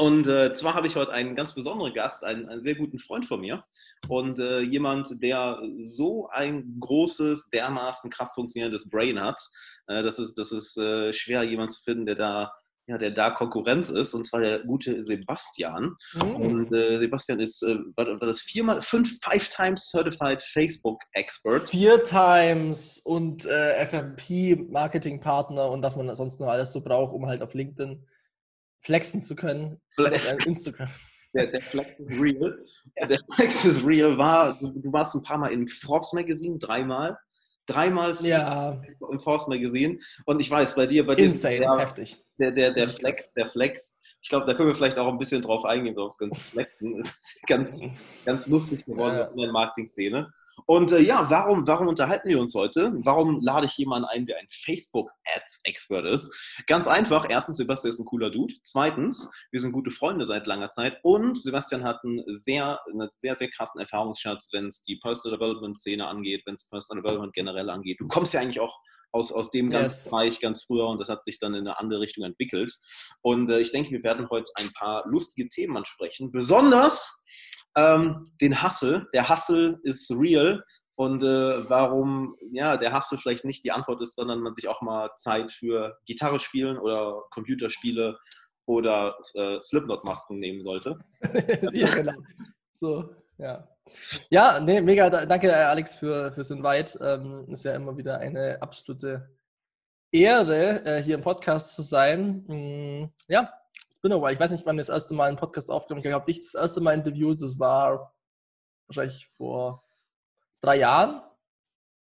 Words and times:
Und 0.00 0.28
äh, 0.28 0.52
zwar 0.52 0.74
habe 0.74 0.86
ich 0.86 0.94
heute 0.94 1.10
einen 1.10 1.34
ganz 1.34 1.54
besonderen 1.54 1.92
Gast, 1.92 2.24
einen, 2.24 2.48
einen 2.48 2.62
sehr 2.62 2.76
guten 2.76 3.00
Freund 3.00 3.26
von 3.26 3.40
mir 3.40 3.64
und 4.08 4.38
äh, 4.38 4.60
jemand, 4.60 5.20
der 5.20 5.60
so 5.82 6.28
ein 6.28 6.76
großes, 6.78 7.50
dermaßen 7.50 8.08
krass 8.08 8.30
funktionierendes 8.32 8.88
Brain 8.88 9.20
hat. 9.20 9.40
Äh, 9.88 10.04
das 10.04 10.20
ist, 10.20 10.38
das 10.38 10.52
ist 10.52 10.78
äh, 10.78 11.12
schwer, 11.12 11.42
jemanden 11.42 11.70
zu 11.70 11.82
finden, 11.82 12.06
der 12.06 12.14
da, 12.14 12.52
ja, 12.86 12.96
der 12.96 13.10
da 13.10 13.32
Konkurrenz 13.32 13.90
ist, 13.90 14.14
und 14.14 14.24
zwar 14.24 14.40
der 14.40 14.60
gute 14.60 15.02
Sebastian. 15.02 15.96
Mm. 16.14 16.36
Und 16.36 16.72
äh, 16.72 16.96
Sebastian 16.98 17.40
ist, 17.40 17.64
äh, 17.64 17.78
war, 17.96 18.06
war 18.06 18.28
das 18.28 18.40
viermal, 18.40 18.80
fünf, 18.82 19.18
five 19.20 19.48
times 19.48 19.90
certified 19.90 20.40
Facebook 20.40 21.00
Expert. 21.14 21.70
Vier 21.70 22.04
times 22.04 22.98
und 22.98 23.42
FMP 23.42 24.70
Marketing 24.70 25.18
Partner 25.18 25.68
und 25.68 25.82
was 25.82 25.96
man 25.96 26.14
sonst 26.14 26.38
noch 26.38 26.46
alles 26.46 26.70
so 26.72 26.82
braucht, 26.82 27.12
um 27.12 27.26
halt 27.26 27.42
auf 27.42 27.52
LinkedIn 27.52 28.06
flexen 28.80 29.20
zu 29.20 29.36
können. 29.36 29.80
Flex. 29.88 30.32
Auf 30.32 30.46
Instagram. 30.46 30.88
Der, 31.34 31.46
der, 31.48 31.60
Flex 31.60 32.00
ist 32.00 32.20
real. 32.20 32.64
Ja. 32.96 33.06
Der 33.06 33.18
Flex 33.34 33.64
ist 33.64 33.84
real 33.86 34.16
war, 34.16 34.58
du, 34.58 34.70
du, 34.70 34.92
warst 34.92 35.14
ein 35.14 35.22
paar 35.22 35.38
Mal 35.38 35.52
im 35.52 35.66
Forbes 35.68 36.12
Magazine, 36.12 36.58
dreimal. 36.58 37.18
Dreimal 37.66 38.16
ja. 38.22 38.80
im 39.10 39.20
Forbes 39.20 39.46
Magazine. 39.46 39.98
Und 40.24 40.40
ich 40.40 40.50
weiß, 40.50 40.74
bei 40.74 40.86
dir, 40.86 41.06
bei 41.06 41.14
dir. 41.14 41.26
Insane, 41.26 41.58
der, 41.58 41.78
heftig. 41.78 42.16
Der, 42.38 42.50
der, 42.50 42.72
der 42.72 42.88
Flex, 42.88 43.32
der 43.34 43.50
Flex. 43.50 44.00
Ich 44.22 44.30
glaube, 44.30 44.46
da 44.46 44.54
können 44.54 44.68
wir 44.68 44.74
vielleicht 44.74 44.98
auch 44.98 45.08
ein 45.08 45.18
bisschen 45.18 45.42
drauf 45.42 45.64
eingehen, 45.64 45.94
so 45.94 46.04
aufs 46.04 46.18
ganze 46.18 46.40
Flexen. 46.40 46.96
Das 46.98 47.10
ist 47.10 47.42
ganz, 47.46 47.80
ganz 48.24 48.46
lustig 48.46 48.84
geworden 48.86 49.16
ja. 49.16 49.24
in 49.26 49.36
der 49.36 49.52
Marketing-Szene. 49.52 50.32
Und 50.66 50.92
äh, 50.92 51.00
ja, 51.00 51.30
warum, 51.30 51.66
warum 51.66 51.88
unterhalten 51.88 52.28
wir 52.28 52.40
uns 52.40 52.54
heute? 52.54 52.92
Warum 53.04 53.40
lade 53.40 53.66
ich 53.66 53.76
jemanden 53.76 54.08
ein, 54.08 54.26
der 54.26 54.38
ein 54.38 54.46
Facebook-Ads-Expert 54.48 56.06
ist? 56.06 56.62
Ganz 56.66 56.86
einfach. 56.86 57.26
Erstens, 57.28 57.56
Sebastian 57.56 57.90
ist 57.90 57.98
ein 57.98 58.04
cooler 58.04 58.30
Dude. 58.30 58.54
Zweitens, 58.62 59.32
wir 59.50 59.60
sind 59.60 59.72
gute 59.72 59.90
Freunde 59.90 60.26
seit 60.26 60.46
langer 60.46 60.70
Zeit. 60.70 60.98
Und 61.02 61.40
Sebastian 61.40 61.84
hat 61.84 62.00
einen 62.04 62.22
sehr, 62.26 62.80
einen 62.90 63.08
sehr, 63.18 63.36
sehr 63.36 63.48
krassen 63.48 63.80
Erfahrungsschatz, 63.80 64.50
wenn 64.52 64.66
es 64.66 64.82
die 64.82 64.96
Personal 64.96 65.38
Development-Szene 65.38 66.06
angeht, 66.06 66.42
wenn 66.46 66.54
es 66.54 66.68
Personal 66.68 67.02
Development 67.02 67.32
generell 67.32 67.70
angeht. 67.70 68.00
Du 68.00 68.06
kommst 68.06 68.34
ja 68.34 68.40
eigentlich 68.40 68.60
auch 68.60 68.78
aus, 69.12 69.32
aus 69.32 69.50
dem 69.50 69.70
ganzen 69.70 69.94
yes. 69.94 70.10
Bereich 70.10 70.40
ganz 70.40 70.64
früher 70.64 70.86
und 70.86 71.00
das 71.00 71.08
hat 71.08 71.22
sich 71.22 71.38
dann 71.38 71.54
in 71.54 71.60
eine 71.60 71.78
andere 71.78 72.00
Richtung 72.00 72.24
entwickelt. 72.24 72.74
Und 73.22 73.48
äh, 73.50 73.60
ich 73.60 73.72
denke, 73.72 73.90
wir 73.90 74.02
werden 74.02 74.28
heute 74.30 74.50
ein 74.56 74.70
paar 74.72 75.04
lustige 75.06 75.48
Themen 75.48 75.76
ansprechen. 75.76 76.30
Besonders 76.30 77.22
ähm, 77.78 78.20
den 78.40 78.62
Hustle. 78.62 79.06
Der 79.14 79.28
Hustle 79.28 79.78
ist 79.82 80.10
real 80.10 80.64
und 80.96 81.22
äh, 81.22 81.70
warum 81.70 82.36
ja, 82.50 82.76
der 82.76 82.92
Hustle 82.94 83.18
vielleicht 83.18 83.44
nicht 83.44 83.62
die 83.62 83.70
Antwort 83.70 84.02
ist, 84.02 84.16
sondern 84.16 84.40
man 84.40 84.54
sich 84.54 84.66
auch 84.66 84.82
mal 84.82 85.10
Zeit 85.16 85.52
für 85.52 85.96
Gitarre 86.06 86.40
spielen 86.40 86.76
oder 86.76 87.22
Computerspiele 87.30 88.18
oder 88.66 89.16
äh, 89.34 89.60
Slipknot-Masken 89.62 90.38
nehmen 90.38 90.62
sollte. 90.62 90.98
ja, 91.72 91.86
genau. 91.94 92.12
So, 92.72 93.14
ja. 93.38 93.68
Ja, 94.28 94.60
nee, 94.60 94.80
mega, 94.80 95.08
danke 95.08 95.54
Alex 95.56 95.94
für, 95.94 96.32
fürs 96.32 96.50
Invite. 96.50 96.98
Ähm, 97.00 97.46
ist 97.48 97.64
ja 97.64 97.74
immer 97.74 97.96
wieder 97.96 98.18
eine 98.18 98.60
absolute 98.60 99.30
Ehre, 100.12 100.84
äh, 100.84 101.02
hier 101.02 101.14
im 101.14 101.22
Podcast 101.22 101.74
zu 101.74 101.82
sein. 101.82 102.44
Mm, 102.46 103.12
ja, 103.28 103.52
it's 103.98 104.02
been 104.02 104.12
a 104.12 104.20
while. 104.20 104.32
Ich 104.32 104.40
weiß 104.40 104.52
nicht, 104.52 104.64
wann 104.66 104.76
wir 104.76 104.80
das 104.80 104.88
erste 104.88 105.14
Mal 105.14 105.28
einen 105.28 105.36
Podcast 105.36 105.70
aufgenommen 105.70 106.04
Ich 106.04 106.12
habe 106.12 106.24
dich 106.24 106.38
das 106.38 106.54
erste 106.54 106.80
Mal 106.80 106.94
interviewt. 106.94 107.42
Das 107.42 107.58
war 107.58 108.14
wahrscheinlich 108.86 109.28
vor 109.36 109.84
drei 110.62 110.76
Jahren, 110.76 111.22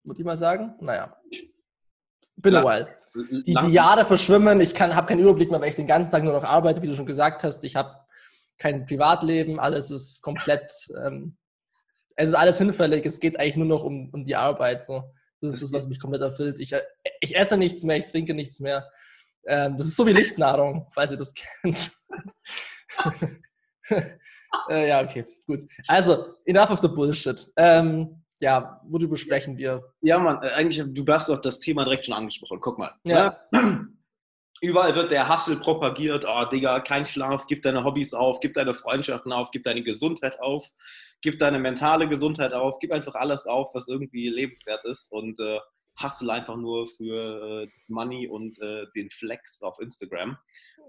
würde 0.04 0.20
ich 0.20 0.26
mal 0.26 0.38
sagen. 0.38 0.76
Naja, 0.80 1.16
been 2.38 2.56
a 2.56 2.64
while. 2.64 2.88
Die, 3.14 3.54
die 3.54 3.74
Jahre 3.74 4.06
verschwimmen. 4.06 4.62
Ich 4.62 4.80
habe 4.80 5.08
keinen 5.08 5.20
Überblick 5.20 5.52
mehr, 5.52 5.60
weil 5.60 5.70
ich 5.70 5.76
den 5.76 5.88
ganzen 5.88 6.12
Tag 6.12 6.24
nur 6.24 6.34
noch 6.34 6.46
arbeite, 6.46 6.82
wie 6.82 6.88
du 6.88 6.96
schon 6.96 7.06
gesagt 7.06 7.44
hast. 7.44 7.64
Ich 7.66 7.76
habe 7.76 7.94
kein 8.58 8.86
Privatleben. 8.86 9.60
Alles 9.60 9.92
ist 9.92 10.22
komplett, 10.22 10.72
ähm, 11.04 11.38
es 12.16 12.30
ist 12.30 12.36
alles 12.36 12.58
hinfällig. 12.58 13.06
Es 13.06 13.20
geht 13.20 13.38
eigentlich 13.38 13.58
nur 13.58 13.68
noch 13.68 13.84
um, 13.84 14.10
um 14.14 14.24
die 14.24 14.38
Arbeit. 14.38 14.82
So. 14.82 15.12
Das 15.42 15.56
ist 15.56 15.64
das, 15.64 15.74
was 15.74 15.88
mich 15.88 16.00
komplett 16.00 16.22
erfüllt. 16.22 16.60
Ich, 16.60 16.74
ich 17.20 17.36
esse 17.36 17.58
nichts 17.58 17.84
mehr, 17.84 17.98
ich 17.98 18.06
trinke 18.06 18.34
nichts 18.34 18.62
mehr. 18.62 18.90
Ähm, 19.46 19.76
das 19.78 19.88
ist 19.88 19.96
so 19.96 20.06
wie 20.06 20.14
Lichtnahrung, 20.14 20.88
falls 20.92 21.12
ihr 21.12 21.18
das 21.18 21.34
kennt. 21.34 21.92
äh, 24.70 24.88
ja, 24.88 25.02
okay, 25.04 25.26
gut. 25.48 25.62
Also, 25.88 26.36
enough 26.46 26.70
of 26.70 26.80
the 26.80 26.88
bullshit. 26.88 27.52
Ähm, 27.58 28.22
ja, 28.40 28.82
worüber 28.86 29.18
sprechen 29.18 29.58
wir? 29.58 29.84
Ja, 30.02 30.18
Mann, 30.18 30.42
äh, 30.44 30.50
eigentlich, 30.50 30.84
du 30.88 31.06
hast 31.14 31.30
doch 31.30 31.40
das 31.40 31.60
Thema 31.60 31.84
direkt 31.84 32.06
schon 32.06 32.16
angesprochen. 32.16 32.60
Guck 32.60 32.80
mal. 32.80 32.94
Ja. 33.04 33.38
Ne? 33.52 33.88
Überall 34.64 34.94
wird 34.96 35.10
der 35.10 35.28
Hassel 35.28 35.60
propagiert. 35.60 36.26
Oh, 36.28 36.46
Digga, 36.46 36.82
kein 36.82 37.08
Schlaf, 37.08 37.48
gib 37.48 37.64
deine 37.64 37.84
Hobbys 37.84 38.14
auf, 38.14 38.40
gib 38.40 38.54
deine 38.54 38.76
Freundschaften 38.76 39.32
auf, 39.32 39.50
gib 39.50 39.64
deine 39.64 39.82
Gesundheit 39.82 40.40
auf, 40.40 40.70
gib 41.22 41.40
deine 41.40 41.58
mentale 41.58 42.08
Gesundheit 42.08 42.54
auf, 42.54 42.78
gib 42.78 42.92
einfach 42.92 43.16
alles 43.16 43.48
auf, 43.48 43.74
was 43.74 43.88
irgendwie 43.88 44.30
lebenswert 44.30 44.86
ist. 44.86 45.12
Und 45.12 45.40
äh, 45.40 45.58
hustle 46.02 46.32
einfach 46.32 46.58
nur 46.58 46.88
für 46.88 47.64
äh, 47.64 47.68
Money 47.88 48.28
und 48.28 48.60
äh, 48.62 48.86
den 48.96 49.10
Flex 49.10 49.62
auf 49.62 49.80
Instagram. 49.80 50.38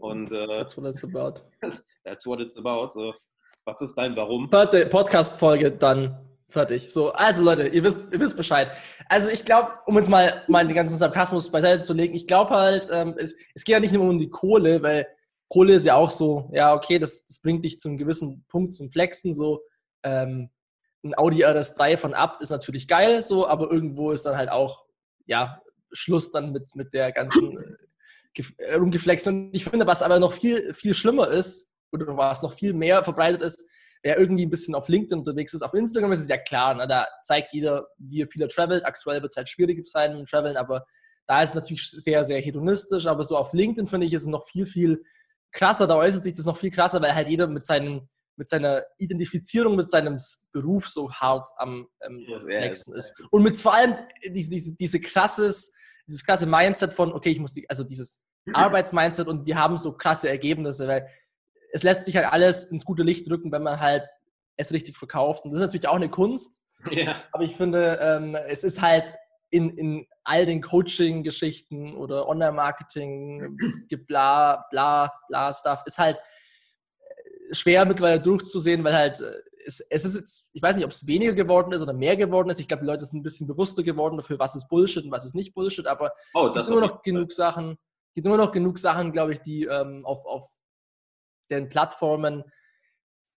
Und, 0.00 0.30
äh, 0.32 0.46
that's 0.48 0.76
what 0.76 0.86
it's 0.86 1.04
about. 1.04 1.40
that's 2.04 2.26
what 2.26 2.40
it's 2.40 2.56
about. 2.56 2.88
So, 2.90 3.12
was 3.64 3.80
ist 3.80 3.94
dein 3.94 4.16
Warum? 4.16 4.48
Podcast-Folge 4.48 5.72
dann 5.72 6.18
fertig. 6.48 6.92
So, 6.92 7.12
also 7.12 7.42
Leute, 7.42 7.68
ihr 7.68 7.82
wisst, 7.82 8.12
ihr 8.12 8.20
wisst 8.20 8.36
Bescheid. 8.36 8.70
Also 9.08 9.30
ich 9.30 9.44
glaube, 9.44 9.72
um 9.86 9.96
jetzt 9.96 10.08
mal, 10.08 10.42
mal 10.48 10.66
den 10.66 10.76
ganzen 10.76 10.98
Sarkasmus 10.98 11.50
beiseite 11.50 11.82
zu 11.82 11.94
legen, 11.94 12.14
ich 12.14 12.26
glaube 12.26 12.50
halt, 12.50 12.88
ähm, 12.90 13.14
es, 13.16 13.34
es 13.54 13.64
geht 13.64 13.72
ja 13.72 13.80
nicht 13.80 13.92
nur 13.92 14.08
um 14.08 14.18
die 14.18 14.30
Kohle, 14.30 14.82
weil 14.82 15.06
Kohle 15.48 15.74
ist 15.74 15.86
ja 15.86 15.96
auch 15.96 16.10
so, 16.10 16.50
ja, 16.52 16.74
okay, 16.74 16.98
das, 16.98 17.26
das 17.26 17.40
bringt 17.40 17.64
dich 17.64 17.78
zu 17.78 17.88
einem 17.88 17.98
gewissen 17.98 18.44
Punkt 18.48 18.74
zum 18.74 18.90
Flexen, 18.90 19.34
so. 19.34 19.62
Ähm, 20.02 20.50
ein 21.04 21.18
Audi 21.18 21.44
RS3 21.44 21.96
von 21.96 22.14
Abt 22.14 22.42
ist 22.42 22.50
natürlich 22.50 22.86
geil, 22.86 23.22
so, 23.22 23.46
aber 23.48 23.70
irgendwo 23.70 24.12
ist 24.12 24.24
dann 24.24 24.36
halt 24.36 24.50
auch 24.50 24.84
ja, 25.32 25.60
Schluss 25.92 26.30
dann 26.30 26.52
mit, 26.52 26.76
mit 26.76 26.92
der 26.92 27.10
ganzen 27.10 27.58
äh, 28.58 28.74
rumgeflext. 28.74 29.26
Und 29.28 29.54
ich 29.54 29.64
finde, 29.64 29.86
was 29.86 30.02
aber 30.02 30.18
noch 30.18 30.34
viel, 30.34 30.74
viel 30.74 30.92
schlimmer 30.94 31.28
ist, 31.28 31.72
oder 31.90 32.16
was 32.16 32.42
noch 32.42 32.52
viel 32.52 32.74
mehr 32.74 33.02
verbreitet 33.02 33.42
ist, 33.42 33.68
wer 34.02 34.18
irgendwie 34.18 34.46
ein 34.46 34.50
bisschen 34.50 34.74
auf 34.74 34.88
LinkedIn 34.88 35.18
unterwegs 35.18 35.54
ist. 35.54 35.62
Auf 35.62 35.74
Instagram 35.74 36.12
ist 36.12 36.20
es 36.20 36.28
ja 36.28 36.38
klar, 36.38 36.74
ne? 36.74 36.86
da 36.86 37.06
zeigt 37.22 37.52
jeder, 37.52 37.86
wie 37.98 38.26
viel 38.30 38.42
er 38.42 38.48
travelt. 38.48 38.84
Aktuell 38.84 39.22
wird 39.22 39.32
es 39.32 39.36
halt 39.36 39.48
schwierig 39.48 39.86
sein 39.86 40.16
mit 40.16 40.28
Traveln, 40.28 40.56
aber 40.56 40.84
da 41.26 41.42
ist 41.42 41.50
es 41.50 41.54
natürlich 41.54 41.90
sehr, 41.90 42.24
sehr 42.24 42.40
hedonistisch. 42.40 43.06
Aber 43.06 43.24
so 43.24 43.36
auf 43.36 43.52
LinkedIn 43.52 43.86
finde 43.86 44.06
ich, 44.06 44.12
ist 44.12 44.22
es 44.22 44.28
noch 44.28 44.46
viel, 44.46 44.66
viel 44.66 45.02
krasser. 45.52 45.86
Da 45.86 45.96
äußert 45.96 46.22
sich 46.22 46.34
das 46.34 46.46
noch 46.46 46.56
viel 46.56 46.70
krasser, 46.70 47.00
weil 47.00 47.14
halt 47.14 47.28
jeder 47.28 47.46
mit 47.46 47.64
seinen 47.64 48.08
mit 48.42 48.48
seiner 48.48 48.82
Identifizierung 48.98 49.76
mit 49.76 49.88
seinem 49.88 50.18
Beruf 50.50 50.88
so 50.88 51.12
hart 51.12 51.46
am 51.58 51.86
ähm, 52.04 52.26
flexen 52.42 52.92
ist. 52.96 53.14
Und 53.30 53.44
mit 53.44 53.56
vor 53.56 53.72
allem 53.72 53.94
diese, 54.34 54.50
diese, 54.50 54.76
diese 54.76 54.98
krasses, 54.98 55.72
dieses 56.08 56.26
krasse 56.26 56.44
Mindset 56.44 56.92
von, 56.92 57.12
okay, 57.12 57.30
ich 57.30 57.38
muss 57.38 57.54
die, 57.54 57.70
also 57.70 57.84
dieses 57.84 58.24
Arbeitsmindset 58.52 59.28
und 59.28 59.46
wir 59.46 59.56
haben 59.56 59.78
so 59.78 59.92
krasse 59.92 60.28
Ergebnisse, 60.28 60.88
weil 60.88 61.06
es 61.72 61.84
lässt 61.84 62.04
sich 62.04 62.16
halt 62.16 62.26
alles 62.26 62.64
ins 62.64 62.84
gute 62.84 63.04
Licht 63.04 63.30
drücken, 63.30 63.52
wenn 63.52 63.62
man 63.62 63.78
halt 63.78 64.08
es 64.56 64.72
richtig 64.72 64.96
verkauft. 64.96 65.44
Und 65.44 65.52
das 65.52 65.60
ist 65.60 65.66
natürlich 65.66 65.86
auch 65.86 65.94
eine 65.94 66.10
Kunst. 66.10 66.64
Ja. 66.90 67.22
Aber 67.30 67.44
ich 67.44 67.56
finde, 67.56 68.00
ähm, 68.02 68.34
es 68.34 68.64
ist 68.64 68.82
halt 68.82 69.14
in, 69.50 69.70
in 69.78 70.06
all 70.24 70.46
den 70.46 70.62
Coaching-Geschichten 70.62 71.94
oder 71.94 72.28
Online-Marketing, 72.28 73.56
bla, 74.08 74.66
bla, 74.72 75.12
bla 75.28 75.52
Stuff, 75.52 75.84
ist 75.86 75.98
halt 75.98 76.18
schwer 77.52 77.84
mittlerweile 77.84 78.20
durchzusehen, 78.20 78.82
weil 78.84 78.94
halt 78.94 79.20
äh, 79.20 79.32
es, 79.64 79.80
es 79.80 80.04
ist 80.04 80.16
jetzt, 80.16 80.50
ich 80.52 80.62
weiß 80.62 80.74
nicht, 80.74 80.84
ob 80.84 80.90
es 80.90 81.06
weniger 81.06 81.34
geworden 81.34 81.72
ist 81.72 81.82
oder 81.82 81.92
mehr 81.92 82.16
geworden 82.16 82.50
ist. 82.50 82.58
Ich 82.58 82.66
glaube, 82.66 82.82
die 82.82 82.88
Leute 82.88 83.04
sind 83.04 83.20
ein 83.20 83.22
bisschen 83.22 83.46
bewusster 83.46 83.82
geworden 83.82 84.16
dafür, 84.16 84.38
was 84.38 84.56
ist 84.56 84.68
Bullshit 84.68 85.04
und 85.04 85.12
was 85.12 85.24
ist 85.24 85.34
nicht 85.34 85.54
Bullshit, 85.54 85.86
aber 85.86 86.12
oh, 86.34 86.48
es 86.48 86.54
gibt 86.54 86.68
immer 86.68 86.80
noch 86.80 87.02
genug 87.02 87.32
Fall. 87.32 87.52
Sachen, 87.52 87.78
gibt 88.14 88.26
immer 88.26 88.36
noch 88.36 88.52
genug 88.52 88.78
Sachen, 88.78 89.12
glaube 89.12 89.32
ich, 89.32 89.40
die 89.40 89.64
ähm, 89.64 90.04
auf, 90.04 90.24
auf 90.26 90.48
den 91.50 91.68
Plattformen 91.68 92.44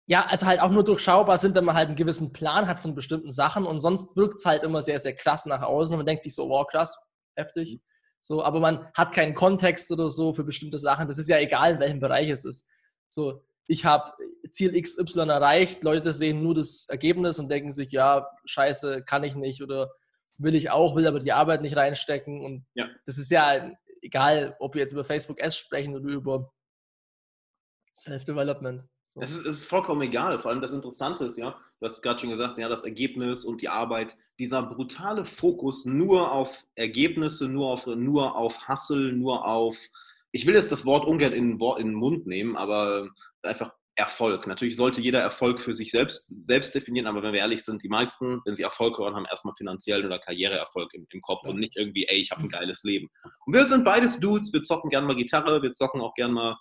ja, 0.06 0.26
also 0.26 0.46
halt 0.46 0.60
auch 0.60 0.70
nur 0.70 0.84
durchschaubar 0.84 1.38
sind, 1.38 1.54
wenn 1.54 1.64
man 1.64 1.74
halt 1.74 1.88
einen 1.88 1.96
gewissen 1.96 2.32
Plan 2.32 2.68
hat 2.68 2.78
von 2.78 2.94
bestimmten 2.94 3.30
Sachen 3.30 3.64
und 3.64 3.78
sonst 3.78 4.16
wirkt 4.16 4.34
es 4.34 4.44
halt 4.44 4.62
immer 4.62 4.82
sehr, 4.82 4.98
sehr 4.98 5.14
krass 5.14 5.46
nach 5.46 5.62
außen 5.62 5.94
und 5.94 6.00
man 6.00 6.06
denkt 6.06 6.22
sich 6.22 6.34
so, 6.34 6.48
wow, 6.48 6.66
krass, 6.66 6.98
heftig. 7.36 7.74
Mhm. 7.74 7.80
So, 8.20 8.42
aber 8.42 8.60
man 8.60 8.90
hat 8.94 9.12
keinen 9.12 9.34
Kontext 9.34 9.90
oder 9.92 10.08
so 10.08 10.32
für 10.32 10.44
bestimmte 10.44 10.78
Sachen. 10.78 11.08
Das 11.08 11.18
ist 11.18 11.28
ja 11.28 11.38
egal, 11.38 11.74
in 11.74 11.80
welchem 11.80 12.00
Bereich 12.00 12.30
es 12.30 12.44
ist. 12.44 12.66
So, 13.10 13.44
ich 13.66 13.84
habe 13.84 14.12
Ziel 14.50 14.80
XY 14.80 15.20
erreicht, 15.20 15.84
Leute 15.84 16.12
sehen 16.12 16.42
nur 16.42 16.54
das 16.54 16.86
Ergebnis 16.88 17.38
und 17.38 17.48
denken 17.48 17.72
sich, 17.72 17.90
ja, 17.92 18.28
scheiße, 18.44 19.02
kann 19.04 19.24
ich 19.24 19.34
nicht 19.34 19.62
oder 19.62 19.92
will 20.36 20.54
ich 20.54 20.70
auch, 20.70 20.96
will 20.96 21.06
aber 21.06 21.20
die 21.20 21.32
Arbeit 21.32 21.62
nicht 21.62 21.76
reinstecken. 21.76 22.44
Und 22.44 22.66
ja. 22.74 22.88
das 23.06 23.18
ist 23.18 23.30
ja 23.30 23.70
egal, 24.02 24.56
ob 24.58 24.74
wir 24.74 24.80
jetzt 24.80 24.92
über 24.92 25.04
Facebook 25.04 25.40
S 25.40 25.56
sprechen 25.56 25.94
oder 25.94 26.08
über 26.08 26.52
Self-Development. 27.96 28.82
So. 29.08 29.20
Es, 29.20 29.30
ist, 29.30 29.46
es 29.46 29.56
ist 29.58 29.64
vollkommen 29.64 30.02
egal. 30.02 30.38
Vor 30.40 30.50
allem 30.50 30.60
das 30.60 30.72
Interessante 30.72 31.24
ist 31.24 31.38
ja, 31.38 31.56
du 31.80 31.86
hast 31.86 32.02
gerade 32.02 32.20
schon 32.20 32.30
gesagt, 32.30 32.58
ja, 32.58 32.68
das 32.68 32.84
Ergebnis 32.84 33.44
und 33.44 33.62
die 33.62 33.68
Arbeit, 33.68 34.16
dieser 34.38 34.62
brutale 34.62 35.24
Fokus 35.24 35.84
nur 35.84 36.32
auf 36.32 36.66
Ergebnisse, 36.74 37.48
nur 37.48 37.70
auf, 37.70 37.86
nur 37.86 38.36
auf 38.36 38.68
Hustle, 38.68 39.12
nur 39.12 39.46
auf 39.46 39.76
ich 40.34 40.46
will 40.46 40.54
jetzt 40.54 40.72
das 40.72 40.84
Wort 40.84 41.06
ungern 41.06 41.32
in, 41.32 41.60
in 41.60 41.86
den 41.86 41.94
Mund 41.94 42.26
nehmen, 42.26 42.56
aber 42.56 43.08
einfach 43.44 43.72
Erfolg. 43.96 44.46
Natürlich 44.46 44.76
sollte 44.76 45.00
jeder 45.00 45.20
Erfolg 45.20 45.60
für 45.60 45.74
sich 45.74 45.92
selbst, 45.92 46.32
selbst 46.44 46.74
definieren, 46.74 47.06
aber 47.06 47.22
wenn 47.22 47.32
wir 47.32 47.40
ehrlich 47.40 47.64
sind, 47.64 47.82
die 47.82 47.88
meisten, 47.88 48.40
wenn 48.44 48.56
sie 48.56 48.64
Erfolg 48.64 48.98
hören, 48.98 49.14
haben 49.14 49.26
erstmal 49.26 49.54
finanziellen 49.56 50.06
oder 50.06 50.18
Karriereerfolg 50.18 50.92
im, 50.94 51.06
im 51.10 51.20
Kopf 51.20 51.44
ja. 51.44 51.50
und 51.50 51.60
nicht 51.60 51.76
irgendwie, 51.76 52.04
ey, 52.08 52.18
ich 52.18 52.32
habe 52.32 52.42
ein 52.42 52.48
geiles 52.48 52.82
Leben. 52.82 53.08
Und 53.46 53.54
wir 53.54 53.64
sind 53.66 53.84
beides 53.84 54.18
Dudes, 54.18 54.52
wir 54.52 54.62
zocken 54.62 54.90
gerne 54.90 55.06
mal 55.06 55.14
Gitarre, 55.14 55.62
wir 55.62 55.72
zocken 55.72 56.00
auch 56.00 56.14
gerne 56.14 56.34
mal 56.34 56.56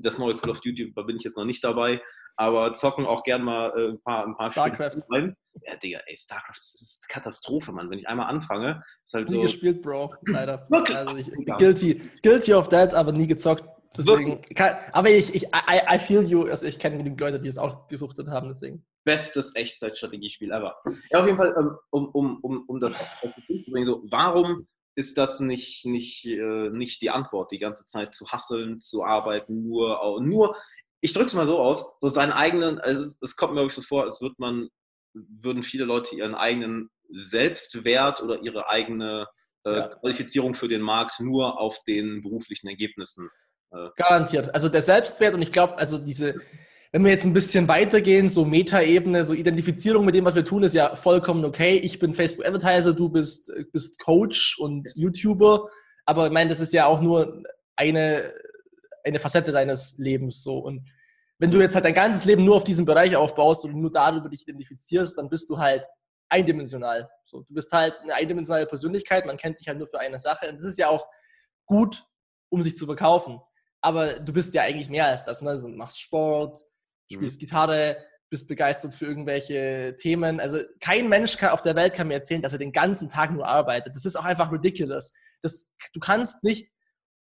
das 0.00 0.18
neue 0.18 0.36
Call 0.36 0.50
of 0.50 0.60
Duty, 0.60 0.92
da 0.94 1.02
bin 1.02 1.16
ich 1.16 1.24
jetzt 1.24 1.36
noch 1.36 1.44
nicht 1.44 1.64
dabei, 1.64 2.00
aber 2.36 2.72
zocken 2.74 3.06
auch 3.06 3.24
gern 3.24 3.42
mal 3.42 3.72
äh, 3.76 3.88
ein 3.90 4.02
paar, 4.02 4.24
ein 4.24 4.36
paar 4.36 4.48
StarCraft. 4.50 5.02
rein. 5.10 5.36
Ja, 5.66 5.76
Digga, 5.76 6.00
ey, 6.06 6.16
StarCraft, 6.16 6.58
das 6.58 6.80
ist 6.80 7.08
Katastrophe, 7.08 7.72
Mann. 7.72 7.90
Wenn 7.90 7.98
ich 7.98 8.08
einmal 8.08 8.28
anfange, 8.28 8.82
ist 9.04 9.14
halt 9.14 9.28
nie 9.28 9.34
so. 9.34 9.40
Nie 9.40 9.46
gespielt, 9.46 9.82
Bro, 9.82 10.14
leider. 10.26 10.66
also 10.70 11.16
ich, 11.16 11.28
guilty, 11.58 12.00
guilty 12.22 12.54
of 12.54 12.68
that, 12.68 12.94
aber 12.94 13.10
nie 13.10 13.26
gezockt. 13.26 13.64
Deswegen, 13.96 14.42
kann, 14.54 14.76
aber 14.92 15.10
ich, 15.10 15.34
ich 15.34 15.44
I, 15.44 15.80
I, 15.94 15.98
feel 15.98 16.22
you, 16.22 16.44
also 16.44 16.66
ich 16.66 16.78
kenne 16.78 16.98
genügend 16.98 17.20
Leute, 17.20 17.40
die 17.40 17.48
es 17.48 17.58
auch 17.58 17.88
gesuchtet 17.88 18.28
haben, 18.28 18.48
deswegen. 18.48 18.84
Bestes 19.04 19.54
Echtzeitstrategiespiel 19.56 20.50
ever. 20.50 20.76
Ja, 21.10 21.20
auf 21.20 21.26
jeden 21.26 21.38
Fall, 21.38 21.54
ähm, 21.58 21.76
um, 21.90 22.08
um, 22.08 22.38
um, 22.42 22.64
um 22.66 22.80
das 22.80 23.00
auf 23.00 23.34
den 23.34 23.44
Punkt 23.46 23.64
zu 23.64 23.70
bringen, 23.72 23.86
so, 23.86 24.02
warum 24.10 24.68
ist 24.94 25.16
das 25.16 25.40
nicht, 25.40 25.86
nicht, 25.86 26.26
äh, 26.26 26.70
nicht 26.70 27.00
die 27.00 27.10
Antwort, 27.10 27.50
die 27.50 27.58
ganze 27.58 27.86
Zeit 27.86 28.14
zu 28.14 28.28
hasseln, 28.28 28.80
zu 28.80 29.04
arbeiten, 29.04 29.62
nur, 29.62 30.20
nur 30.20 30.56
ich 31.00 31.12
drücke 31.12 31.26
es 31.26 31.34
mal 31.34 31.46
so 31.46 31.58
aus, 31.58 31.94
so 31.98 32.08
seinen 32.08 32.32
eigenen, 32.32 32.78
also 32.80 33.02
es, 33.02 33.18
es 33.22 33.36
kommt 33.36 33.54
mir 33.54 33.60
wirklich 33.60 33.76
so 33.76 33.82
vor, 33.82 34.04
als 34.04 34.20
würde 34.20 34.34
man, 34.38 34.68
würden 35.14 35.62
viele 35.62 35.84
Leute 35.84 36.16
ihren 36.16 36.34
eigenen 36.34 36.90
Selbstwert 37.10 38.22
oder 38.22 38.42
ihre 38.42 38.68
eigene 38.68 39.28
äh, 39.64 39.76
ja. 39.76 39.88
Qualifizierung 39.88 40.54
für 40.54 40.68
den 40.68 40.82
Markt 40.82 41.20
nur 41.20 41.60
auf 41.60 41.82
den 41.84 42.22
beruflichen 42.22 42.68
Ergebnissen. 42.68 43.30
Garantiert. 43.96 44.54
Also 44.54 44.68
der 44.68 44.82
Selbstwert 44.82 45.34
und 45.34 45.42
ich 45.42 45.52
glaube, 45.52 45.76
also 45.78 45.98
diese, 45.98 46.36
wenn 46.92 47.04
wir 47.04 47.10
jetzt 47.10 47.26
ein 47.26 47.34
bisschen 47.34 47.68
weitergehen, 47.68 48.28
so 48.28 48.44
Metaebene, 48.44 49.24
so 49.24 49.34
Identifizierung 49.34 50.06
mit 50.06 50.14
dem, 50.14 50.24
was 50.24 50.34
wir 50.34 50.44
tun, 50.44 50.62
ist 50.62 50.74
ja 50.74 50.96
vollkommen 50.96 51.44
okay. 51.44 51.76
Ich 51.76 51.98
bin 51.98 52.14
Facebook 52.14 52.46
Advertiser, 52.46 52.94
du 52.94 53.10
bist, 53.10 53.52
bist 53.72 53.98
Coach 54.02 54.58
und 54.58 54.88
YouTuber. 54.94 55.68
Aber 56.06 56.26
ich 56.26 56.32
meine, 56.32 56.48
das 56.48 56.60
ist 56.60 56.72
ja 56.72 56.86
auch 56.86 57.02
nur 57.02 57.42
eine, 57.76 58.32
eine 59.04 59.20
Facette 59.20 59.52
deines 59.52 59.98
Lebens 59.98 60.42
so. 60.42 60.58
Und 60.58 60.88
wenn 61.38 61.50
du 61.50 61.60
jetzt 61.60 61.74
halt 61.74 61.84
dein 61.84 61.94
ganzes 61.94 62.24
Leben 62.24 62.44
nur 62.44 62.56
auf 62.56 62.64
diesem 62.64 62.86
Bereich 62.86 63.14
aufbaust 63.16 63.64
und 63.66 63.74
nur 63.74 63.92
darüber 63.92 64.30
dich 64.30 64.42
identifizierst, 64.42 65.18
dann 65.18 65.28
bist 65.28 65.50
du 65.50 65.58
halt 65.58 65.86
eindimensional. 66.30 67.08
So, 67.24 67.42
du 67.42 67.54
bist 67.54 67.70
halt 67.72 68.00
eine 68.00 68.14
eindimensionale 68.14 68.66
Persönlichkeit, 68.66 69.26
man 69.26 69.36
kennt 69.36 69.60
dich 69.60 69.68
halt 69.68 69.78
nur 69.78 69.88
für 69.88 70.00
eine 70.00 70.18
Sache. 70.18 70.48
Und 70.48 70.56
das 70.56 70.64
ist 70.64 70.78
ja 70.78 70.88
auch 70.88 71.06
gut, 71.66 72.04
um 72.48 72.62
sich 72.62 72.76
zu 72.76 72.86
verkaufen. 72.86 73.40
Aber 73.80 74.14
du 74.18 74.32
bist 74.32 74.54
ja 74.54 74.62
eigentlich 74.62 74.88
mehr 74.88 75.06
als 75.06 75.24
das. 75.24 75.42
Ne? 75.42 75.50
Also, 75.50 75.68
du 75.68 75.74
machst 75.74 76.00
Sport, 76.00 76.64
spielst 77.10 77.36
mhm. 77.36 77.46
Gitarre, 77.46 77.96
bist 78.30 78.48
begeistert 78.48 78.94
für 78.94 79.06
irgendwelche 79.06 79.96
Themen. 79.96 80.40
Also 80.40 80.60
kein 80.80 81.08
Mensch 81.08 81.36
kann, 81.38 81.50
auf 81.50 81.62
der 81.62 81.76
Welt 81.76 81.94
kann 81.94 82.08
mir 82.08 82.14
erzählen, 82.14 82.42
dass 82.42 82.52
er 82.52 82.58
den 82.58 82.72
ganzen 82.72 83.08
Tag 83.08 83.32
nur 83.32 83.46
arbeitet. 83.46 83.94
Das 83.96 84.04
ist 84.04 84.16
auch 84.16 84.24
einfach 84.24 84.52
ridiculous. 84.52 85.12
Das, 85.42 85.70
du 85.92 86.00
kannst 86.00 86.44
nicht 86.44 86.70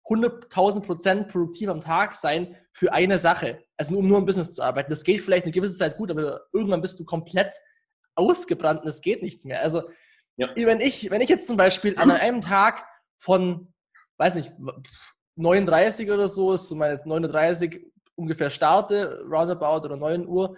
100.000 0.06 0.82
Prozent 0.82 1.28
produktiv 1.28 1.68
am 1.68 1.80
Tag 1.80 2.14
sein 2.14 2.56
für 2.72 2.92
eine 2.92 3.18
Sache. 3.18 3.62
Also 3.76 3.96
um 3.98 4.08
nur 4.08 4.18
im 4.18 4.26
Business 4.26 4.54
zu 4.54 4.62
arbeiten. 4.62 4.90
Das 4.90 5.04
geht 5.04 5.20
vielleicht 5.20 5.44
eine 5.44 5.52
gewisse 5.52 5.76
Zeit 5.76 5.96
gut, 5.96 6.10
aber 6.10 6.42
irgendwann 6.52 6.82
bist 6.82 6.98
du 7.00 7.04
komplett 7.04 7.54
ausgebrannt 8.14 8.82
und 8.82 8.88
es 8.88 9.00
geht 9.00 9.22
nichts 9.22 9.44
mehr. 9.44 9.60
Also 9.60 9.82
ja. 10.36 10.48
wenn, 10.54 10.80
ich, 10.80 11.10
wenn 11.10 11.20
ich 11.20 11.28
jetzt 11.28 11.46
zum 11.46 11.56
Beispiel 11.56 11.98
an 11.98 12.10
einem 12.10 12.40
Tag 12.40 12.86
von, 13.18 13.72
weiß 14.18 14.36
nicht, 14.36 14.52
39 15.36 16.10
oder 16.10 16.28
so 16.28 16.52
ist, 16.52 16.68
so 16.68 16.74
meine 16.74 17.00
39 17.04 17.84
ungefähr 18.16 18.50
starte, 18.50 19.24
roundabout 19.28 19.86
oder 19.86 19.96
9 19.96 20.26
Uhr, 20.26 20.56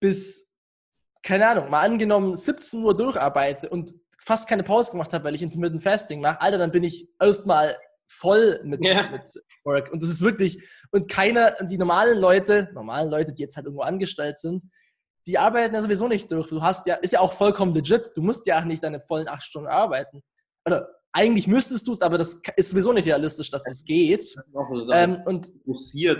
bis, 0.00 0.52
keine 1.22 1.48
Ahnung, 1.48 1.70
mal 1.70 1.80
angenommen 1.80 2.36
17 2.36 2.82
Uhr 2.82 2.94
durcharbeite 2.94 3.68
und 3.70 3.94
fast 4.18 4.48
keine 4.48 4.62
Pause 4.62 4.92
gemacht 4.92 5.12
habe, 5.12 5.24
weil 5.24 5.34
ich 5.34 5.42
Intermittent 5.42 5.82
Fasting 5.82 6.20
mache, 6.20 6.40
Alter, 6.40 6.58
dann 6.58 6.72
bin 6.72 6.84
ich 6.84 7.08
erstmal 7.20 7.76
voll 8.06 8.60
mit, 8.64 8.84
ja. 8.84 9.10
mit 9.10 9.22
Work. 9.64 9.92
Und 9.92 10.02
das 10.02 10.10
ist 10.10 10.22
wirklich, 10.22 10.62
und 10.92 11.10
keiner, 11.10 11.52
die 11.62 11.78
normalen 11.78 12.18
Leute, 12.18 12.70
normalen 12.74 13.10
Leute, 13.10 13.32
die 13.32 13.42
jetzt 13.42 13.56
halt 13.56 13.66
irgendwo 13.66 13.82
angestellt 13.82 14.38
sind, 14.38 14.64
die 15.26 15.38
arbeiten 15.38 15.74
ja 15.74 15.82
sowieso 15.82 16.06
nicht 16.06 16.30
durch. 16.30 16.48
Du 16.48 16.62
hast 16.62 16.86
ja, 16.86 16.96
ist 16.96 17.12
ja 17.12 17.20
auch 17.20 17.32
vollkommen 17.32 17.74
legit, 17.74 18.12
du 18.14 18.22
musst 18.22 18.46
ja 18.46 18.60
auch 18.60 18.64
nicht 18.64 18.84
deine 18.84 19.00
vollen 19.00 19.28
acht 19.28 19.42
Stunden 19.42 19.68
arbeiten. 19.68 20.22
Oder 20.66 20.88
eigentlich 21.16 21.46
müsstest 21.46 21.86
du 21.86 21.92
es, 21.92 22.00
aber 22.00 22.18
das 22.18 22.40
ist 22.56 22.70
sowieso 22.70 22.92
nicht 22.92 23.06
realistisch, 23.06 23.48
dass 23.48 23.62
das 23.62 23.84
geht. 23.84 24.34
Ähm, 24.92 25.22
und 25.24 25.52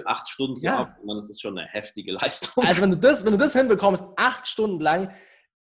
acht 0.06 0.28
Stunden 0.28 0.56
zu 0.56 0.66
ja. 0.66 0.78
arbeiten, 0.78 1.06
dann 1.06 1.18
ist 1.18 1.30
das 1.30 1.40
schon 1.40 1.58
eine 1.58 1.66
heftige 1.66 2.12
Leistung. 2.12 2.64
Also 2.64 2.80
wenn 2.80 2.90
du 2.90 2.96
das, 2.96 3.24
wenn 3.24 3.32
du 3.32 3.38
das 3.38 3.54
hinbekommst, 3.54 4.04
acht 4.16 4.46
Stunden 4.46 4.80
lang, 4.80 5.12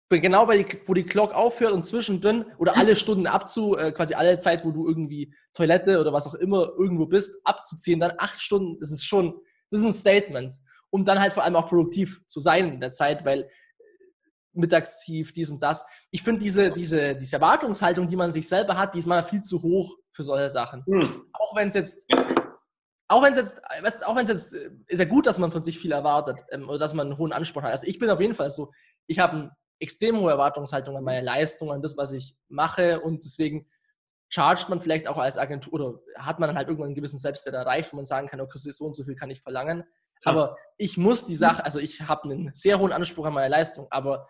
genau 0.09 0.47
bei 0.47 0.63
die, 0.63 0.79
wo 0.87 0.95
die 0.95 1.05
Clock 1.05 1.35
aufhört 1.35 1.73
und 1.73 1.85
zwischendrin 1.85 2.47
oder 2.57 2.79
alle 2.79 2.97
Stunden 2.97 3.27
abzu, 3.27 3.77
äh, 3.77 3.93
quasi 3.93 4.15
alle 4.15 4.39
Zeit, 4.39 4.65
wo 4.65 4.71
du 4.71 4.89
irgendwie 4.89 5.35
Toilette 5.53 6.01
oder 6.01 6.15
was 6.15 6.27
auch 6.27 6.35
immer 6.35 6.73
irgendwo 6.79 7.05
bist, 7.05 7.43
abzuziehen, 7.45 8.01
dann 8.01 8.15
acht 8.17 8.41
Stunden, 8.41 8.81
das 8.81 8.91
ist 8.91 9.05
schon, 9.05 9.35
das 9.71 9.81
ist 9.81 9.87
ein 9.87 9.93
Statement. 9.93 10.55
Um 10.89 11.05
dann 11.05 11.21
halt 11.21 11.35
vor 11.35 11.45
allem 11.45 11.57
auch 11.57 11.69
produktiv 11.69 12.21
zu 12.27 12.41
sein 12.41 12.73
in 12.73 12.81
der 12.81 12.91
Zeit, 12.91 13.25
weil 13.25 13.49
mittagstief, 14.53 15.33
dies 15.33 15.51
und 15.51 15.63
das. 15.63 15.85
Ich 16.11 16.23
finde 16.23 16.41
diese, 16.41 16.71
diese, 16.71 17.17
diese 17.17 17.37
Erwartungshaltung, 17.37 18.09
die 18.09 18.17
man 18.17 18.33
sich 18.33 18.49
selber 18.49 18.77
hat, 18.77 18.95
die 18.95 18.99
ist 18.99 19.07
mal 19.07 19.23
viel 19.23 19.41
zu 19.43 19.63
hoch 19.63 19.97
für 20.13 20.23
solche 20.23 20.51
Sachen. 20.51 20.83
Mhm. 20.87 21.25
Auch 21.33 21.55
wenn 21.57 21.69
es 21.69 21.75
jetzt, 21.75 22.07
auch 23.09 23.23
wenn 23.23 23.33
es 23.33 23.39
jetzt, 23.39 23.63
weißt, 23.83 24.07
auch 24.07 24.17
wenn 24.17 24.23
es 24.25 24.29
jetzt, 24.29 24.55
äh, 24.55 24.71
ist 24.89 24.99
ja 24.99 25.05
gut, 25.05 25.27
dass 25.27 25.39
man 25.39 25.53
von 25.53 25.63
sich 25.63 25.79
viel 25.79 25.93
erwartet 25.93 26.39
ähm, 26.51 26.69
oder 26.69 26.79
dass 26.79 26.95
man 26.95 27.09
einen 27.09 27.19
hohen 27.19 27.33
Anspruch 27.33 27.63
hat. 27.63 27.71
Also 27.71 27.87
ich 27.87 27.99
bin 27.99 28.11
auf 28.11 28.21
jeden 28.21 28.35
Fall 28.35 28.51
so, 28.51 28.73
ich 29.07 29.19
habe 29.19 29.33
eine 29.33 29.57
extrem 29.79 30.19
hohe 30.19 30.31
Erwartungshaltung 30.31 30.97
an 30.97 31.05
meine 31.05 31.25
Leistung, 31.25 31.73
an 31.73 31.83
das, 31.83 31.97
was 31.97 32.13
ich 32.13 32.37
mache 32.49 33.01
und 33.01 33.25
deswegen 33.25 33.69
chargt 34.29 34.69
man 34.69 34.81
vielleicht 34.81 35.09
auch 35.09 35.19
als 35.19 35.39
Agentur 35.39 35.73
oder 35.73 36.01
hat 36.17 36.39
man 36.39 36.49
dann 36.49 36.57
halt 36.57 36.69
irgendwann 36.69 36.89
einen 36.89 36.95
gewissen 36.95 37.19
Selbstwert 37.19 37.55
erreicht, 37.55 37.93
wo 37.93 37.97
man 37.97 38.05
sagen 38.05 38.29
kann, 38.29 38.41
okay, 38.41 38.59
so 38.59 38.85
und 38.85 38.95
so 38.95 39.05
viel 39.05 39.17
kann 39.17 39.31
ich 39.31 39.43
verlangen. 39.43 39.85
Aber 40.25 40.57
ich 40.77 40.97
muss 40.97 41.27
die 41.27 41.35
Sache, 41.35 41.65
also 41.65 41.79
ich 41.79 42.03
habe 42.03 42.25
einen 42.25 42.51
sehr 42.55 42.79
hohen 42.79 42.93
Anspruch 42.93 43.27
an 43.27 43.35
meine 43.35 43.49
Leistung, 43.49 43.87
aber 43.91 44.29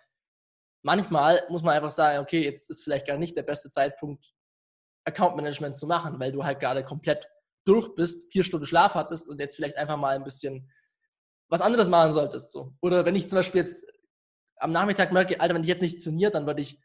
manchmal 0.82 1.42
muss 1.48 1.62
man 1.62 1.74
einfach 1.74 1.90
sagen, 1.90 2.18
okay, 2.18 2.42
jetzt 2.44 2.70
ist 2.70 2.82
vielleicht 2.82 3.06
gar 3.06 3.16
nicht 3.16 3.36
der 3.36 3.42
beste 3.42 3.70
Zeitpunkt, 3.70 4.32
Account 5.04 5.36
Management 5.36 5.76
zu 5.76 5.86
machen, 5.86 6.18
weil 6.20 6.32
du 6.32 6.44
halt 6.44 6.60
gerade 6.60 6.84
komplett 6.84 7.26
durch 7.64 7.94
bist, 7.94 8.32
vier 8.32 8.44
Stunden 8.44 8.66
Schlaf 8.66 8.94
hattest 8.94 9.28
und 9.28 9.40
jetzt 9.40 9.56
vielleicht 9.56 9.76
einfach 9.76 9.96
mal 9.96 10.16
ein 10.16 10.24
bisschen 10.24 10.70
was 11.48 11.60
anderes 11.60 11.88
machen 11.88 12.12
solltest. 12.12 12.52
So. 12.52 12.74
Oder 12.80 13.04
wenn 13.04 13.16
ich 13.16 13.28
zum 13.28 13.36
Beispiel 13.36 13.62
jetzt 13.62 13.84
am 14.56 14.72
Nachmittag 14.72 15.12
merke, 15.12 15.40
Alter, 15.40 15.54
wenn 15.54 15.62
ich 15.62 15.68
jetzt 15.68 15.82
nicht 15.82 16.02
trainiere, 16.02 16.30
dann 16.30 16.46
werde 16.46 16.62
ich 16.62 16.78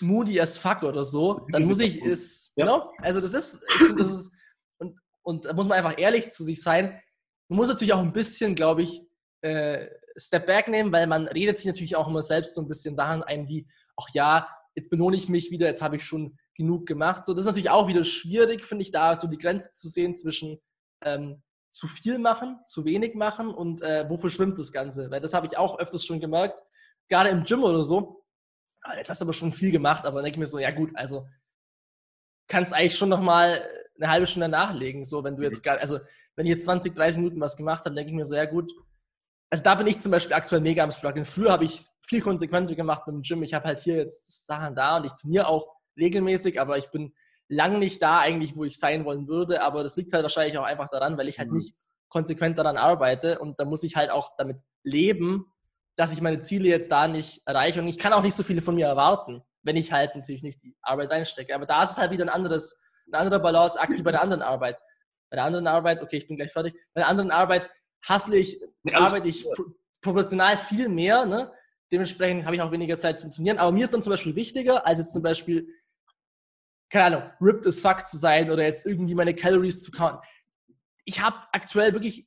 moody 0.00 0.40
as 0.40 0.58
fuck 0.58 0.82
oder 0.82 1.04
so, 1.04 1.46
dann 1.50 1.64
muss 1.64 1.80
ich 1.80 2.04
es, 2.04 2.52
ja. 2.56 2.64
Genau, 2.64 2.92
also 2.98 3.20
das 3.20 3.34
ist, 3.34 3.62
ich 3.62 3.86
finde, 3.86 4.02
das 4.02 4.12
ist, 4.12 4.36
und, 4.78 4.98
und 5.22 5.44
da 5.44 5.52
muss 5.52 5.68
man 5.68 5.78
einfach 5.78 5.98
ehrlich 5.98 6.30
zu 6.30 6.44
sich 6.44 6.62
sein. 6.62 7.00
Man 7.48 7.56
muss 7.56 7.68
natürlich 7.68 7.92
auch 7.92 8.00
ein 8.00 8.12
bisschen, 8.12 8.54
glaube 8.54 8.82
ich, 8.82 9.02
äh, 9.42 9.88
Step 10.16 10.46
Back 10.46 10.68
nehmen, 10.68 10.92
weil 10.92 11.06
man 11.06 11.26
redet 11.28 11.58
sich 11.58 11.66
natürlich 11.66 11.96
auch 11.96 12.08
immer 12.08 12.22
selbst 12.22 12.54
so 12.54 12.60
ein 12.60 12.68
bisschen 12.68 12.94
Sachen 12.94 13.22
ein 13.22 13.48
wie, 13.48 13.66
ach 13.96 14.08
ja, 14.12 14.48
jetzt 14.74 14.90
belohne 14.90 15.16
ich 15.16 15.28
mich 15.28 15.50
wieder, 15.50 15.66
jetzt 15.66 15.82
habe 15.82 15.96
ich 15.96 16.04
schon 16.04 16.38
genug 16.56 16.86
gemacht. 16.86 17.24
So, 17.24 17.32
das 17.32 17.40
ist 17.40 17.46
natürlich 17.46 17.70
auch 17.70 17.88
wieder 17.88 18.04
schwierig, 18.04 18.64
finde 18.64 18.82
ich, 18.82 18.90
da 18.90 19.14
so 19.14 19.26
die 19.26 19.38
Grenze 19.38 19.72
zu 19.72 19.88
sehen 19.88 20.14
zwischen 20.14 20.60
ähm, 21.02 21.42
zu 21.70 21.86
viel 21.86 22.18
machen, 22.18 22.58
zu 22.66 22.84
wenig 22.84 23.14
machen 23.14 23.54
und 23.54 23.82
äh, 23.82 24.08
wo 24.08 24.18
verschwimmt 24.18 24.58
das 24.58 24.72
Ganze. 24.72 25.10
Weil 25.10 25.20
das 25.20 25.34
habe 25.34 25.46
ich 25.46 25.56
auch 25.56 25.78
öfters 25.78 26.04
schon 26.04 26.20
gemerkt, 26.20 26.62
gerade 27.08 27.30
im 27.30 27.44
Gym 27.44 27.62
oder 27.62 27.84
so. 27.84 28.24
Ah, 28.82 28.96
jetzt 28.96 29.10
hast 29.10 29.20
du 29.20 29.24
aber 29.24 29.32
schon 29.32 29.52
viel 29.52 29.70
gemacht, 29.70 30.04
aber 30.04 30.16
dann 30.16 30.24
denke 30.24 30.36
ich 30.36 30.40
mir 30.40 30.46
so, 30.46 30.58
ja 30.58 30.70
gut, 30.70 30.90
also 30.94 31.26
kannst 32.48 32.72
eigentlich 32.72 32.96
schon 32.96 33.08
nochmal 33.08 33.62
eine 33.96 34.10
halbe 34.10 34.26
Stunde 34.26 34.48
nachlegen. 34.48 35.04
So, 35.04 35.22
wenn 35.22 35.36
du 35.36 35.42
jetzt 35.42 35.62
gar, 35.62 35.78
also 35.78 36.00
wenn 36.34 36.46
ich 36.46 36.50
jetzt 36.50 36.64
20, 36.64 36.94
30 36.94 37.18
Minuten 37.18 37.40
was 37.40 37.56
gemacht 37.56 37.84
habe, 37.84 37.94
denke 37.94 38.10
ich 38.10 38.16
mir 38.16 38.24
so, 38.24 38.34
ja 38.34 38.46
gut, 38.46 38.72
also 39.50 39.64
da 39.64 39.74
bin 39.74 39.86
ich 39.88 40.00
zum 40.00 40.12
Beispiel 40.12 40.34
aktuell 40.34 40.60
mega 40.60 40.84
am 40.84 40.92
Struggeln. 40.92 41.24
Früher 41.24 41.50
habe 41.50 41.64
ich 41.64 41.82
viel 42.06 42.20
konsequenter 42.20 42.76
gemacht 42.76 43.06
mit 43.06 43.16
dem 43.16 43.22
Gym. 43.22 43.42
Ich 43.42 43.52
habe 43.52 43.66
halt 43.66 43.80
hier 43.80 43.96
jetzt 43.96 44.46
Sachen 44.46 44.76
da 44.76 44.96
und 44.96 45.06
ich 45.06 45.12
trainiere 45.12 45.48
auch 45.48 45.66
regelmäßig, 45.98 46.60
aber 46.60 46.78
ich 46.78 46.90
bin 46.90 47.12
lang 47.48 47.80
nicht 47.80 48.00
da 48.00 48.20
eigentlich, 48.20 48.54
wo 48.56 48.64
ich 48.64 48.78
sein 48.78 49.04
wollen 49.04 49.26
würde. 49.26 49.62
Aber 49.62 49.82
das 49.82 49.96
liegt 49.96 50.12
halt 50.12 50.22
wahrscheinlich 50.22 50.56
auch 50.56 50.64
einfach 50.64 50.88
daran, 50.88 51.18
weil 51.18 51.28
ich 51.28 51.40
halt 51.40 51.50
mhm. 51.50 51.58
nicht 51.58 51.74
konsequent 52.08 52.58
daran 52.58 52.76
arbeite 52.76 53.38
und 53.38 53.60
da 53.60 53.64
muss 53.64 53.82
ich 53.82 53.96
halt 53.96 54.10
auch 54.10 54.36
damit 54.36 54.60
leben, 54.82 55.46
dass 55.96 56.12
ich 56.12 56.20
meine 56.20 56.40
Ziele 56.40 56.68
jetzt 56.68 56.90
da 56.90 57.08
nicht 57.08 57.42
erreiche. 57.44 57.80
Und 57.80 57.88
ich 57.88 57.98
kann 57.98 58.12
auch 58.12 58.22
nicht 58.22 58.34
so 58.34 58.42
viele 58.42 58.62
von 58.62 58.76
mir 58.76 58.86
erwarten, 58.86 59.42
wenn 59.62 59.76
ich 59.76 59.92
halt 59.92 60.14
natürlich 60.14 60.42
nicht 60.42 60.62
die 60.62 60.76
Arbeit 60.82 61.10
reinstecke. 61.10 61.54
Aber 61.54 61.66
da 61.66 61.82
ist 61.82 61.92
es 61.92 61.98
halt 61.98 62.12
wieder 62.12 62.24
ein 62.24 62.28
anderes, 62.28 62.80
ein 63.08 63.14
anderer 63.14 63.40
Balanceakt 63.40 63.90
wie 63.90 64.02
bei 64.02 64.12
der 64.12 64.22
anderen 64.22 64.42
Arbeit. 64.42 64.78
Bei 65.28 65.36
der 65.36 65.44
anderen 65.44 65.66
Arbeit, 65.66 66.02
okay, 66.02 66.16
ich 66.16 66.26
bin 66.26 66.36
gleich 66.36 66.52
fertig. 66.52 66.74
Bei 66.94 67.02
der 67.02 67.08
anderen 67.08 67.30
Arbeit 67.30 67.68
hassle 68.02 68.36
ich, 68.36 68.60
nee, 68.82 68.94
arbeite 68.94 69.28
ich 69.28 69.44
pro 69.44 69.64
proportional 70.02 70.56
viel 70.56 70.88
mehr. 70.88 71.26
Ne? 71.26 71.52
Dementsprechend 71.92 72.46
habe 72.46 72.56
ich 72.56 72.62
auch 72.62 72.72
weniger 72.72 72.96
Zeit 72.96 73.18
zum 73.18 73.30
Trainieren. 73.30 73.58
Aber 73.58 73.72
mir 73.72 73.84
ist 73.84 73.92
dann 73.92 74.02
zum 74.02 74.12
Beispiel 74.12 74.34
wichtiger, 74.34 74.86
als 74.86 74.98
jetzt 74.98 75.12
zum 75.12 75.22
Beispiel, 75.22 75.68
keine 76.88 77.04
Ahnung, 77.06 77.30
ripped 77.40 77.66
as 77.66 77.80
fuck 77.80 78.06
zu 78.06 78.16
sein 78.16 78.50
oder 78.50 78.62
jetzt 78.64 78.86
irgendwie 78.86 79.14
meine 79.14 79.34
Calories 79.34 79.82
zu 79.82 79.90
counten. 79.90 80.20
Ich 81.04 81.20
habe 81.20 81.36
aktuell 81.52 81.92
wirklich 81.92 82.26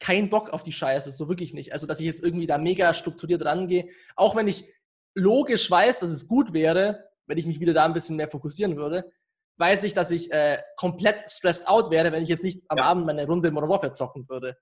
keinen 0.00 0.28
Bock 0.28 0.50
auf 0.50 0.62
die 0.62 0.72
Scheiße, 0.72 1.10
so 1.12 1.28
wirklich 1.28 1.54
nicht. 1.54 1.72
Also, 1.72 1.86
dass 1.86 2.00
ich 2.00 2.06
jetzt 2.06 2.22
irgendwie 2.22 2.46
da 2.46 2.58
mega 2.58 2.92
strukturiert 2.94 3.44
rangehe, 3.44 3.88
auch 4.16 4.34
wenn 4.34 4.48
ich 4.48 4.68
logisch 5.14 5.70
weiß, 5.70 6.00
dass 6.00 6.10
es 6.10 6.26
gut 6.26 6.52
wäre, 6.52 7.08
wenn 7.26 7.38
ich 7.38 7.46
mich 7.46 7.60
wieder 7.60 7.74
da 7.74 7.84
ein 7.84 7.92
bisschen 7.92 8.16
mehr 8.16 8.28
fokussieren 8.28 8.76
würde, 8.76 9.10
weiß 9.56 9.84
ich, 9.84 9.94
dass 9.94 10.10
ich 10.10 10.32
äh, 10.32 10.60
komplett 10.76 11.30
stressed 11.30 11.68
out 11.68 11.90
wäre, 11.90 12.12
wenn 12.12 12.22
ich 12.22 12.28
jetzt 12.28 12.44
nicht 12.44 12.62
am 12.68 12.78
ja. 12.78 12.84
Abend 12.84 13.06
meine 13.06 13.26
Runde 13.26 13.50
Modern 13.50 13.70
Warfare 13.70 13.92
zocken 13.92 14.28
würde. 14.28 14.56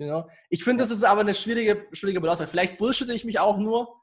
You 0.00 0.06
know? 0.06 0.28
Ich 0.48 0.64
finde, 0.64 0.82
das 0.82 0.90
ist 0.90 1.04
aber 1.04 1.20
eine 1.20 1.34
schwierige, 1.34 1.86
schwierige 1.92 2.20
Balance. 2.20 2.46
Vielleicht 2.46 2.78
bullshitte 2.78 3.12
ich 3.12 3.24
mich 3.24 3.38
auch 3.38 3.58
nur. 3.58 4.00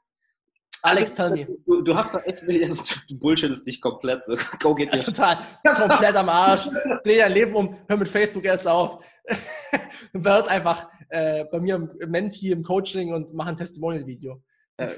Alex, 0.82 1.12
tell 1.12 1.30
me. 1.30 1.44
Du, 1.66 1.82
du 1.82 1.96
hast 1.96 2.14
da 2.14 2.20
echt, 2.20 2.42
du 3.10 3.18
bullshittest 3.18 3.66
dich 3.66 3.80
komplett. 3.80 4.22
Go 4.60 4.76
get 4.76 4.92
ja, 4.92 5.00
Total. 5.00 5.38
komplett 5.64 6.14
am 6.14 6.28
Arsch. 6.28 6.68
Dreh 7.02 7.18
dein 7.18 7.32
Leben 7.32 7.54
um, 7.56 7.76
hör 7.88 7.96
mit 7.96 8.08
Facebook 8.08 8.44
jetzt 8.44 8.68
auf. 8.68 9.04
Werd 10.12 10.46
einfach 10.46 10.88
äh, 11.08 11.44
bei 11.46 11.58
mir 11.58 11.74
im 11.74 12.10
Menti 12.10 12.52
im 12.52 12.62
Coaching 12.62 13.12
und 13.12 13.34
mach 13.34 13.46
ein 13.46 13.56
Testimonial-Video. 13.56 14.40
Äh, 14.76 14.90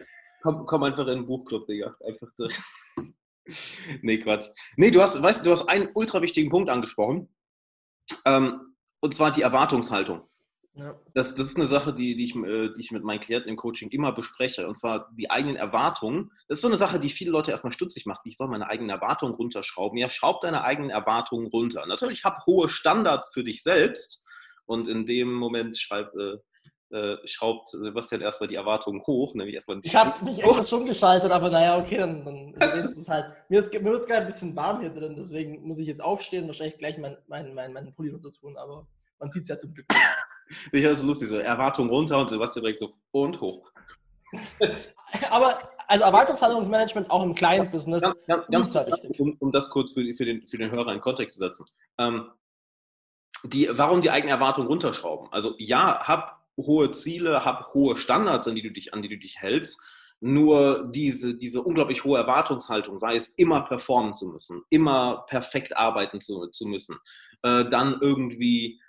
komm, 0.42 0.66
komm 0.66 0.82
einfach 0.82 1.06
in 1.06 1.20
den 1.20 1.26
Buchclub, 1.26 1.66
Digga. 1.66 1.96
Einfach 2.06 2.28
durch. 2.36 2.60
nee, 4.02 4.18
Quatsch. 4.18 4.48
Nee, 4.76 4.90
du 4.90 5.00
hast, 5.00 5.20
weißt 5.20 5.46
du, 5.46 5.50
hast 5.50 5.66
einen 5.66 5.88
ultra 5.94 6.20
wichtigen 6.20 6.50
Punkt 6.50 6.68
angesprochen. 6.68 7.34
Ähm, 8.26 8.74
und 9.00 9.14
zwar 9.14 9.32
die 9.32 9.40
Erwartungshaltung. 9.40 10.29
Ja. 10.74 10.94
Das, 11.14 11.34
das 11.34 11.48
ist 11.48 11.56
eine 11.56 11.66
Sache, 11.66 11.92
die, 11.92 12.14
die, 12.14 12.24
ich, 12.24 12.36
äh, 12.36 12.72
die 12.74 12.80
ich 12.80 12.92
mit 12.92 13.02
meinen 13.02 13.20
Klienten 13.20 13.50
im 13.50 13.56
Coaching 13.56 13.90
immer 13.90 14.12
bespreche. 14.12 14.68
Und 14.68 14.78
zwar 14.78 15.10
die 15.18 15.30
eigenen 15.30 15.56
Erwartungen. 15.56 16.30
Das 16.48 16.58
ist 16.58 16.62
so 16.62 16.68
eine 16.68 16.76
Sache, 16.76 17.00
die 17.00 17.08
viele 17.08 17.32
Leute 17.32 17.50
erstmal 17.50 17.72
stutzig 17.72 18.06
macht. 18.06 18.20
Ich 18.24 18.36
soll 18.36 18.48
meine 18.48 18.68
eigenen 18.68 18.90
Erwartungen 18.90 19.34
runterschrauben. 19.34 19.98
Ja, 19.98 20.08
schraub 20.08 20.40
deine 20.40 20.62
eigenen 20.62 20.90
Erwartungen 20.90 21.48
runter. 21.48 21.84
Natürlich, 21.86 22.24
hab 22.24 22.46
hohe 22.46 22.68
Standards 22.68 23.32
für 23.32 23.42
dich 23.42 23.62
selbst. 23.62 24.24
Und 24.64 24.86
in 24.86 25.06
dem 25.06 25.34
Moment 25.34 25.76
schreib, 25.76 26.14
äh, 26.14 26.36
äh, 26.92 27.16
schraubt 27.24 27.68
Sebastian 27.68 28.20
erstmal 28.20 28.48
die 28.48 28.54
Erwartungen 28.54 29.00
hoch. 29.06 29.34
Nämlich 29.34 29.54
erstmal 29.54 29.80
ich 29.82 29.94
habe 29.94 30.24
mich 30.24 30.38
extra 30.38 30.62
schon 30.62 30.86
geschaltet, 30.86 31.30
aber 31.30 31.50
naja, 31.50 31.78
okay, 31.78 31.98
dann, 31.98 32.24
dann 32.24 32.54
ist 32.72 32.96
es 32.96 33.08
halt. 33.08 33.26
Mir, 33.48 33.60
mir 33.60 33.84
wird 33.92 34.02
es 34.02 34.06
gerade 34.06 34.22
ein 34.22 34.26
bisschen 34.26 34.54
warm 34.56 34.80
hier 34.80 34.90
drin, 34.90 35.14
deswegen 35.16 35.66
muss 35.66 35.78
ich 35.78 35.86
jetzt 35.86 36.02
aufstehen 36.02 36.42
und 36.42 36.48
wahrscheinlich 36.48 36.78
gleich 36.78 36.98
meinen 36.98 37.16
mein, 37.26 37.54
mein, 37.54 37.72
mein 37.72 37.94
Pulli 37.94 38.10
runter 38.10 38.30
tun, 38.32 38.56
aber 38.56 38.86
man 39.18 39.28
sieht 39.28 39.42
es 39.42 39.48
ja 39.48 39.58
zum 39.58 39.72
Glück. 39.74 39.86
Ich 40.72 40.82
ist 40.82 41.00
so 41.00 41.06
lustig, 41.06 41.28
so 41.28 41.36
Erwartungen 41.36 41.90
runter 41.90 42.18
und 42.18 42.28
Sebastian 42.28 42.64
direkt 42.64 42.80
so 42.80 42.92
und 43.12 43.40
hoch. 43.40 43.70
aber 45.30 45.58
also 45.88 46.04
Erwartungshaltungsmanagement 46.04 47.10
auch 47.10 47.24
im 47.24 47.34
kleinen 47.34 47.64
ja, 47.64 47.70
Business 47.70 48.02
ganz, 48.26 48.46
ganz, 48.48 48.74
wichtig. 48.74 49.18
Um, 49.20 49.36
um, 49.40 49.50
das 49.50 49.70
kurz 49.70 49.92
für, 49.92 50.14
für, 50.14 50.24
den, 50.24 50.46
für 50.46 50.56
den 50.56 50.70
Hörer 50.70 50.92
in 50.92 51.00
Kontext 51.00 51.36
zu 51.36 51.44
setzen. 51.44 51.66
Ähm, 51.98 52.30
die, 53.44 53.68
warum 53.72 54.00
die 54.00 54.10
eigene 54.10 54.32
Erwartung 54.32 54.66
runterschrauben? 54.66 55.28
Also 55.32 55.54
ja, 55.58 56.06
hab 56.06 56.40
hohe 56.56 56.92
Ziele, 56.92 57.44
hab 57.44 57.74
hohe 57.74 57.96
Standards, 57.96 58.46
an 58.46 58.54
die 58.54 58.62
du 58.62 58.70
dich, 58.70 58.94
an 58.94 59.02
die 59.02 59.08
du 59.08 59.18
dich 59.18 59.40
hältst. 59.40 59.82
Nur 60.20 60.88
diese, 60.92 61.36
diese 61.36 61.62
unglaublich 61.62 62.04
hohe 62.04 62.18
Erwartungshaltung, 62.18 62.98
sei 62.98 63.16
es 63.16 63.30
immer 63.30 63.62
performen 63.62 64.14
zu 64.14 64.28
müssen, 64.28 64.62
immer 64.68 65.24
perfekt 65.26 65.76
arbeiten 65.76 66.20
zu, 66.20 66.48
zu 66.48 66.66
müssen, 66.66 66.98
äh, 67.42 67.64
dann 67.64 67.98
irgendwie 68.00 68.80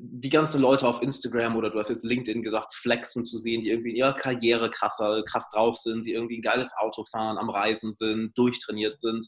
die 0.00 0.30
ganzen 0.30 0.60
Leute 0.60 0.86
auf 0.86 1.02
Instagram 1.02 1.56
oder 1.56 1.70
du 1.70 1.78
hast 1.78 1.90
jetzt 1.90 2.04
LinkedIn 2.04 2.42
gesagt, 2.42 2.74
flexen 2.74 3.24
zu 3.24 3.38
sehen, 3.38 3.60
die 3.60 3.70
irgendwie 3.70 3.90
in 3.90 3.96
ihrer 3.96 4.14
Karriere 4.14 4.70
krasser, 4.70 5.22
krass 5.24 5.50
drauf 5.50 5.76
sind, 5.76 6.06
die 6.06 6.12
irgendwie 6.12 6.38
ein 6.38 6.42
geiles 6.42 6.72
Auto 6.76 7.04
fahren, 7.04 7.38
am 7.38 7.50
Reisen 7.50 7.94
sind, 7.94 8.32
durchtrainiert 8.36 9.00
sind. 9.00 9.26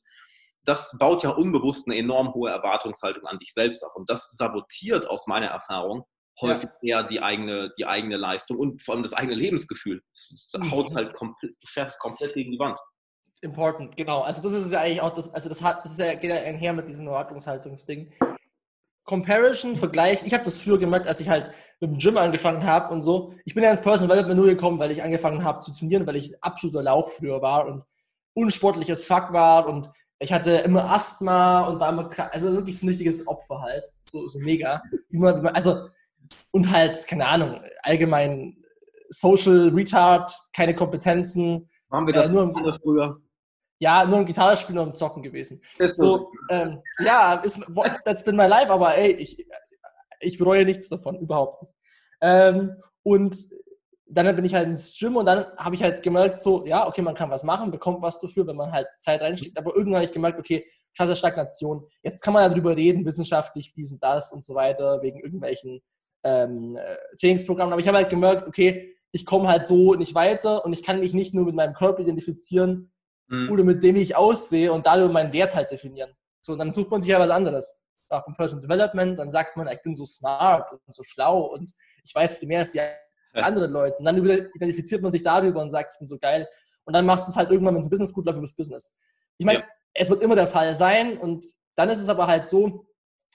Das 0.64 0.96
baut 0.98 1.22
ja 1.22 1.30
unbewusst 1.30 1.86
eine 1.86 1.96
enorm 1.96 2.34
hohe 2.34 2.50
Erwartungshaltung 2.50 3.26
an 3.26 3.38
dich 3.38 3.52
selbst 3.52 3.84
auf. 3.84 3.94
Und 3.94 4.10
das 4.10 4.30
sabotiert 4.32 5.08
aus 5.08 5.26
meiner 5.26 5.46
Erfahrung 5.46 6.04
häufig 6.40 6.68
ja. 6.82 7.00
eher 7.00 7.02
die 7.04 7.20
eigene, 7.20 7.70
die 7.78 7.86
eigene 7.86 8.16
Leistung 8.16 8.58
und 8.58 8.82
vor 8.82 8.94
allem 8.94 9.02
das 9.02 9.14
eigene 9.14 9.34
Lebensgefühl. 9.34 10.02
Es 10.12 10.52
mhm. 10.56 10.70
haut 10.70 10.94
halt 10.94 11.14
komplett, 11.14 11.52
du 11.52 11.66
fährst 11.66 11.98
komplett 11.98 12.34
gegen 12.34 12.52
die 12.52 12.58
Wand. 12.58 12.78
Important, 13.42 13.96
genau. 13.96 14.22
Also 14.22 14.42
das 14.42 14.52
ist 14.52 14.72
ja 14.72 14.80
eigentlich 14.80 15.00
auch 15.00 15.14
das, 15.14 15.32
also 15.32 15.48
das 15.48 15.62
hat, 15.62 15.84
das 15.84 15.92
ist 15.92 15.98
ja, 15.98 16.14
geht 16.14 16.30
ja 16.30 16.36
einher 16.36 16.72
mit 16.72 16.88
diesem 16.88 17.06
Erwartungshaltungsding. 17.06 18.12
Comparison, 19.06 19.76
Vergleich. 19.76 20.22
Ich 20.24 20.34
habe 20.34 20.44
das 20.44 20.60
früher 20.60 20.78
gemerkt, 20.78 21.06
als 21.06 21.20
ich 21.20 21.28
halt 21.28 21.52
mit 21.80 21.90
dem 21.90 21.98
Gym 21.98 22.18
angefangen 22.18 22.64
habe 22.64 22.92
und 22.92 23.02
so. 23.02 23.32
Ich 23.44 23.54
bin 23.54 23.62
ja 23.62 23.70
ins 23.70 23.80
Personal 23.80 24.16
Development 24.16 24.38
nur 24.38 24.48
gekommen, 24.48 24.78
weil 24.78 24.90
ich 24.90 25.02
angefangen 25.02 25.44
habe 25.44 25.60
zu 25.60 25.72
trainieren, 25.72 26.06
weil 26.06 26.16
ich 26.16 26.30
ein 26.30 26.36
absoluter 26.42 26.82
Lauch 26.82 27.08
früher 27.08 27.40
war 27.40 27.66
und 27.66 27.84
unsportliches 28.34 29.04
Fuck 29.04 29.32
war 29.32 29.66
und 29.66 29.88
ich 30.18 30.32
hatte 30.32 30.50
immer 30.58 30.90
Asthma 30.90 31.68
und 31.68 31.78
war 31.78 31.90
immer, 31.90 32.10
also 32.32 32.52
wirklich 32.52 32.78
so 32.78 32.86
ein 32.86 32.90
richtiges 32.90 33.26
Opfer 33.26 33.60
halt. 33.62 33.84
So, 34.02 34.28
so 34.28 34.38
mega. 34.40 34.82
also 35.52 35.88
und 36.50 36.70
halt, 36.70 37.06
keine 37.06 37.26
Ahnung, 37.26 37.60
allgemein 37.82 38.56
Social 39.10 39.68
Retard, 39.74 40.32
keine 40.52 40.74
Kompetenzen. 40.74 41.68
Haben 41.90 42.06
wir 42.06 42.14
das 42.14 42.30
äh, 42.30 42.34
nur 42.34 42.42
im, 42.44 42.78
früher? 42.82 43.20
Ja, 43.78 44.04
nur 44.06 44.18
ein 44.18 44.26
Gitarrespielen 44.26 44.80
und 44.80 44.88
im 44.88 44.94
Zocken 44.94 45.22
gewesen. 45.22 45.60
So, 45.94 46.30
ähm, 46.50 46.82
ja, 47.04 47.34
ist, 47.34 47.60
that's 48.04 48.24
been 48.24 48.36
my 48.36 48.46
life, 48.46 48.70
aber 48.70 48.96
ey, 48.96 49.12
ich, 49.12 49.46
ich 50.20 50.38
bereue 50.38 50.64
nichts 50.64 50.88
davon, 50.88 51.18
überhaupt 51.18 51.62
nicht. 51.62 51.74
Ähm, 52.22 52.82
und 53.02 53.36
dann 54.08 54.34
bin 54.34 54.44
ich 54.44 54.54
halt 54.54 54.68
ins 54.68 54.96
Gym 54.98 55.16
und 55.16 55.26
dann 55.26 55.46
habe 55.58 55.74
ich 55.74 55.82
halt 55.82 56.02
gemerkt, 56.02 56.40
so, 56.40 56.64
ja, 56.64 56.86
okay, 56.86 57.02
man 57.02 57.14
kann 57.14 57.30
was 57.30 57.42
machen, 57.42 57.70
bekommt 57.70 58.00
was 58.02 58.18
dafür, 58.18 58.46
wenn 58.46 58.56
man 58.56 58.72
halt 58.72 58.86
Zeit 58.98 59.20
reinsteckt, 59.20 59.58
aber 59.58 59.74
irgendwann 59.74 59.96
habe 59.96 60.06
ich 60.06 60.12
gemerkt, 60.12 60.38
okay, 60.38 60.64
krasse 60.96 61.16
Stagnation. 61.16 61.86
Jetzt 62.02 62.22
kann 62.22 62.32
man 62.32 62.42
ja 62.42 62.48
darüber 62.48 62.76
reden, 62.76 63.04
wissenschaftlich, 63.04 63.74
dies 63.74 63.92
und 63.92 64.02
das 64.02 64.32
und 64.32 64.42
so 64.42 64.54
weiter, 64.54 65.02
wegen 65.02 65.20
irgendwelchen 65.20 65.82
ähm, 66.24 66.78
Trainingsprogramm. 67.20 67.72
Aber 67.72 67.80
ich 67.80 67.88
habe 67.88 67.98
halt 67.98 68.10
gemerkt, 68.10 68.46
okay, 68.46 68.94
ich 69.12 69.26
komme 69.26 69.48
halt 69.48 69.66
so 69.66 69.94
nicht 69.94 70.14
weiter 70.14 70.64
und 70.64 70.72
ich 70.72 70.82
kann 70.82 71.00
mich 71.00 71.14
nicht 71.14 71.34
nur 71.34 71.44
mit 71.44 71.54
meinem 71.54 71.74
Körper 71.74 72.00
identifizieren 72.00 72.92
mhm. 73.28 73.50
oder 73.50 73.64
mit 73.64 73.82
dem 73.82 73.96
ich 73.96 74.16
aussehe 74.16 74.72
und 74.72 74.86
dadurch 74.86 75.12
meinen 75.12 75.32
Wert 75.32 75.54
halt 75.54 75.70
definieren. 75.70 76.10
So, 76.40 76.56
dann 76.56 76.72
sucht 76.72 76.90
man 76.90 77.00
sich 77.00 77.10
ja 77.10 77.18
was 77.18 77.30
anderes. 77.30 77.84
Auch 78.08 78.26
im 78.28 78.34
Personal 78.34 78.62
Development, 78.62 79.18
dann 79.18 79.30
sagt 79.30 79.56
man, 79.56 79.66
ich 79.68 79.82
bin 79.82 79.94
so 79.94 80.04
smart 80.04 80.70
und 80.72 80.94
so 80.94 81.02
schlau 81.02 81.40
und 81.46 81.72
ich 82.04 82.14
weiß 82.14 82.38
viel 82.38 82.48
mehr 82.48 82.60
als 82.60 82.72
die 82.72 82.80
anderen 83.34 83.72
Leute. 83.72 83.96
Und 83.98 84.04
dann 84.04 84.16
identifiziert 84.16 85.02
man 85.02 85.10
sich 85.10 85.22
darüber 85.22 85.60
und 85.60 85.70
sagt, 85.70 85.92
ich 85.92 85.98
bin 85.98 86.06
so 86.06 86.18
geil. 86.18 86.46
Und 86.84 86.94
dann 86.94 87.04
machst 87.04 87.26
du 87.26 87.30
es 87.30 87.36
halt 87.36 87.50
irgendwann, 87.50 87.74
wenn 87.74 87.82
es 87.82 87.90
Business 87.90 88.12
gut 88.12 88.26
läuft, 88.26 88.36
über 88.36 88.46
das 88.46 88.54
Business. 88.54 88.96
Ich 89.38 89.44
meine, 89.44 89.60
ja. 89.60 89.64
es 89.94 90.08
wird 90.08 90.22
immer 90.22 90.36
der 90.36 90.46
Fall 90.46 90.74
sein 90.74 91.18
und 91.18 91.44
dann 91.74 91.88
ist 91.88 92.00
es 92.00 92.08
aber 92.08 92.26
halt 92.26 92.44
so, 92.44 92.86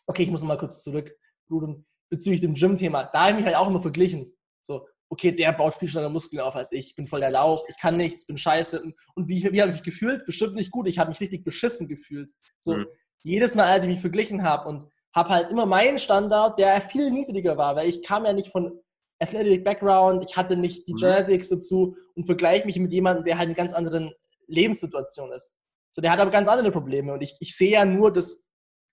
okay, 0.08 0.24
ich 0.24 0.32
muss 0.32 0.42
mal 0.42 0.58
kurz 0.58 0.82
zurück, 0.82 1.12
Ruben 1.50 1.86
bezüglich 2.10 2.42
dem 2.42 2.56
Gym-Thema, 2.56 3.06
da 3.06 3.22
habe 3.22 3.32
ich 3.32 3.36
mich 3.38 3.46
halt 3.46 3.56
auch 3.56 3.68
immer 3.68 3.82
verglichen. 3.82 4.34
So, 4.62 4.88
okay, 5.12 5.34
der 5.34 5.52
baut 5.52 5.74
viel 5.74 5.90
schneller 5.90 6.10
Muskeln 6.10 6.42
auf 6.42 6.56
als 6.56 6.72
ich, 6.72 6.88
ich 6.88 6.96
bin 6.96 7.06
voll 7.06 7.20
der 7.20 7.32
Lauch, 7.32 7.66
ich 7.68 7.78
kann 7.78 7.98
nichts, 7.98 8.26
bin 8.26 8.38
scheiße. 8.38 8.82
Und 9.14 9.28
wie, 9.28 9.44
wie 9.52 9.62
habe 9.62 9.72
ich 9.72 9.78
mich 9.78 9.84
gefühlt? 9.84 10.26
Bestimmt 10.26 10.56
nicht 10.56 10.72
gut. 10.72 10.88
Ich 10.88 11.00
habe 11.00 11.10
mich 11.10 11.20
richtig 11.20 11.44
beschissen 11.44 11.90
gefühlt. 11.90 12.32
So, 12.62 12.76
mhm. 12.76 12.86
jedes 13.22 13.56
Mal, 13.56 13.66
als 13.66 13.84
ich 13.84 13.90
mich 13.90 14.00
verglichen 14.00 14.44
habe 14.44 14.70
und 14.70 14.90
habe 15.14 15.30
halt 15.30 15.52
immer 15.52 15.66
meinen 15.66 16.00
Standard, 16.00 16.58
der 16.58 16.80
viel 16.80 17.12
niedriger 17.12 17.58
war, 17.58 17.76
weil 17.76 17.90
ich 17.90 18.02
kam 18.04 18.24
ja 18.24 18.32
nicht 18.32 18.48
von 18.48 18.80
Athletic 19.20 19.66
Background, 19.66 20.26
ich 20.28 20.38
hatte 20.38 20.56
nicht 20.56 20.88
die 20.88 20.94
mhm. 20.94 20.98
Genetics 20.98 21.50
dazu 21.50 21.98
und 22.16 22.24
vergleiche 22.24 22.66
mich 22.66 22.80
mit 22.80 22.94
jemandem, 22.94 23.26
der 23.26 23.38
halt 23.38 23.50
in 23.50 23.56
ganz 23.56 23.74
anderen 23.74 24.14
Lebenssituation 24.48 25.34
ist. 25.34 25.54
So, 25.92 26.02
der 26.02 26.12
hat 26.12 26.22
aber 26.22 26.32
ganz 26.32 26.48
andere 26.48 26.72
Probleme 26.72 27.12
und 27.14 27.22
ich, 27.22 27.36
ich 27.42 27.58
sehe 27.58 27.72
ja 27.72 27.84
nur 27.84 28.14
das, 28.14 28.48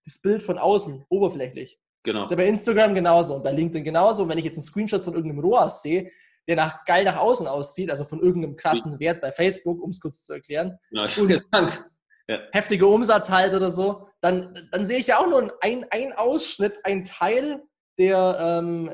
das 0.04 0.20
Bild 0.20 0.42
von 0.42 0.58
außen, 0.58 1.04
oberflächlich. 1.08 1.78
Genau. 2.08 2.20
Das 2.20 2.30
ist 2.30 2.38
ja 2.38 2.42
bei 2.42 2.48
Instagram 2.48 2.94
genauso 2.94 3.34
und 3.34 3.42
bei 3.44 3.52
LinkedIn 3.52 3.84
genauso. 3.84 4.22
Und 4.22 4.30
wenn 4.30 4.38
ich 4.38 4.44
jetzt 4.46 4.56
einen 4.56 4.64
Screenshot 4.64 5.04
von 5.04 5.12
irgendeinem 5.12 5.40
ROAS 5.40 5.82
sehe, 5.82 6.10
der 6.46 6.56
nach, 6.56 6.86
geil 6.86 7.04
nach 7.04 7.18
außen 7.18 7.46
aussieht, 7.46 7.90
also 7.90 8.06
von 8.06 8.22
irgendeinem 8.22 8.56
krassen 8.56 8.98
Wert 8.98 9.20
bei 9.20 9.30
Facebook, 9.30 9.82
um 9.82 9.90
es 9.90 10.00
kurz 10.00 10.24
zu 10.24 10.32
erklären, 10.32 10.78
ja, 10.90 11.06
ja. 12.28 12.38
heftige 12.52 12.86
Umsatz 12.86 13.28
halt 13.28 13.52
oder 13.52 13.70
so, 13.70 14.08
dann, 14.22 14.70
dann 14.72 14.86
sehe 14.86 14.96
ich 14.96 15.08
ja 15.08 15.18
auch 15.18 15.28
nur 15.28 15.52
ein, 15.60 15.84
ein 15.90 16.14
Ausschnitt, 16.14 16.78
ein 16.84 17.04
Teil 17.04 17.62
der, 17.98 18.38
ähm, 18.40 18.90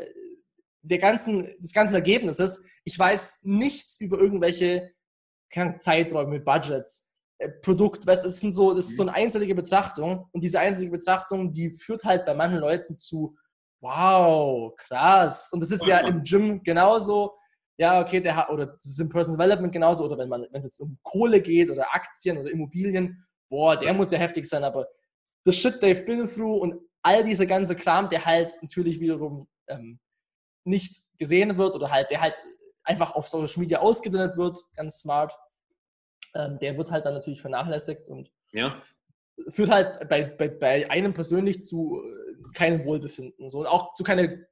der 0.82 0.98
ganzen, 0.98 1.44
des 1.60 1.72
ganzen 1.72 1.94
Ergebnisses. 1.94 2.64
Ich 2.82 2.98
weiß 2.98 3.42
nichts 3.42 4.00
über 4.00 4.18
irgendwelche 4.18 4.90
Zeiträume, 5.76 6.40
Budgets, 6.40 7.13
Produkt, 7.62 8.06
weißt, 8.06 8.24
es 8.24 8.40
sind 8.40 8.54
so, 8.54 8.74
das 8.74 8.86
ist 8.86 8.96
so 8.96 9.02
eine 9.02 9.14
einzelne 9.14 9.52
Betrachtung 9.54 10.28
und 10.32 10.42
diese 10.42 10.60
einzelne 10.60 10.90
Betrachtung, 10.90 11.52
die 11.52 11.70
führt 11.70 12.04
halt 12.04 12.24
bei 12.24 12.34
manchen 12.34 12.60
Leuten 12.60 12.98
zu, 12.98 13.36
wow, 13.80 14.74
krass. 14.76 15.50
Und 15.52 15.60
das 15.60 15.70
ist 15.70 15.86
ja 15.86 15.98
im 15.98 16.22
Gym 16.22 16.62
genauso. 16.62 17.34
Ja, 17.76 18.00
okay, 18.00 18.20
der 18.20 18.36
hat, 18.36 18.50
oder 18.50 18.66
das 18.66 18.84
ist 18.84 19.00
im 19.00 19.08
Personal 19.08 19.36
Development 19.36 19.72
genauso, 19.72 20.04
oder 20.04 20.16
wenn 20.16 20.28
man, 20.28 20.46
wenn 20.50 20.60
es 20.60 20.64
jetzt 20.64 20.80
um 20.80 20.96
Kohle 21.02 21.40
geht 21.40 21.70
oder 21.70 21.92
Aktien 21.92 22.38
oder 22.38 22.50
Immobilien, 22.50 23.26
boah, 23.50 23.76
der 23.76 23.92
muss 23.92 24.12
ja 24.12 24.18
heftig 24.18 24.46
sein, 24.46 24.62
aber 24.62 24.86
the 25.44 25.52
shit 25.52 25.74
they've 25.82 26.06
been 26.06 26.28
through 26.28 26.56
und 26.62 26.80
all 27.02 27.24
dieser 27.24 27.46
ganze 27.46 27.74
Kram, 27.76 28.08
der 28.08 28.24
halt 28.24 28.56
natürlich 28.62 29.00
wiederum 29.00 29.48
ähm, 29.68 29.98
nicht 30.64 31.02
gesehen 31.18 31.58
wird 31.58 31.74
oder 31.74 31.90
halt, 31.90 32.10
der 32.10 32.20
halt 32.20 32.34
einfach 32.84 33.14
auf 33.14 33.28
Social 33.28 33.60
Media 33.60 33.80
ausgeblendet 33.80 34.36
wird, 34.36 34.56
ganz 34.74 34.98
smart, 34.98 35.36
ähm, 36.34 36.58
der 36.60 36.76
wird 36.76 36.90
halt 36.90 37.06
dann 37.06 37.14
natürlich 37.14 37.40
vernachlässigt 37.40 38.08
und 38.08 38.30
ja. 38.52 38.76
führt 39.48 39.70
halt 39.70 40.08
bei, 40.08 40.24
bei, 40.24 40.48
bei 40.48 40.90
einem 40.90 41.14
persönlich 41.14 41.62
zu 41.62 42.02
äh, 42.02 42.52
keinem 42.54 42.84
Wohlbefinden. 42.84 43.48
So, 43.48 43.60
und 43.60 43.66
auch 43.66 43.92
zu 43.92 44.04
keine 44.04 44.46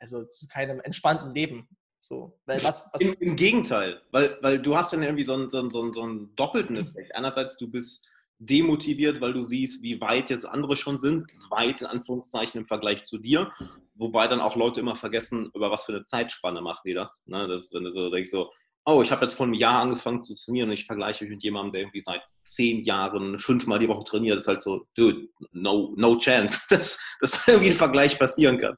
also 0.00 0.24
zu 0.24 0.48
keinem 0.48 0.80
entspannten 0.80 1.34
Leben. 1.34 1.68
So, 2.02 2.40
was, 2.46 2.64
was 2.64 3.00
Im, 3.02 3.14
Im, 3.20 3.36
Gegenteil, 3.36 4.00
weil, 4.10 4.38
weil 4.40 4.58
du 4.58 4.74
hast 4.74 4.94
dann 4.94 5.02
irgendwie 5.02 5.22
so 5.22 5.34
einen, 5.34 5.50
so, 5.50 5.58
einen, 5.58 5.70
so 5.70 6.02
einen 6.02 6.34
doppelten 6.34 6.76
Effekt. 6.76 7.14
Einerseits, 7.14 7.58
du 7.58 7.70
bist 7.70 8.08
demotiviert, 8.38 9.20
weil 9.20 9.34
du 9.34 9.42
siehst, 9.42 9.82
wie 9.82 10.00
weit 10.00 10.30
jetzt 10.30 10.46
andere 10.46 10.76
schon 10.76 10.98
sind, 10.98 11.30
weit 11.50 11.82
in 11.82 11.86
Anführungszeichen 11.86 12.60
im 12.60 12.66
Vergleich 12.66 13.04
zu 13.04 13.18
dir, 13.18 13.52
wobei 13.94 14.28
dann 14.28 14.40
auch 14.40 14.56
Leute 14.56 14.80
immer 14.80 14.96
vergessen, 14.96 15.50
über 15.54 15.70
was 15.70 15.84
für 15.84 15.92
eine 15.92 16.04
Zeitspanne 16.04 16.62
machen 16.62 16.80
die 16.86 16.94
das. 16.94 17.26
Ne? 17.26 17.46
das 17.46 17.70
wenn 17.74 17.84
du 17.84 17.90
so 17.90 18.08
denkst, 18.08 18.30
so, 18.30 18.50
oh, 18.84 19.02
ich 19.02 19.10
habe 19.10 19.22
jetzt 19.22 19.34
vor 19.34 19.46
einem 19.46 19.54
Jahr 19.54 19.82
angefangen 19.82 20.22
zu 20.22 20.34
trainieren 20.34 20.68
und 20.68 20.74
ich 20.74 20.86
vergleiche 20.86 21.24
mich 21.24 21.32
mit 21.32 21.42
jemandem, 21.42 21.72
der 21.72 21.80
irgendwie 21.82 22.00
seit 22.00 22.22
zehn 22.42 22.82
Jahren 22.82 23.38
fünfmal 23.38 23.78
die 23.78 23.88
Woche 23.88 24.04
trainiert, 24.04 24.36
das 24.36 24.44
ist 24.44 24.48
halt 24.48 24.62
so, 24.62 24.86
dude, 24.94 25.28
no, 25.52 25.92
no 25.96 26.16
chance, 26.18 26.60
dass, 26.70 26.98
dass 27.20 27.46
irgendwie 27.46 27.70
ein 27.70 27.76
Vergleich 27.76 28.18
passieren 28.18 28.58
kann. 28.58 28.76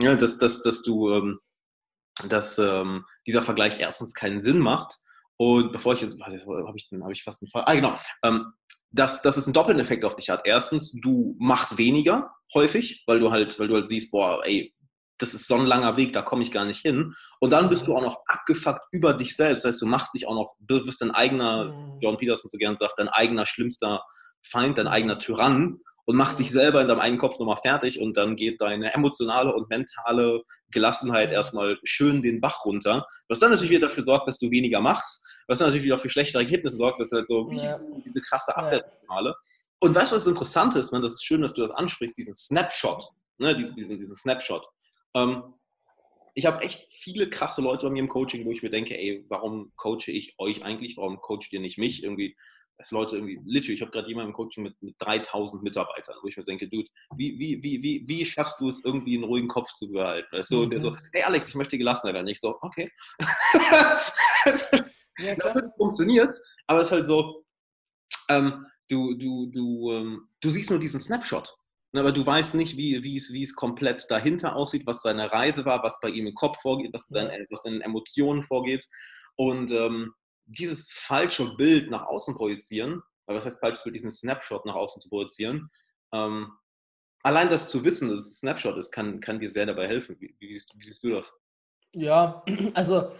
Ja, 0.00 0.14
dass, 0.14 0.38
dass, 0.38 0.62
dass 0.62 0.82
du, 0.82 1.10
ähm, 1.10 1.38
dass 2.28 2.58
ähm, 2.58 3.04
dieser 3.26 3.42
Vergleich 3.42 3.78
erstens 3.78 4.14
keinen 4.14 4.40
Sinn 4.40 4.58
macht 4.58 4.96
und 5.36 5.72
bevor 5.72 5.94
ich 5.94 6.02
jetzt, 6.02 6.20
habe 6.20 6.36
ich, 6.36 6.44
hab 6.46 7.10
ich 7.10 7.22
fast 7.22 7.42
einen 7.42 7.50
Fall, 7.50 7.64
ah 7.66 7.74
genau, 7.74 7.96
ähm, 8.22 8.52
dass, 8.90 9.22
dass 9.22 9.36
es 9.36 9.46
einen 9.46 9.54
doppelten 9.54 9.80
Effekt 9.80 10.04
auf 10.04 10.16
dich 10.16 10.30
hat. 10.30 10.42
Erstens, 10.44 10.92
du 10.92 11.36
machst 11.38 11.78
weniger 11.78 12.30
häufig, 12.54 13.04
weil 13.06 13.20
du 13.20 13.30
halt, 13.30 13.58
weil 13.58 13.68
du 13.68 13.74
halt 13.74 13.88
siehst, 13.88 14.10
boah, 14.10 14.44
ey, 14.44 14.74
das 15.20 15.34
ist 15.34 15.46
so 15.46 15.56
ein 15.56 15.66
langer 15.66 15.96
Weg, 15.96 16.12
da 16.12 16.22
komme 16.22 16.42
ich 16.42 16.50
gar 16.50 16.64
nicht 16.64 16.80
hin. 16.80 17.14
Und 17.38 17.52
dann 17.52 17.68
bist 17.68 17.86
du 17.86 17.96
auch 17.96 18.02
noch 18.02 18.22
abgefuckt 18.26 18.82
über 18.90 19.14
dich 19.14 19.36
selbst. 19.36 19.64
Das 19.64 19.74
heißt, 19.74 19.82
du 19.82 19.86
machst 19.86 20.14
dich 20.14 20.26
auch 20.26 20.34
noch, 20.34 20.54
du 20.60 20.84
wirst 20.86 21.02
dein 21.02 21.10
eigener, 21.10 21.66
mhm. 21.66 21.98
John 22.00 22.16
Peterson 22.16 22.50
so 22.50 22.58
gern 22.58 22.76
sagt, 22.76 22.98
dein 22.98 23.08
eigener 23.08 23.46
schlimmster 23.46 24.02
Feind, 24.42 24.78
dein 24.78 24.88
eigener 24.88 25.18
Tyrann 25.18 25.78
und 26.06 26.16
machst 26.16 26.40
dich 26.40 26.50
selber 26.50 26.80
in 26.80 26.88
deinem 26.88 27.00
eigenen 27.00 27.20
Kopf 27.20 27.38
nochmal 27.38 27.56
fertig 27.56 28.00
und 28.00 28.16
dann 28.16 28.34
geht 28.34 28.60
deine 28.60 28.92
emotionale 28.94 29.54
und 29.54 29.68
mentale 29.68 30.42
Gelassenheit 30.72 31.30
erstmal 31.30 31.78
schön 31.84 32.22
den 32.22 32.40
Bach 32.40 32.64
runter, 32.64 33.06
was 33.28 33.38
dann 33.38 33.50
natürlich 33.50 33.70
wieder 33.70 33.86
dafür 33.86 34.02
sorgt, 34.02 34.26
dass 34.26 34.38
du 34.38 34.50
weniger 34.50 34.80
machst, 34.80 35.24
was 35.46 35.58
dann 35.58 35.68
natürlich 35.68 35.84
wieder 35.84 35.98
für 35.98 36.08
schlechtere 36.08 36.42
Ergebnisse 36.42 36.76
sorgt, 36.76 37.00
das 37.00 37.12
ist 37.12 37.16
halt 37.16 37.28
so 37.28 37.48
wie 37.50 37.58
ja. 37.58 37.78
diese 38.04 38.20
krasse 38.22 38.56
Abwärtsspirale. 38.56 39.34
Und 39.80 39.94
weißt 39.94 40.12
du, 40.12 40.16
was 40.16 40.24
das 40.24 40.30
Interessante 40.30 40.78
ist, 40.78 40.92
man, 40.92 41.02
das 41.02 41.12
ist 41.12 41.24
schön, 41.24 41.42
dass 41.42 41.54
du 41.54 41.62
das 41.62 41.70
ansprichst, 41.70 42.16
diesen 42.18 42.34
Snapshot, 42.34 43.02
ne, 43.38 43.54
diesen, 43.54 43.74
diesen, 43.74 43.98
diesen 43.98 44.16
Snapshot. 44.16 44.66
Ähm, 45.14 45.54
ich 46.34 46.46
habe 46.46 46.62
echt 46.62 46.86
viele 46.92 47.28
krasse 47.28 47.60
Leute 47.62 47.86
bei 47.86 47.92
mir 47.92 48.00
im 48.00 48.08
Coaching, 48.08 48.44
wo 48.44 48.52
ich 48.52 48.62
mir 48.62 48.70
denke, 48.70 48.96
ey, 48.96 49.24
warum 49.28 49.72
coache 49.76 50.08
ich 50.08 50.34
euch 50.38 50.64
eigentlich? 50.64 50.96
Warum 50.96 51.20
coacht 51.20 51.52
ihr 51.52 51.60
nicht 51.60 51.76
mich? 51.76 52.02
Irgendwie, 52.02 52.36
dass 52.78 52.92
Leute 52.92 53.16
irgendwie, 53.16 53.40
literally, 53.44 53.74
ich 53.74 53.82
habe 53.82 53.90
gerade 53.90 54.08
jemanden 54.08 54.30
im 54.30 54.36
Coaching 54.36 54.62
mit, 54.62 54.80
mit 54.80 54.94
3000 55.00 55.62
Mitarbeitern, 55.62 56.16
wo 56.22 56.28
ich 56.28 56.36
mir 56.36 56.44
denke, 56.44 56.68
Dude, 56.68 56.88
wie, 57.16 57.38
wie, 57.38 57.62
wie, 57.62 57.82
wie, 57.82 58.08
wie 58.08 58.24
schaffst 58.24 58.60
du 58.60 58.68
es 58.68 58.84
irgendwie 58.84 59.16
einen 59.16 59.24
ruhigen 59.24 59.48
Kopf 59.48 59.72
zu 59.74 59.90
behalten? 59.90 60.28
Weißt 60.30 60.50
du? 60.50 60.56
Mhm. 60.56 60.62
Und 60.62 60.70
der 60.70 60.80
so, 60.80 60.90
mhm. 60.92 60.98
hey 61.12 61.22
Alex, 61.22 61.48
ich 61.48 61.56
möchte 61.56 61.76
gelassener 61.76 62.14
werden. 62.14 62.28
Ich 62.28 62.40
so, 62.40 62.56
okay. 62.60 62.90
ja, 65.18 65.34
klar. 65.34 65.72
funktioniert 65.76 66.32
aber 66.70 66.82
es 66.82 66.86
ist 66.86 66.92
halt 66.92 67.06
so, 67.06 67.44
ähm, 68.28 68.64
du, 68.88 69.14
du, 69.14 69.46
du, 69.46 69.90
ähm, 69.90 70.28
du 70.40 70.50
siehst 70.50 70.70
nur 70.70 70.78
diesen 70.78 71.00
Snapshot. 71.00 71.56
Ne, 71.92 72.00
aber 72.00 72.12
du 72.12 72.24
weißt 72.24 72.54
nicht, 72.54 72.76
wie, 72.76 73.02
wie, 73.02 73.16
es, 73.16 73.32
wie 73.32 73.42
es 73.42 73.54
komplett 73.54 74.08
dahinter 74.10 74.54
aussieht, 74.54 74.86
was 74.86 75.02
seine 75.02 75.32
Reise 75.32 75.64
war, 75.64 75.82
was 75.82 75.98
bei 76.00 76.08
ihm 76.08 76.26
im 76.28 76.34
Kopf 76.34 76.60
vorgeht, 76.60 76.92
was, 76.92 77.08
seine, 77.08 77.46
was 77.50 77.64
in 77.64 77.80
Emotionen 77.80 78.44
vorgeht. 78.44 78.86
Und 79.36 79.72
ähm, 79.72 80.14
dieses 80.46 80.90
falsche 80.92 81.56
Bild 81.56 81.90
nach 81.90 82.06
außen 82.06 82.36
projizieren, 82.36 83.02
was 83.26 83.44
heißt 83.44 83.60
falsches 83.60 83.82
Bild, 83.82 83.96
diesen 83.96 84.10
Snapshot 84.10 84.66
nach 84.66 84.74
außen 84.74 85.02
zu 85.02 85.08
projizieren, 85.08 85.70
ähm, 86.12 86.52
allein 87.22 87.48
das 87.48 87.68
zu 87.68 87.84
wissen, 87.84 88.08
dass 88.08 88.18
es 88.18 88.32
ein 88.32 88.36
Snapshot 88.36 88.76
ist, 88.76 88.92
kann, 88.92 89.20
kann 89.20 89.40
dir 89.40 89.48
sehr 89.48 89.66
dabei 89.66 89.88
helfen. 89.88 90.16
Wie, 90.20 90.34
wie, 90.38 90.52
siehst, 90.52 90.72
wie 90.76 90.84
siehst, 90.84 91.02
du 91.02 91.10
das? 91.10 91.32
Ja, 91.94 92.44
also 92.74 93.10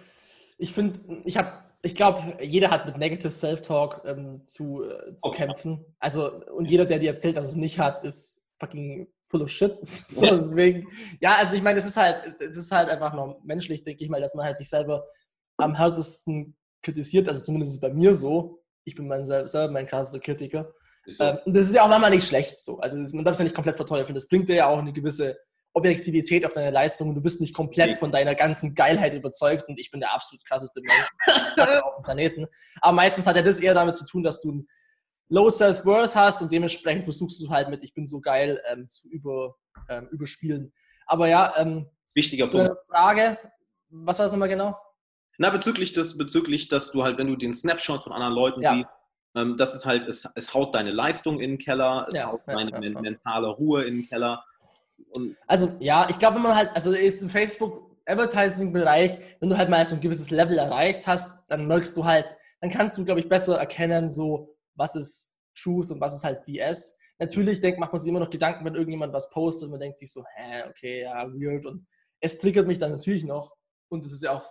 ich 0.59 0.73
finde, 0.73 1.01
ich 1.25 1.37
habe 1.37 1.65
ich 1.83 1.95
glaube, 1.95 2.21
jeder 2.43 2.71
hat 2.71 2.85
mit 2.85 2.99
Negative 2.99 3.31
Self-Talk 3.31 4.03
ähm, 4.05 4.45
zu, 4.45 4.85
äh, 4.85 5.17
zu 5.17 5.29
okay. 5.29 5.47
kämpfen. 5.47 5.85
Also, 5.99 6.45
und 6.53 6.69
jeder, 6.69 6.85
der 6.85 6.99
dir 6.99 7.11
erzählt, 7.11 7.39
dass 7.39 7.47
es 7.47 7.57
nicht 7.57 7.79
hat, 7.79 8.05
ist 8.05 8.40
fucking 8.61 9.09
full 9.29 9.43
of 9.43 9.51
shit. 9.51 9.77
so, 9.87 10.27
ja. 10.27 10.37
Deswegen, 10.37 10.87
ja, 11.21 11.37
also 11.37 11.55
ich 11.55 11.63
meine, 11.63 11.79
es 11.79 11.87
ist 11.87 11.97
halt, 11.97 12.41
es 12.41 12.57
ist 12.57 12.71
halt 12.71 12.91
einfach 12.91 13.15
nur 13.15 13.41
menschlich, 13.43 13.83
denke 13.83 14.05
ich 14.05 14.11
mal, 14.11 14.21
dass 14.21 14.35
man 14.35 14.45
halt 14.45 14.59
sich 14.59 14.69
selber 14.69 15.05
am 15.57 15.75
härtesten 15.75 16.57
kritisiert. 16.83 17.29
Also 17.29 17.43
zumindest 17.43 17.73
ist 17.73 17.77
es 17.77 17.81
bei 17.81 17.93
mir 17.93 18.15
so. 18.15 18.63
Ich 18.85 18.95
bin 18.95 19.09
mein, 19.09 19.25
selber 19.25 19.73
mein 19.73 19.87
krassester 19.87 20.21
Kritiker. 20.21 20.73
So. 21.07 21.25
Ähm, 21.25 21.39
und 21.45 21.57
das 21.57 21.67
ist 21.67 21.75
ja 21.75 21.83
auch 21.83 21.89
manchmal 21.89 22.11
nicht 22.11 22.27
schlecht 22.27 22.59
so. 22.59 22.79
Also 22.79 22.97
man 23.15 23.25
darf 23.25 23.33
es 23.33 23.39
ja 23.39 23.45
nicht 23.45 23.55
komplett 23.55 23.77
verteufeln. 23.77 24.15
Das 24.15 24.29
bringt 24.29 24.49
dir 24.49 24.57
ja 24.57 24.67
auch 24.67 24.79
eine 24.79 24.93
gewisse 24.93 25.39
Objektivität 25.73 26.45
auf 26.45 26.53
deine 26.53 26.71
Leistung 26.71 27.09
und 27.09 27.15
du 27.15 27.23
bist 27.23 27.41
nicht 27.41 27.55
komplett 27.55 27.95
von 27.95 28.11
deiner 28.11 28.35
ganzen 28.35 28.75
Geilheit 28.75 29.15
überzeugt 29.15 29.69
und 29.69 29.79
ich 29.79 29.91
bin 29.91 30.01
der 30.01 30.13
absolut 30.13 30.45
krasseste 30.45 30.81
Mensch 30.83 31.07
auf 31.59 31.97
dem 31.97 32.03
Planeten. 32.03 32.47
Aber 32.81 32.93
meistens 32.93 33.27
hat 33.27 33.37
ja 33.37 33.43
das 33.43 33.61
eher 33.61 33.75
damit 33.75 33.97
zu 33.97 34.05
tun, 34.05 34.25
dass 34.25 34.41
du 34.41 34.53
ein 34.53 34.69
Low 35.31 35.49
Self-Worth 35.49 36.15
hast 36.15 36.43
und 36.43 36.53
dementsprechend 36.53 37.05
versuchst 37.05 37.41
du 37.41 37.49
halt 37.49 37.69
mit 37.69 37.83
Ich 37.85 37.95
bin 37.95 38.07
so 38.07 38.21
geil 38.21 38.61
ähm, 38.71 38.89
zu 38.89 39.09
über, 39.09 39.55
ähm, 39.89 40.09
überspielen. 40.11 40.73
Aber 41.07 41.29
ja, 41.29 41.55
ähm, 41.57 41.87
wichtiger 42.15 42.47
Punkt. 42.47 42.77
Frage, 42.89 43.39
was 43.89 44.19
war 44.19 44.27
das 44.27 44.33
nochmal 44.33 44.49
genau? 44.49 44.77
Na, 45.39 45.51
bezüglich 45.51 45.93
des, 45.93 46.19
bezüglich, 46.19 46.69
dass 46.69 46.93
du 46.93 47.03
halt, 47.03 47.17
wenn 47.17 47.29
du 47.29 47.37
den 47.37 47.53
Snapshot 47.53 48.03
von 48.03 48.13
anderen 48.13 48.35
Leuten 48.35 48.63
ja. 48.63 48.75
siehst, 48.75 48.89
ähm, 49.37 49.57
das 49.57 49.75
ist 49.75 49.87
halt, 49.87 50.07
es, 50.09 50.29
es 50.35 50.53
haut 50.53 50.75
deine 50.75 50.91
Leistung 50.91 51.41
in 51.41 51.53
den 51.53 51.59
Keller, 51.59 52.07
es 52.09 52.19
ja, 52.19 52.31
haut 52.31 52.43
ja, 52.47 52.55
deine 52.55 52.79
men 52.79 52.95
mentale 52.95 53.49
Ruhe 53.49 53.85
in 53.85 53.99
den 53.99 54.09
Keller. 54.09 54.45
Und 55.17 55.37
also 55.47 55.77
ja, 55.79 56.09
ich 56.11 56.19
glaube, 56.19 56.37
wenn 56.37 56.43
man 56.43 56.57
halt, 56.57 56.71
also 56.75 56.93
jetzt 56.93 57.23
im 57.23 57.31
Facebook 57.31 57.89
Advertising-Bereich, 58.07 59.19
wenn 59.39 59.49
du 59.49 59.57
halt 59.57 59.71
mal 59.71 59.85
so 59.87 59.95
ein 59.95 60.01
gewisses 60.01 60.31
Level 60.31 60.59
erreicht 60.59 61.07
hast, 61.07 61.45
dann 61.49 61.67
merkst 61.67 61.97
du 61.97 62.05
halt, 62.05 62.35
dann 62.61 62.71
kannst 62.71 62.99
du, 62.99 63.05
glaube 63.05 63.21
ich, 63.21 63.29
besser 63.29 63.57
erkennen, 63.57 64.11
so 64.11 64.57
was 64.81 64.97
ist 64.97 65.37
Truth 65.55 65.91
und 65.91 66.01
was 66.01 66.15
ist 66.15 66.25
halt 66.25 66.45
BS. 66.47 66.97
Natürlich 67.19 67.61
denkt, 67.61 67.79
macht 67.79 67.93
man 67.93 68.01
sich 68.01 68.09
immer 68.09 68.19
noch 68.19 68.31
Gedanken, 68.31 68.65
wenn 68.65 68.75
irgendjemand 68.75 69.13
was 69.13 69.31
postet 69.31 69.67
und 69.67 69.73
man 69.73 69.81
denkt 69.81 69.99
sich 69.99 70.11
so, 70.11 70.25
hä, 70.35 70.65
okay, 70.69 71.03
ja, 71.03 71.29
weird. 71.29 71.67
Und 71.67 71.87
es 72.21 72.39
triggert 72.39 72.67
mich 72.67 72.79
dann 72.79 72.91
natürlich 72.91 73.25
noch. 73.25 73.55
Und 73.91 74.05
es 74.05 74.13
ist 74.13 74.23
ja 74.23 74.33
auch, 74.33 74.51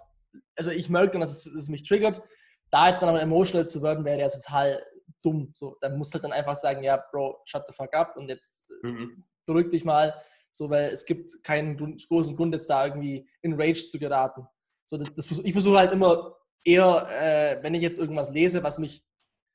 also 0.55 0.69
ich 0.69 0.89
merke 0.89 1.11
dann, 1.11 1.21
dass 1.21 1.31
es, 1.31 1.43
dass 1.45 1.63
es 1.63 1.69
mich 1.69 1.83
triggert. 1.83 2.21
Da 2.69 2.89
jetzt 2.89 3.01
dann 3.01 3.09
aber 3.09 3.21
emotional 3.21 3.65
zu 3.65 3.81
werden, 3.81 4.05
wäre 4.05 4.19
ja 4.19 4.29
total 4.29 4.85
dumm. 5.23 5.49
So, 5.53 5.77
dann 5.81 5.97
musst 5.97 6.13
halt 6.13 6.23
dann 6.23 6.31
einfach 6.31 6.55
sagen, 6.55 6.83
ja, 6.83 7.03
Bro, 7.11 7.41
shut 7.45 7.65
the 7.65 7.73
fuck 7.73 7.93
up 7.95 8.15
und 8.15 8.29
jetzt 8.29 8.69
äh, 8.83 8.87
mhm. 8.87 9.25
beruhig 9.47 9.69
dich 9.69 9.83
mal. 9.83 10.13
So, 10.51 10.69
weil 10.69 10.91
es 10.91 11.05
gibt 11.05 11.43
keinen 11.43 11.97
großen 12.07 12.35
Grund, 12.35 12.53
jetzt 12.53 12.69
da 12.69 12.85
irgendwie 12.85 13.27
in 13.41 13.59
Rage 13.59 13.87
zu 13.87 13.97
geraten. 13.97 14.45
So, 14.85 14.97
das, 14.97 15.09
das, 15.15 15.39
ich 15.39 15.53
versuche 15.53 15.77
halt 15.77 15.91
immer 15.91 16.35
eher, 16.63 17.07
äh, 17.09 17.63
wenn 17.63 17.73
ich 17.73 17.81
jetzt 17.81 17.99
irgendwas 17.99 18.29
lese, 18.31 18.61
was 18.61 18.77
mich 18.77 19.03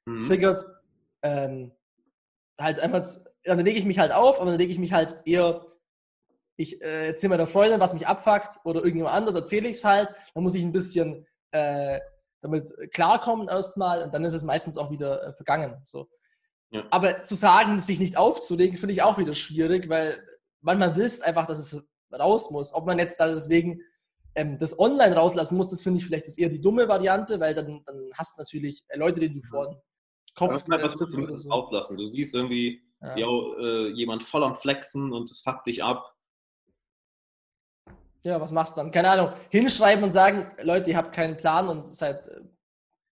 mhm. 0.06 0.22
triggert, 0.22 0.64
ähm, 1.22 1.72
halt 2.58 2.78
einfach, 2.80 3.06
dann 3.44 3.64
lege 3.64 3.78
ich 3.78 3.84
mich 3.84 3.98
halt 3.98 4.12
auf, 4.12 4.40
aber 4.40 4.50
dann 4.50 4.58
lege 4.58 4.72
ich 4.72 4.78
mich 4.78 4.92
halt 4.92 5.20
eher, 5.24 5.66
ich 6.56 6.80
äh, 6.82 7.08
erzähle 7.08 7.30
meiner 7.30 7.46
Freundin, 7.46 7.80
was 7.80 7.94
mich 7.94 8.06
abfuckt 8.06 8.60
oder 8.64 8.80
irgendjemand 8.80 9.14
anders 9.14 9.34
erzähle 9.34 9.68
ich 9.68 9.76
es 9.76 9.84
halt, 9.84 10.08
dann 10.34 10.42
muss 10.42 10.54
ich 10.54 10.62
ein 10.62 10.72
bisschen 10.72 11.26
äh, 11.50 12.00
damit 12.42 12.72
klarkommen 12.92 13.48
erstmal 13.48 14.02
und 14.02 14.12
dann 14.12 14.24
ist 14.24 14.34
es 14.34 14.44
meistens 14.44 14.76
auch 14.76 14.90
wieder 14.90 15.28
äh, 15.28 15.32
vergangen. 15.32 15.80
So. 15.82 16.08
Ja. 16.70 16.84
Aber 16.90 17.24
zu 17.24 17.34
sagen, 17.34 17.80
sich 17.80 17.98
nicht 17.98 18.16
aufzulegen, 18.16 18.76
finde 18.76 18.92
ich 18.92 19.02
auch 19.02 19.18
wieder 19.18 19.34
schwierig, 19.34 19.88
weil 19.88 20.22
manchmal 20.60 20.96
willst 20.96 21.24
einfach, 21.24 21.46
dass 21.46 21.58
es 21.58 21.82
raus 22.12 22.50
muss. 22.50 22.74
Ob 22.74 22.86
man 22.86 22.98
jetzt 22.98 23.18
da 23.18 23.28
deswegen 23.28 23.80
ähm, 24.34 24.58
das 24.58 24.78
online 24.78 25.14
rauslassen 25.14 25.56
muss, 25.56 25.70
das 25.70 25.82
finde 25.82 25.98
ich 25.98 26.06
vielleicht 26.06 26.26
ist 26.26 26.38
eher 26.38 26.48
die 26.48 26.60
dumme 26.60 26.88
Variante, 26.88 27.40
weil 27.40 27.54
dann, 27.54 27.82
dann 27.86 28.10
hast 28.14 28.36
du 28.36 28.42
natürlich 28.42 28.84
Leute, 28.94 29.20
denen 29.20 29.40
du 29.40 29.42
vor 29.48 29.82
Kopf. 30.34 30.62
Du 30.62 30.70
mit 30.70 31.36
so. 31.36 31.50
auflassen? 31.50 31.96
Du 31.96 32.10
siehst 32.10 32.34
irgendwie 32.34 32.82
ja. 33.00 33.16
yo, 33.16 33.54
äh, 33.58 33.88
jemand 33.90 34.22
voll 34.22 34.42
am 34.42 34.56
Flexen 34.56 35.12
und 35.12 35.30
es 35.30 35.40
fuckt 35.40 35.66
dich 35.66 35.82
ab. 35.82 36.14
Ja, 38.22 38.40
was 38.40 38.52
machst 38.52 38.76
du 38.76 38.80
dann? 38.80 38.90
Keine 38.90 39.10
Ahnung. 39.10 39.32
Hinschreiben 39.50 40.02
und 40.02 40.10
sagen, 40.10 40.50
Leute, 40.62 40.90
ihr 40.90 40.96
habt 40.96 41.14
keinen 41.14 41.36
Plan 41.36 41.68
und 41.68 41.94
seid 41.94 42.26
äh, 42.28 42.40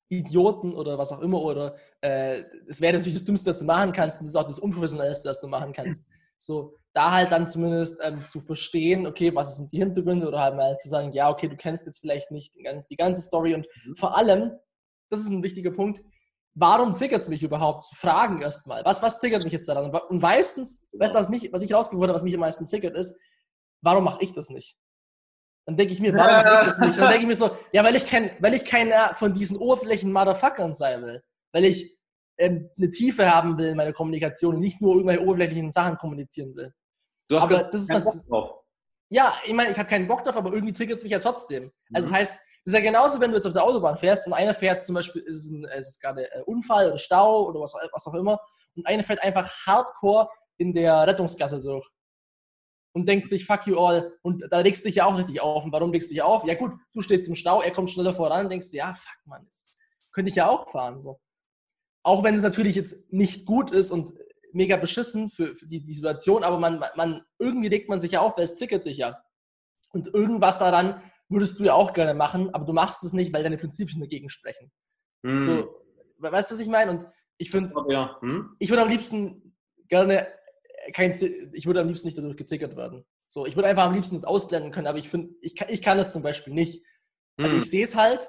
Idioten 0.09 0.75
oder 0.75 0.97
was 0.97 1.13
auch 1.13 1.21
immer. 1.21 1.41
Oder 1.41 1.77
äh, 2.01 2.45
es 2.67 2.81
wäre 2.81 2.95
natürlich 2.95 3.19
das 3.19 3.25
Dümmste, 3.25 3.51
was 3.51 3.59
du 3.59 3.67
machen 3.67 3.93
kannst. 3.93 4.19
Und 4.19 4.25
das 4.25 4.31
ist 4.31 4.37
auch 4.37 4.47
das 4.47 4.59
Unprofessionellste, 4.59 5.29
was 5.29 5.41
du 5.41 5.49
machen 5.49 5.73
kannst. 5.73 6.09
So, 6.39 6.77
da 6.95 7.13
halt 7.13 7.31
dann 7.31 7.47
zumindest 7.47 8.01
ähm, 8.03 8.25
zu 8.25 8.41
verstehen, 8.41 9.07
okay, 9.07 9.35
was 9.35 9.57
sind 9.57 9.71
die 9.71 9.79
Hintergründe 9.79 10.27
oder 10.27 10.41
halt 10.41 10.57
mal 10.57 10.77
zu 10.79 10.89
sagen, 10.89 11.13
ja, 11.13 11.31
okay, 11.31 11.49
du 11.49 11.57
kennst 11.57 11.87
jetzt 11.87 12.01
vielleicht 12.01 12.31
nicht 12.31 12.55
die 12.57 12.63
ganze, 12.63 12.89
die 12.89 12.97
ganze 12.97 13.23
Story 13.23 13.55
und 13.55 13.67
mhm. 13.87 13.97
vor 13.97 14.17
allem, 14.17 14.51
das 15.11 15.21
ist 15.21 15.29
ein 15.29 15.43
wichtiger 15.43 15.71
Punkt, 15.71 16.03
warum 16.55 16.95
triggert 16.95 17.23
es 17.23 17.29
mich 17.29 17.43
überhaupt? 17.43 17.85
Zu 17.85 17.95
fragen 17.95 18.43
erstmal. 18.43 18.85
Was, 18.85 19.03
was 19.03 19.21
triggert 19.21 19.43
mich 19.43 19.53
jetzt 19.53 19.69
daran? 19.69 19.91
Und 19.91 20.21
meistens, 20.21 20.88
weißt 20.93 21.15
du, 21.15 21.19
was, 21.19 21.29
mich, 21.29 21.53
was 21.53 21.62
ich 21.62 21.73
rausgefunden 21.73 22.09
habe, 22.09 22.15
was 22.15 22.23
mich 22.23 22.35
am 22.35 22.41
meisten 22.41 22.65
triggert, 22.65 22.97
ist, 22.97 23.19
warum 23.83 24.05
mache 24.05 24.23
ich 24.23 24.33
das 24.33 24.51
nicht? 24.51 24.77
Dann 25.67 25.77
denke 25.77 25.93
ich 25.93 26.01
mir, 26.01 26.12
warum 26.15 26.45
mache 26.45 26.61
ich 26.61 26.67
das 26.67 26.79
nicht? 26.79 26.95
Und 26.95 27.01
dann 27.03 27.09
denke 27.11 27.23
ich 27.23 27.29
mir 27.29 27.37
so, 27.37 27.57
ja, 27.73 27.85
weil 27.85 27.95
ich 27.95 28.05
kein, 28.05 28.33
weil 28.41 28.55
ich 28.55 28.65
keiner 28.65 29.15
von 29.15 29.33
diesen 29.33 29.57
oberflächlichen 29.57 30.12
Motherfuckern 30.12 30.75
sein 30.75 31.03
will. 31.05 31.23
Weil 31.53 31.65
ich 31.65 31.97
ähm, 32.38 32.69
eine 32.77 32.91
Tiefe 32.91 33.33
haben 33.33 33.57
will 33.59 33.67
in 33.69 33.77
meiner 33.77 33.93
Kommunikation 33.93 34.57
und 34.57 34.61
nicht 34.61 34.81
nur 34.81 34.95
irgendwelche 34.95 35.23
oberflächlichen 35.23 35.71
Sachen 35.71 35.97
kommunizieren 35.97 36.55
will. 36.57 36.73
Du 37.29 37.37
hast 37.37 37.45
Aber 37.45 37.62
das 37.65 37.83
ist 37.83 37.93
das, 37.93 38.19
Ja, 39.11 39.35
ich 39.45 39.55
meine, 39.55 39.71
ich 39.71 39.79
habe 39.79 39.88
keinen 39.88 40.09
Bock 40.09 40.25
drauf, 40.25 40.37
aber 40.37 40.53
irgendwie 40.53 40.73
triggert 40.73 40.99
es 40.99 41.05
mich 41.05 41.12
ja 41.12 41.19
trotzdem. 41.19 41.71
Also 41.93 42.09
Mhm. 42.09 42.12
das 42.12 42.12
heißt, 42.12 42.38
das 42.64 42.75
ist 42.75 42.79
ja 42.79 42.85
genauso, 42.85 43.20
wenn 43.20 43.31
du 43.31 43.37
jetzt 43.37 43.46
auf 43.46 43.53
der 43.53 43.64
Autobahn 43.64 43.96
fährst 43.96 44.27
und 44.27 44.33
einer 44.33 44.55
fährt 44.55 44.85
zum 44.85 44.94
Beispiel, 44.94 45.22
ist 45.22 45.51
es, 45.51 45.88
ist 45.88 46.01
gerade 46.01 46.29
ein 46.33 46.42
Unfall 46.44 46.88
oder 46.88 46.98
Stau 46.98 47.46
oder 47.46 47.61
was, 47.61 47.75
was 47.92 48.07
auch 48.07 48.14
immer 48.14 48.40
und 48.77 48.87
einer 48.87 49.03
fährt 49.03 49.22
einfach 49.22 49.51
hardcore 49.66 50.29
in 50.59 50.72
der 50.72 51.07
Rettungsgasse 51.07 51.61
durch 51.61 51.88
und 52.94 53.09
denkt 53.09 53.27
sich, 53.27 53.46
fuck 53.46 53.66
you 53.66 53.79
all 53.79 54.16
und 54.22 54.44
da 54.51 54.61
legst 54.61 54.85
du 54.85 54.88
dich 54.88 54.96
ja 54.96 55.07
auch 55.07 55.18
richtig 55.18 55.40
auf. 55.40 55.64
Und 55.64 55.72
warum 55.72 55.92
legst 55.92 56.11
du 56.11 56.14
dich 56.14 56.22
auf? 56.22 56.44
Ja 56.44 56.55
gut, 56.55 56.72
du 56.92 57.03
stehst 57.03 57.27
im 57.27 57.35
Stau, 57.35 57.62
er 57.62 57.72
kommt 57.72 57.90
schneller 57.90 58.12
voran 58.12 58.44
und 58.44 58.51
denkst 58.51 58.68
ja, 58.72 58.94
fuck 58.94 59.27
man, 59.27 59.44
das 59.46 59.79
könnte 60.12 60.31
ich 60.31 60.37
ja 60.37 60.48
auch 60.48 60.70
fahren. 60.70 61.01
So. 61.01 61.20
Auch 62.05 62.22
wenn 62.22 62.37
es 62.37 62.42
natürlich 62.42 62.77
jetzt 62.77 63.12
nicht 63.12 63.44
gut 63.44 63.70
ist 63.70 63.90
und 63.90 64.12
mega 64.53 64.77
beschissen 64.77 65.31
für, 65.31 65.57
für 65.57 65.66
die, 65.66 65.85
die 65.85 65.94
Situation, 65.94 66.44
aber 66.44 66.59
man, 66.59 66.85
man, 66.94 67.25
irgendwie 67.38 67.68
legt 67.68 67.88
man 67.88 67.98
sich 67.98 68.12
ja 68.12 68.20
auf, 68.20 68.37
weil 68.37 68.44
es 68.44 68.57
triggert 68.57 68.87
dich 68.87 68.98
ja. 68.98 69.18
Und 69.94 70.09
irgendwas 70.14 70.59
daran 70.59 71.03
würdest 71.33 71.59
du 71.59 71.64
ja 71.64 71.75
auch 71.75 71.92
gerne 71.92 72.14
machen, 72.14 72.53
aber 72.55 72.64
du 72.64 72.73
machst 72.73 73.03
es 73.05 73.12
nicht, 73.12 73.33
weil 73.33 73.42
deine 73.42 73.59
Prinzipien 73.59 74.01
dagegen 74.01 74.29
sprechen. 74.29 74.71
Hm. 75.25 75.40
So, 75.40 75.81
we- 76.18 76.31
weißt 76.33 76.51
du, 76.51 76.55
was 76.55 76.61
ich 76.61 76.68
meine? 76.68 76.90
Und 76.90 77.07
ich 77.38 77.51
finde, 77.51 77.75
ja. 77.88 78.16
Hm? 78.21 78.55
ich 78.59 78.68
würde 78.71 78.83
am 78.83 78.88
liebsten 78.88 79.57
gerne 79.88 80.27
äh, 80.87 80.92
kein, 80.92 81.11
ich 81.53 81.66
würde 81.66 81.81
am 81.81 81.88
liebsten 81.88 82.07
nicht 82.07 82.18
dadurch 82.18 82.37
getriggert 82.37 82.77
werden. 82.77 83.05
So, 83.29 83.47
ich 83.47 83.57
würde 83.57 83.68
einfach 83.68 83.85
am 83.85 83.95
liebsten 83.95 84.14
das 84.14 84.25
ausblenden 84.25 84.71
können, 84.73 84.87
aber 84.87 84.99
ich 84.99 85.09
finde, 85.09 85.35
ich 85.40 85.57
kann, 85.57 85.68
ich 85.71 85.81
kann 85.83 85.97
das 85.99 86.12
zum 86.12 86.23
Beispiel 86.23 86.53
nicht. 86.53 86.85
Also 87.38 87.55
Hm. 87.57 87.62
ich 87.62 87.71
sehe 87.71 87.85
es 87.85 87.95
halt 87.95 88.29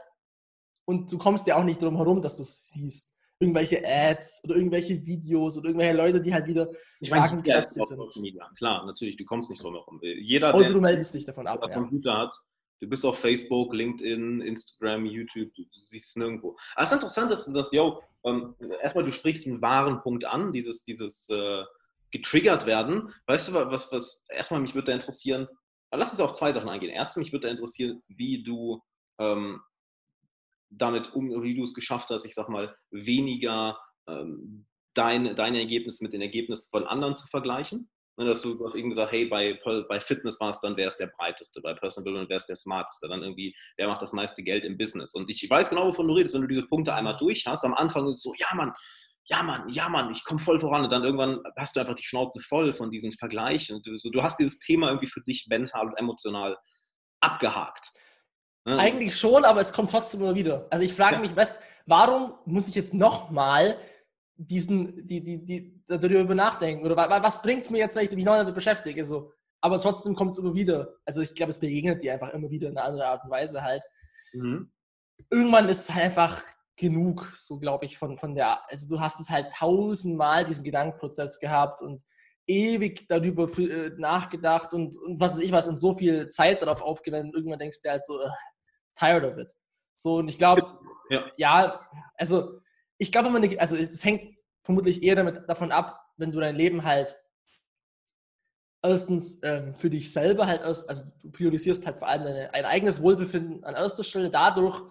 und 0.85 1.11
du 1.11 1.17
kommst 1.17 1.45
ja 1.47 1.57
auch 1.57 1.63
nicht 1.63 1.81
drum 1.81 1.97
herum, 1.97 2.21
dass 2.21 2.37
du 2.37 2.43
es 2.43 2.69
siehst. 2.69 3.11
Irgendwelche 3.39 3.81
Ads 3.85 4.41
oder 4.45 4.55
irgendwelche 4.55 5.05
Videos 5.05 5.57
oder 5.57 5.67
irgendwelche 5.67 5.97
Leute, 5.97 6.21
die 6.21 6.33
halt 6.33 6.47
wieder 6.47 6.69
Ich 7.01 7.09
sagen, 7.09 7.35
meine, 7.37 7.45
jeder 7.45 7.59
krass 7.59 7.73
sie 7.73 7.81
sind. 7.83 8.21
Media. 8.21 8.49
Klar, 8.57 8.85
natürlich, 8.85 9.17
du 9.17 9.25
kommst 9.25 9.49
nicht 9.49 9.61
drum 9.61 9.73
herum. 9.73 9.99
Jeder, 10.01 10.53
Außer 10.53 10.65
der 10.69 10.73
du 10.75 10.81
meldest 10.81 11.13
dich 11.13 11.25
davon 11.25 11.47
ab. 11.47 11.61
einen 11.61 11.71
Ja. 11.71 11.77
Computer 11.79 12.17
hat, 12.19 12.35
du 12.83 12.89
bist 12.89 13.05
auf 13.05 13.19
Facebook, 13.19 13.73
LinkedIn, 13.73 14.41
Instagram, 14.41 15.05
YouTube, 15.05 15.53
du, 15.55 15.63
siehst 15.71 16.09
es 16.09 16.15
nirgendwo. 16.17 16.57
Aber 16.75 16.83
es 16.83 16.89
ist 16.89 16.95
interessant, 16.95 17.31
dass 17.31 17.45
du 17.45 17.51
sagst, 17.51 17.73
yo, 17.73 18.01
ähm, 18.25 18.55
erstmal, 18.81 19.05
du 19.05 19.11
sprichst 19.11 19.47
einen 19.47 19.61
wahren 19.61 20.01
Punkt 20.01 20.25
an, 20.25 20.51
dieses, 20.51 20.83
dieses 20.83 21.29
äh, 21.29 21.63
getriggert 22.11 22.65
werden. 22.65 23.13
Weißt 23.25 23.49
du, 23.49 23.53
was, 23.53 23.91
was 23.91 24.25
erstmal 24.29 24.59
mich 24.59 24.75
würde 24.75 24.87
da 24.87 24.93
interessieren, 24.93 25.47
lass 25.91 26.11
uns 26.11 26.19
auf 26.19 26.33
zwei 26.33 26.51
Sachen 26.51 26.69
eingehen. 26.69 26.91
Erstens, 26.91 27.23
mich 27.23 27.31
würde 27.31 27.47
da 27.47 27.51
interessieren, 27.51 28.03
wie 28.07 28.43
du 28.43 28.81
ähm, 29.17 29.61
damit 30.69 31.13
um, 31.13 31.41
wie 31.41 31.55
du 31.55 31.63
es 31.63 31.73
geschafft 31.73 32.09
hast, 32.09 32.25
ich 32.25 32.33
sag 32.33 32.49
mal, 32.49 32.75
weniger 32.91 33.79
ähm, 34.07 34.65
dein, 34.93 35.35
deine 35.35 35.59
Ergebnisse 35.59 36.03
mit 36.03 36.13
den 36.13 36.21
Ergebnissen 36.21 36.69
von 36.69 36.85
anderen 36.85 37.15
zu 37.15 37.27
vergleichen. 37.27 37.89
Ne, 38.15 38.25
dass 38.25 38.43
du, 38.43 38.53
du 38.53 38.67
hast 38.67 38.75
eben 38.75 38.91
gesagt, 38.91 39.11
hey, 39.11 39.25
bei, 39.25 39.59
bei 39.89 39.99
Fitness 39.99 40.39
war 40.39 40.51
es 40.51 40.59
dann, 40.59 40.77
wer 40.77 40.85
ist 40.85 40.97
der 40.97 41.07
breiteste, 41.07 41.61
bei 41.61 41.73
Personal 41.73 42.03
Development, 42.05 42.29
wer 42.29 42.37
ist 42.37 42.45
der 42.45 42.55
smarteste, 42.55 43.07
dann 43.07 43.23
irgendwie, 43.23 43.55
wer 43.75 43.87
macht 43.87 44.03
das 44.03 44.13
meiste 44.13 44.43
Geld 44.43 44.65
im 44.65 44.77
Business. 44.77 45.15
Und 45.15 45.27
ich 45.31 45.49
weiß 45.49 45.71
genau, 45.71 45.87
wovon 45.87 46.07
du 46.07 46.13
redest, 46.13 46.35
wenn 46.35 46.41
du 46.41 46.47
diese 46.47 46.67
Punkte 46.67 46.93
einmal 46.93 47.17
durch 47.17 47.47
hast, 47.47 47.65
am 47.65 47.73
Anfang 47.73 48.05
ist 48.07 48.17
es 48.17 48.21
so, 48.21 48.33
ja 48.37 48.47
Mann, 48.53 48.71
ja 49.25 49.41
Mann, 49.41 49.67
ja 49.69 49.89
Mann, 49.89 50.11
ich 50.11 50.23
komme 50.25 50.39
voll 50.39 50.59
voran 50.59 50.83
und 50.83 50.91
dann 50.91 51.03
irgendwann 51.03 51.41
hast 51.57 51.75
du 51.75 51.79
einfach 51.79 51.95
die 51.95 52.03
Schnauze 52.03 52.39
voll 52.39 52.71
von 52.71 52.91
diesen 52.91 53.13
Vergleichen. 53.13 53.81
Du, 53.83 53.97
so, 53.97 54.11
du 54.11 54.21
hast 54.21 54.37
dieses 54.37 54.59
Thema 54.59 54.89
irgendwie 54.89 55.07
für 55.07 55.21
dich 55.21 55.47
mental 55.49 55.87
und 55.87 55.97
emotional 55.97 56.55
abgehakt. 57.19 57.89
Ne? 58.65 58.77
Eigentlich 58.77 59.17
schon, 59.17 59.43
aber 59.43 59.59
es 59.61 59.73
kommt 59.73 59.89
trotzdem 59.91 60.21
immer 60.21 60.35
wieder. 60.35 60.67
Also 60.69 60.85
ich 60.85 60.93
frage 60.93 61.15
Ja. 61.15 61.21
mich, 61.21 61.35
was, 61.35 61.57
warum 61.87 62.33
muss 62.45 62.67
ich 62.67 62.75
jetzt 62.75 62.93
nochmal 62.93 63.77
diesen, 64.35 65.05
die, 65.07 65.21
die, 65.23 65.45
die, 65.45 65.83
darüber 65.87 66.35
nachdenken? 66.35 66.85
Oder 66.85 66.95
wa- 66.97 67.09
wa- 67.09 67.23
was 67.23 67.41
bringt 67.41 67.63
es 67.63 67.69
mir 67.69 67.77
jetzt, 67.79 67.95
wenn 67.95 68.05
ich 68.05 68.11
mich 68.15 68.25
noch 68.25 68.35
damit 68.35 68.55
beschäftige? 68.55 69.03
So. 69.05 69.31
Aber 69.61 69.79
trotzdem 69.79 70.15
kommt 70.15 70.31
es 70.33 70.39
immer 70.39 70.53
wieder. 70.53 70.95
Also 71.05 71.21
ich 71.21 71.33
glaube, 71.35 71.51
es 71.51 71.59
begegnet 71.59 72.01
dir 72.03 72.13
einfach 72.13 72.33
immer 72.33 72.49
wieder 72.49 72.67
in 72.69 72.77
einer 72.77 72.87
anderen 72.87 73.07
Art 73.09 73.23
und 73.23 73.29
Weise 73.29 73.61
halt. 73.61 73.83
Mhm. 74.33 74.71
Irgendwann 75.29 75.69
ist 75.69 75.89
es 75.89 75.95
halt 75.95 76.05
einfach 76.05 76.43
genug, 76.75 77.31
so 77.35 77.59
glaube 77.59 77.85
ich, 77.85 77.97
von, 77.97 78.17
von 78.17 78.33
der, 78.35 78.67
also 78.69 78.87
du 78.87 78.99
hast 78.99 79.19
es 79.19 79.29
halt 79.29 79.53
tausendmal 79.53 80.43
diesen 80.43 80.63
Gedankenprozess 80.63 81.39
gehabt 81.39 81.81
und 81.81 82.01
ewig 82.47 83.07
darüber 83.07 83.47
äh, 83.57 83.91
nachgedacht 83.97 84.73
und, 84.73 84.97
und 84.97 85.19
was 85.19 85.35
weiß 85.37 85.43
ich 85.43 85.51
was 85.51 85.67
und 85.67 85.77
so 85.77 85.93
viel 85.93 86.27
Zeit 86.27 86.61
darauf 86.61 86.81
aufgewendet. 86.81 87.35
Irgendwann 87.35 87.59
denkst 87.59 87.81
du 87.83 87.89
halt 87.89 88.03
so, 88.03 88.19
äh, 88.19 88.27
tired 88.95 89.23
of 89.23 89.37
it. 89.37 89.53
So, 89.95 90.17
und 90.17 90.27
ich 90.27 90.37
glaube, 90.37 90.63
Ja. 91.09 91.23
ja, 91.37 91.87
also 92.17 92.59
ich 93.03 93.11
glaube, 93.11 93.29
man 93.29 93.43
also 93.59 93.75
es 93.75 94.03
hängt 94.03 94.37
vermutlich 94.63 95.03
eher 95.03 95.15
damit, 95.15 95.47
davon 95.47 95.71
ab, 95.71 95.99
wenn 96.17 96.31
du 96.31 96.39
dein 96.39 96.55
Leben 96.55 96.83
halt 96.83 97.15
erstens 98.81 99.39
ähm, 99.43 99.75
für 99.75 99.89
dich 99.89 100.11
selber 100.11 100.47
halt 100.47 100.61
erst, 100.61 100.89
also 100.89 101.03
du 101.21 101.31
priorisierst 101.31 101.85
halt 101.85 101.99
vor 101.99 102.07
allem 102.07 102.23
deine, 102.23 102.53
ein 102.53 102.65
eigenes 102.65 103.01
Wohlbefinden 103.01 103.63
an 103.63 103.75
erster 103.75 104.03
Stelle. 104.03 104.29
Dadurch, 104.29 104.81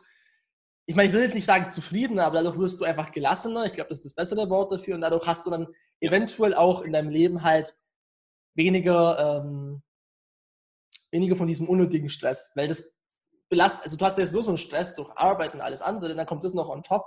ich 0.87 0.95
meine, 0.95 1.09
ich 1.09 1.15
will 1.15 1.23
jetzt 1.23 1.35
nicht 1.35 1.45
sagen 1.45 1.71
zufriedener, 1.71 2.25
aber 2.25 2.37
dadurch 2.37 2.59
wirst 2.59 2.81
du 2.81 2.85
einfach 2.85 3.13
gelassener. 3.13 3.65
Ich 3.67 3.73
glaube, 3.73 3.89
das 3.89 3.99
ist 3.99 4.07
das 4.07 4.15
bessere 4.15 4.49
Wort 4.51 4.73
dafür. 4.73 4.95
Und 4.95 5.03
dadurch 5.03 5.27
hast 5.27 5.47
du 5.47 5.51
dann 5.51 5.69
eventuell 6.01 6.55
auch 6.55 6.83
in 6.83 6.93
deinem 6.93 7.11
Leben 7.11 7.43
halt 7.43 7.77
weniger, 8.55 9.43
ähm, 9.45 9.83
weniger 11.11 11.37
von 11.37 11.47
diesem 11.47 11.69
unnötigen 11.69 12.11
Stress, 12.11 12.53
weil 12.57 12.69
das 12.69 12.95
belastet, 13.49 13.85
also 13.85 13.99
du 13.99 14.05
hast 14.05 14.17
ja 14.17 14.25
jetzt 14.25 14.33
nur 14.33 14.43
so 14.43 14.51
einen 14.51 14.59
Stress 14.59 14.95
durch 14.95 15.11
Arbeit 15.17 15.53
und 15.53 15.61
alles 15.61 15.83
andere, 15.83 16.15
dann 16.15 16.27
kommt 16.27 16.45
das 16.45 16.55
noch 16.55 16.71
on 16.71 16.83
top. 16.83 17.05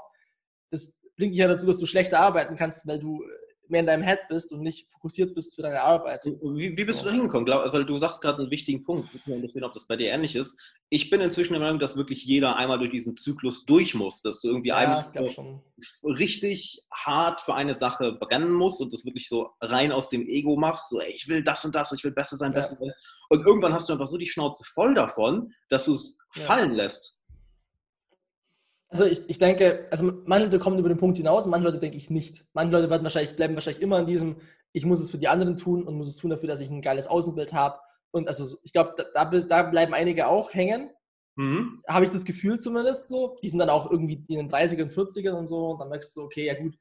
Das 0.75 0.99
bringt 1.15 1.31
dich 1.33 1.39
ja 1.39 1.47
dazu, 1.47 1.65
dass 1.65 1.79
du 1.79 1.85
schlechter 1.85 2.19
arbeiten 2.19 2.55
kannst, 2.57 2.85
weil 2.85 2.99
du 2.99 3.23
mehr 3.67 3.79
in 3.79 3.87
deinem 3.87 4.03
Head 4.03 4.19
bist 4.29 4.53
und 4.53 4.61
nicht 4.61 4.87
fokussiert 4.91 5.33
bist 5.33 5.55
für 5.55 5.63
deine 5.63 5.81
Arbeit. 5.81 6.23
Wie, 6.25 6.77
wie 6.77 6.83
bist 6.85 6.99
So. 6.99 7.05
du 7.05 7.09
da 7.11 7.15
hingekommen? 7.15 7.47
Weil 7.47 7.83
du 7.85 7.97
sagst 7.97 8.21
gerade 8.21 8.39
einen 8.39 8.51
wichtigen 8.51 8.83
Punkt. 8.83 9.15
Ich 9.15 9.25
würde 9.25 9.37
interessieren, 9.37 9.63
ob 9.63 9.71
das 9.73 9.87
bei 9.87 9.95
dir 9.95 10.09
ähnlich 10.11 10.35
ist. 10.35 10.59
Ich 10.89 11.09
bin 11.09 11.19
inzwischen 11.21 11.53
der 11.53 11.61
Meinung, 11.61 11.79
dass 11.79 11.95
wirklich 11.97 12.25
jeder 12.25 12.57
einmal 12.57 12.77
durch 12.77 12.91
diesen 12.91 13.17
Zyklus 13.17 13.65
durch 13.65 13.95
muss, 13.95 14.21
dass 14.21 14.41
du 14.41 14.49
irgendwie 14.49 14.69
Ja, 14.69 14.75
einmal 14.77 15.29
schon. 15.29 15.63
richtig 16.03 16.83
hart 16.93 17.41
für 17.41 17.55
eine 17.55 17.73
Sache 17.73 18.11
brennen 18.13 18.51
musst 18.53 18.81
und 18.81 18.93
das 18.93 19.03
wirklich 19.05 19.27
so 19.27 19.49
rein 19.61 19.91
aus 19.91 20.09
dem 20.09 20.27
Ego 20.27 20.57
machst, 20.57 20.89
so 20.89 20.99
ey, 20.99 21.11
ich 21.13 21.27
will 21.27 21.41
das 21.43 21.65
und 21.65 21.73
das, 21.73 21.91
ich 21.91 22.03
will 22.03 22.11
besser 22.11 22.37
sein, 22.37 22.51
Ja. 22.51 22.59
besser 22.59 22.77
sein. 22.79 22.91
Und 23.29 23.45
irgendwann 23.45 23.73
hast 23.73 23.89
du 23.89 23.93
einfach 23.93 24.07
so 24.07 24.17
die 24.17 24.27
Schnauze 24.27 24.63
voll 24.63 24.93
davon, 24.93 25.51
dass 25.69 25.85
du 25.85 25.93
es 25.93 26.17
Ja. 26.35 26.43
fallen 26.43 26.73
lässt. 26.73 27.14
Also 28.89 29.05
ich, 29.05 29.21
ich 29.27 29.37
denke, 29.37 29.87
also 29.91 30.11
manche 30.25 30.45
Leute 30.45 30.59
kommen 30.59 30.79
über 30.79 30.89
den 30.89 30.97
Punkt 30.97 31.17
hinaus 31.17 31.45
und 31.45 31.51
manche 31.51 31.65
Leute 31.65 31.79
denke 31.79 31.97
ich 31.97 32.09
nicht. 32.09 32.45
Manche 32.53 32.71
Leute 32.71 32.89
werden 32.89 33.03
wahrscheinlich, 33.03 33.35
bleiben 33.35 33.55
wahrscheinlich 33.55 33.81
immer 33.81 33.99
in 33.99 34.05
diesem, 34.05 34.37
ich 34.73 34.85
muss 34.85 35.01
es 35.01 35.11
für 35.11 35.17
die 35.17 35.27
anderen 35.27 35.55
tun 35.57 35.83
und 35.83 35.95
muss 35.95 36.07
es 36.07 36.17
tun 36.17 36.29
dafür, 36.29 36.47
dass 36.47 36.59
ich 36.59 36.69
ein 36.69 36.81
geiles 36.81 37.07
Außenbild 37.07 37.53
habe. 37.53 37.79
Und 38.11 38.27
also 38.27 38.57
ich 38.63 38.71
glaube, 38.71 38.93
da, 39.13 39.25
da, 39.25 39.63
bleiben 39.63 39.93
einige 39.93 40.27
auch 40.27 40.53
hängen. 40.53 40.91
Mhm. 41.37 41.83
habe 41.89 42.05
ich 42.05 42.11
das 42.11 42.23
Gefühl 42.23 42.57
zumindest 42.59 43.09
so. 43.09 43.35
Die 43.43 43.49
sind 43.49 43.59
dann 43.59 43.69
auch 43.69 43.91
irgendwie 43.91 44.23
in 44.29 44.37
den 44.37 44.49
30ern, 44.49 44.89
40ern 44.89 45.33
und 45.33 45.47
so. 45.47 45.71
Und 45.71 45.79
dann 45.79 45.89
merkst 45.89 46.15
du, 46.15 46.21
okay, 46.21 46.45
ja 46.45 46.53
gut. 46.53 46.77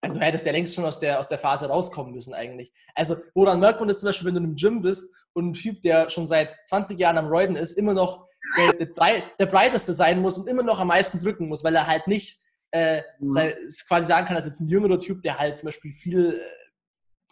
Also 0.00 0.18
du 0.18 0.24
hättest 0.24 0.46
ja 0.46 0.52
längst 0.52 0.74
schon 0.74 0.84
aus 0.84 0.98
der, 0.98 1.18
aus 1.18 1.28
der 1.28 1.38
Phase 1.38 1.66
rauskommen 1.66 2.12
müssen 2.14 2.34
eigentlich. 2.34 2.72
Also 2.94 3.16
woran 3.34 3.60
merkt 3.60 3.80
man 3.80 3.88
das 3.88 4.00
zum 4.00 4.08
Beispiel, 4.08 4.28
wenn 4.28 4.34
du 4.34 4.40
im 4.40 4.54
Gym 4.54 4.82
bist 4.82 5.12
und 5.32 5.48
ein 5.48 5.52
Typ, 5.54 5.82
der 5.82 6.10
schon 6.10 6.26
seit 6.26 6.54
20 6.68 6.98
Jahren 6.98 7.18
am 7.18 7.28
Roiden 7.28 7.56
ist, 7.56 7.72
immer 7.72 7.94
noch 7.94 8.26
der, 8.56 8.72
der, 8.74 8.86
brei- 8.86 9.22
der 9.38 9.46
breiteste 9.46 9.92
sein 9.92 10.20
muss 10.20 10.38
und 10.38 10.48
immer 10.48 10.62
noch 10.62 10.78
am 10.78 10.88
meisten 10.88 11.18
drücken 11.18 11.48
muss, 11.48 11.64
weil 11.64 11.74
er 11.74 11.86
halt 11.86 12.06
nicht 12.06 12.40
äh, 12.72 13.02
Mhm. 13.20 13.30
sei, 13.30 13.56
quasi 13.86 14.06
sagen 14.08 14.26
kann, 14.26 14.34
dass 14.34 14.44
jetzt 14.46 14.60
ein 14.60 14.68
jüngerer 14.68 14.98
Typ, 14.98 15.22
der 15.22 15.38
halt 15.38 15.56
zum 15.56 15.66
Beispiel 15.66 15.92
viel 15.92 16.40
äh, 16.40 16.70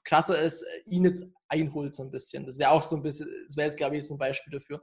krasser 0.05 0.39
ist, 0.41 0.63
äh, 0.63 0.83
ihn 0.87 1.05
jetzt 1.05 1.25
einholt 1.49 1.93
so 1.95 2.05
ein 2.05 2.11
bisschen. 2.13 2.45
Das 2.45 2.55
ist 2.55 2.61
ja 2.61 2.71
auch 2.71 2.83
so 2.83 2.95
ein 2.97 3.03
bisschen, 3.03 3.29
das 3.49 3.57
wäre 3.57 3.67
jetzt, 3.69 3.77
glaube 3.77 3.97
ich, 3.97 4.07
so 4.07 4.15
ein 4.15 4.19
Beispiel 4.19 4.53
dafür. 4.59 4.83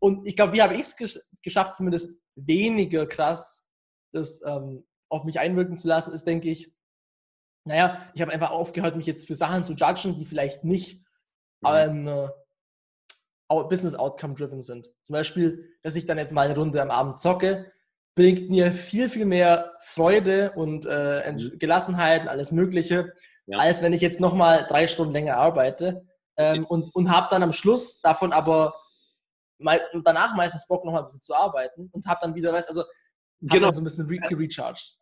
Und 0.00 0.26
ich 0.26 0.34
glaube, 0.34 0.52
wie 0.54 0.62
habe 0.62 0.74
ich 0.74 0.80
es 0.80 0.96
gesch 0.96 1.18
geschafft, 1.42 1.74
zumindest 1.74 2.22
weniger 2.36 3.06
krass 3.06 3.68
das 4.12 4.42
ähm, 4.46 4.86
auf 5.10 5.24
mich 5.24 5.38
einwirken 5.40 5.76
zu 5.76 5.88
lassen, 5.88 6.14
ist, 6.14 6.26
denke 6.26 6.48
ich, 6.48 6.72
naja, 7.66 8.10
ich 8.14 8.22
habe 8.22 8.32
einfach 8.32 8.50
aufgehört, 8.50 8.96
mich 8.96 9.06
jetzt 9.06 9.26
für 9.26 9.34
Sachen 9.34 9.62
zu 9.64 9.74
judgen, 9.74 10.14
die 10.14 10.24
vielleicht 10.24 10.64
nicht 10.64 11.04
Mhm. 11.60 11.68
ähm, 11.68 12.08
äh, 12.08 12.28
Business 13.48 13.94
Outcome 13.94 14.34
driven 14.34 14.62
sind. 14.62 14.90
Zum 15.02 15.14
Beispiel, 15.14 15.70
dass 15.82 15.96
ich 15.96 16.06
dann 16.06 16.18
jetzt 16.18 16.32
mal 16.32 16.46
eine 16.46 16.54
Runde 16.58 16.80
am 16.82 16.90
Abend 16.90 17.18
zocke, 17.18 17.72
bringt 18.14 18.50
mir 18.50 18.72
viel, 18.72 19.08
viel 19.08 19.24
mehr 19.24 19.72
Freude 19.80 20.52
und 20.52 20.86
äh, 20.86 21.32
Mhm. 21.32 21.58
Gelassenheit 21.58 22.22
und 22.22 22.28
alles 22.28 22.52
Mögliche, 22.52 23.12
Ja. 23.46 23.58
als 23.58 23.80
wenn 23.82 23.92
ich 23.92 24.00
jetzt 24.00 24.20
nochmal 24.20 24.66
drei 24.68 24.86
Stunden 24.88 25.12
länger 25.12 25.36
arbeite. 25.36 26.06
Ähm, 26.36 26.64
und 26.66 26.94
und 26.94 27.10
habe 27.10 27.26
dann 27.30 27.42
am 27.42 27.52
Schluss 27.52 28.00
davon 28.00 28.32
aber 28.32 28.74
und 29.92 30.06
danach 30.06 30.36
meistens 30.36 30.66
Bock, 30.68 30.84
nochmal 30.84 31.02
ein 31.02 31.06
bisschen 31.06 31.20
zu 31.22 31.34
arbeiten 31.34 31.88
und 31.92 32.06
habe 32.06 32.20
dann 32.22 32.34
wieder, 32.34 32.52
weißt 32.52 32.68
also, 32.68 32.84
Genau. 33.40 33.72
so 33.72 33.80
ein 33.80 33.84
bisschen 33.84 34.06
re 34.06 34.18
gerecharged. 34.28 34.94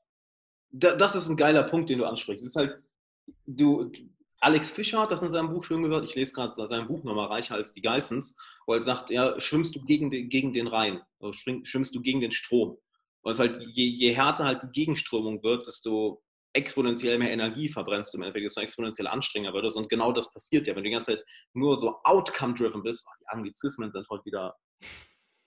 Da- 0.71 0.95
das 0.95 1.15
ist 1.15 1.29
ein 1.29 1.37
geiler 1.37 1.65
Punkt, 1.65 1.91
den 1.91 1.99
du 1.99 2.05
ansprichst. 2.07 2.43
Es 2.45 2.51
ist 2.51 2.57
halt, 2.57 2.83
du, 3.47 3.91
Alex 4.41 4.71
Fischer 4.71 5.01
hat 5.01 5.11
das 5.11 5.23
in 5.23 5.31
seinem 5.31 5.51
Buch 5.51 5.65
schön 5.65 5.83
gesagt, 5.83 6.05
ich 6.05 6.15
lese 6.15 6.35
gerade 6.35 6.55
sein 6.55 6.87
Buch 6.87 7.03
nochmal, 7.05 7.27
Reicher 7.29 7.55
als 7.55 7.73
die 7.73 7.81
Geissens, 7.81 8.37
wo 8.67 8.75
er 8.75 8.83
sagt, 8.83 9.11
ja, 9.11 9.41
schwimmst 9.41 9.75
du 9.75 9.85
gegen 9.85 10.11
den, 10.11 10.29
gegen 10.29 10.53
den 10.53 10.67
Rhein, 10.67 11.01
also 11.21 11.33
schwimmst 11.33 11.95
du 11.95 12.03
gegen 12.03 12.21
den 12.21 12.33
Strom. 12.33 12.79
Und 13.23 13.33
es 13.33 13.39
halt, 13.39 13.61
je, 13.73 13.87
je 13.87 14.15
härter 14.15 14.45
halt 14.45 14.63
die 14.63 14.73
Gegenströmung 14.73 15.43
wird, 15.43 15.67
desto 15.67 16.23
exponentiell 16.53 17.19
mehr 17.19 17.31
Energie 17.31 17.69
verbrennst, 17.69 18.15
im 18.15 18.23
Endeffekt 18.23 18.47
es 18.47 18.57
exponentiell 18.57 19.07
anstrengender 19.07 19.55
wird. 19.55 19.75
Und 19.75 19.89
genau 19.89 20.13
das 20.13 20.33
passiert 20.33 20.67
ja, 20.67 20.75
wenn 20.75 20.83
du 20.83 20.89
die 20.89 20.95
ganze 20.95 21.17
Zeit 21.17 21.25
nur 21.53 21.79
so 21.79 21.97
outcome-driven 22.05 22.83
bist. 22.83 23.07
Oh, 23.07 23.15
die 23.21 23.29
Anglizismen 23.29 23.91
sind 23.91 24.07
heute 24.09 24.25
wieder. 24.25 24.55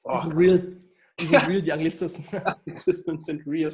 Oh, 0.03 0.17
real. 0.35 0.81
Die 1.21 1.25
sind 1.25 1.47
real, 1.47 1.61
die 1.61 1.73
Anglizismen. 1.73 2.25
Sind 3.19 3.45
real. 3.45 3.73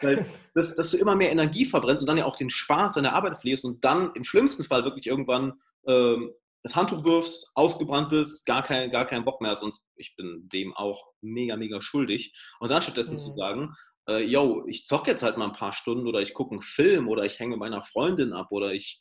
Weil, 0.00 0.26
dass, 0.54 0.74
dass, 0.74 0.90
du 0.90 0.96
immer 0.96 1.14
mehr 1.14 1.30
Energie 1.30 1.64
verbrennst 1.64 2.02
und 2.02 2.06
dann 2.08 2.18
ja 2.18 2.24
auch 2.24 2.36
den 2.36 2.50
Spaß 2.50 2.96
an 2.96 3.04
der 3.04 3.14
Arbeit 3.14 3.38
verlierst 3.38 3.64
und 3.64 3.84
dann 3.84 4.12
im 4.14 4.24
schlimmsten 4.24 4.64
Fall 4.64 4.84
wirklich 4.84 5.06
irgendwann 5.06 5.54
ähm, 5.86 6.32
das 6.62 6.74
Handtuch 6.74 7.04
wirfst, 7.04 7.52
ausgebrannt 7.54 8.10
bist, 8.10 8.44
gar, 8.46 8.62
kein, 8.62 8.90
gar 8.90 9.06
keinen 9.06 9.24
Bock 9.24 9.40
mehr 9.40 9.52
hast. 9.52 9.62
Und 9.62 9.74
ich 9.94 10.16
bin 10.16 10.48
dem 10.52 10.74
auch 10.74 11.06
mega, 11.20 11.56
mega 11.56 11.80
schuldig. 11.80 12.34
Und 12.58 12.70
dann 12.70 12.82
stattdessen 12.82 13.14
mhm. 13.14 13.18
zu 13.18 13.34
sagen, 13.36 13.74
äh, 14.08 14.24
yo, 14.24 14.64
ich 14.66 14.84
zocke 14.84 15.10
jetzt 15.10 15.22
halt 15.22 15.36
mal 15.36 15.46
ein 15.46 15.52
paar 15.52 15.72
Stunden 15.72 16.06
oder 16.06 16.20
ich 16.20 16.34
gucke 16.34 16.52
einen 16.52 16.62
Film 16.62 17.08
oder 17.08 17.24
ich 17.24 17.38
hänge 17.38 17.56
meiner 17.56 17.82
Freundin 17.82 18.32
ab 18.32 18.48
oder 18.50 18.72
ich, 18.72 19.00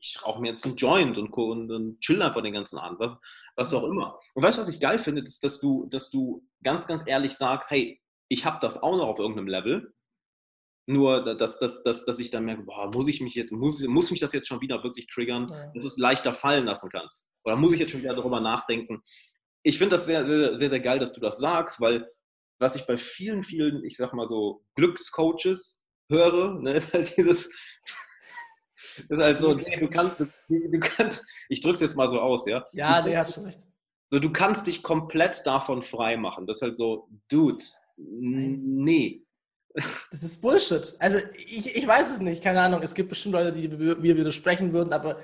ich 0.00 0.18
rauche 0.24 0.40
mir 0.40 0.48
jetzt 0.48 0.66
einen 0.66 0.76
Joint 0.76 1.18
und, 1.18 1.32
und, 1.32 1.70
und 1.70 2.00
chill 2.00 2.22
einfach 2.22 2.42
den 2.42 2.54
ganzen 2.54 2.78
Abend, 2.78 2.98
was, 2.98 3.16
was 3.60 3.74
auch 3.74 3.84
immer. 3.84 4.18
Und 4.34 4.42
weißt 4.42 4.56
du, 4.56 4.62
was 4.62 4.68
ich 4.68 4.80
geil 4.80 4.98
finde, 4.98 5.20
ist, 5.20 5.44
dass 5.44 5.60
du, 5.60 5.86
dass 5.86 6.10
du 6.10 6.46
ganz, 6.62 6.86
ganz 6.86 7.04
ehrlich 7.06 7.34
sagst, 7.34 7.70
hey, 7.70 8.00
ich 8.28 8.44
habe 8.44 8.58
das 8.60 8.82
auch 8.82 8.96
noch 8.96 9.06
auf 9.06 9.18
irgendeinem 9.18 9.48
Level. 9.48 9.94
Nur, 10.86 11.22
dass, 11.36 11.58
dass, 11.58 11.82
dass, 11.82 12.04
dass 12.04 12.18
ich 12.18 12.30
dann 12.30 12.46
merke, 12.46 12.62
boah, 12.62 12.90
muss 12.92 13.06
ich 13.06 13.20
mich 13.20 13.34
jetzt, 13.34 13.52
muss, 13.52 13.80
muss 13.82 14.10
mich 14.10 14.18
das 14.18 14.32
jetzt 14.32 14.48
schon 14.48 14.60
wieder 14.60 14.82
wirklich 14.82 15.06
triggern, 15.06 15.46
ja. 15.48 15.70
dass 15.74 15.84
du 15.84 15.88
es 15.88 15.98
leichter 15.98 16.34
fallen 16.34 16.64
lassen 16.64 16.88
kannst? 16.88 17.30
Oder 17.44 17.54
muss 17.56 17.72
ich 17.72 17.78
jetzt 17.78 17.92
schon 17.92 18.00
wieder 18.00 18.14
darüber 18.14 18.40
nachdenken? 18.40 19.02
Ich 19.62 19.78
finde 19.78 19.96
das 19.96 20.06
sehr, 20.06 20.24
sehr, 20.24 20.56
sehr, 20.56 20.70
sehr 20.70 20.80
geil, 20.80 20.98
dass 20.98 21.12
du 21.12 21.20
das 21.20 21.36
sagst, 21.36 21.80
weil 21.80 22.10
was 22.58 22.76
ich 22.76 22.86
bei 22.86 22.96
vielen, 22.96 23.42
vielen, 23.42 23.84
ich 23.84 23.96
sag 23.96 24.14
mal 24.14 24.26
so, 24.26 24.64
Glückscoaches 24.74 25.84
höre, 26.10 26.60
ne, 26.60 26.72
ist 26.74 26.94
halt 26.94 27.16
dieses, 27.16 27.50
ist 29.08 29.20
halt 29.20 29.38
so, 29.38 29.50
okay, 29.50 29.78
du 29.78 29.88
kannst, 29.88 30.20
du 30.20 30.80
kannst, 30.80 31.26
ich 31.48 31.60
drück's 31.60 31.80
jetzt 31.80 31.96
mal 31.96 32.10
so 32.10 32.20
aus, 32.20 32.46
ja? 32.46 32.66
Ja, 32.72 33.02
nee, 33.02 33.16
hast 33.16 33.36
du 33.36 33.42
recht. 33.42 33.58
So, 34.08 34.18
du 34.18 34.32
kannst 34.32 34.66
dich 34.66 34.82
komplett 34.82 35.46
davon 35.46 35.82
frei 35.82 36.16
machen. 36.16 36.46
Das 36.46 36.56
ist 36.56 36.62
halt 36.62 36.76
so, 36.76 37.08
Dude, 37.28 37.64
nee. 37.96 39.24
Das 40.10 40.24
ist 40.24 40.40
Bullshit. 40.40 40.96
Also, 40.98 41.18
ich, 41.34 41.76
ich 41.76 41.86
weiß 41.86 42.10
es 42.10 42.20
nicht, 42.20 42.42
keine 42.42 42.60
Ahnung. 42.60 42.82
Es 42.82 42.94
gibt 42.94 43.08
bestimmt 43.08 43.34
Leute, 43.34 43.52
die 43.52 43.68
mir 43.68 44.16
widersprechen 44.16 44.72
würden, 44.72 44.92
aber 44.92 45.20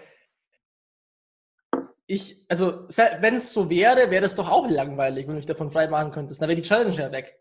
ich, 2.07 2.47
also, 2.49 2.87
wenn 3.21 3.35
es 3.35 3.53
so 3.53 3.69
wäre, 3.69 4.09
wäre 4.11 4.23
das 4.23 4.37
doch 4.37 4.49
auch 4.49 4.71
langweilig, 4.71 5.27
wenn 5.27 5.35
du 5.35 5.41
dich 5.41 5.47
davon 5.47 5.73
frei 5.73 5.89
machen 5.89 6.13
könntest. 6.13 6.41
Dann 6.41 6.49
wäre 6.49 6.61
die 6.61 6.67
Challenge 6.67 6.95
ja 6.95 7.11
weg. 7.11 7.37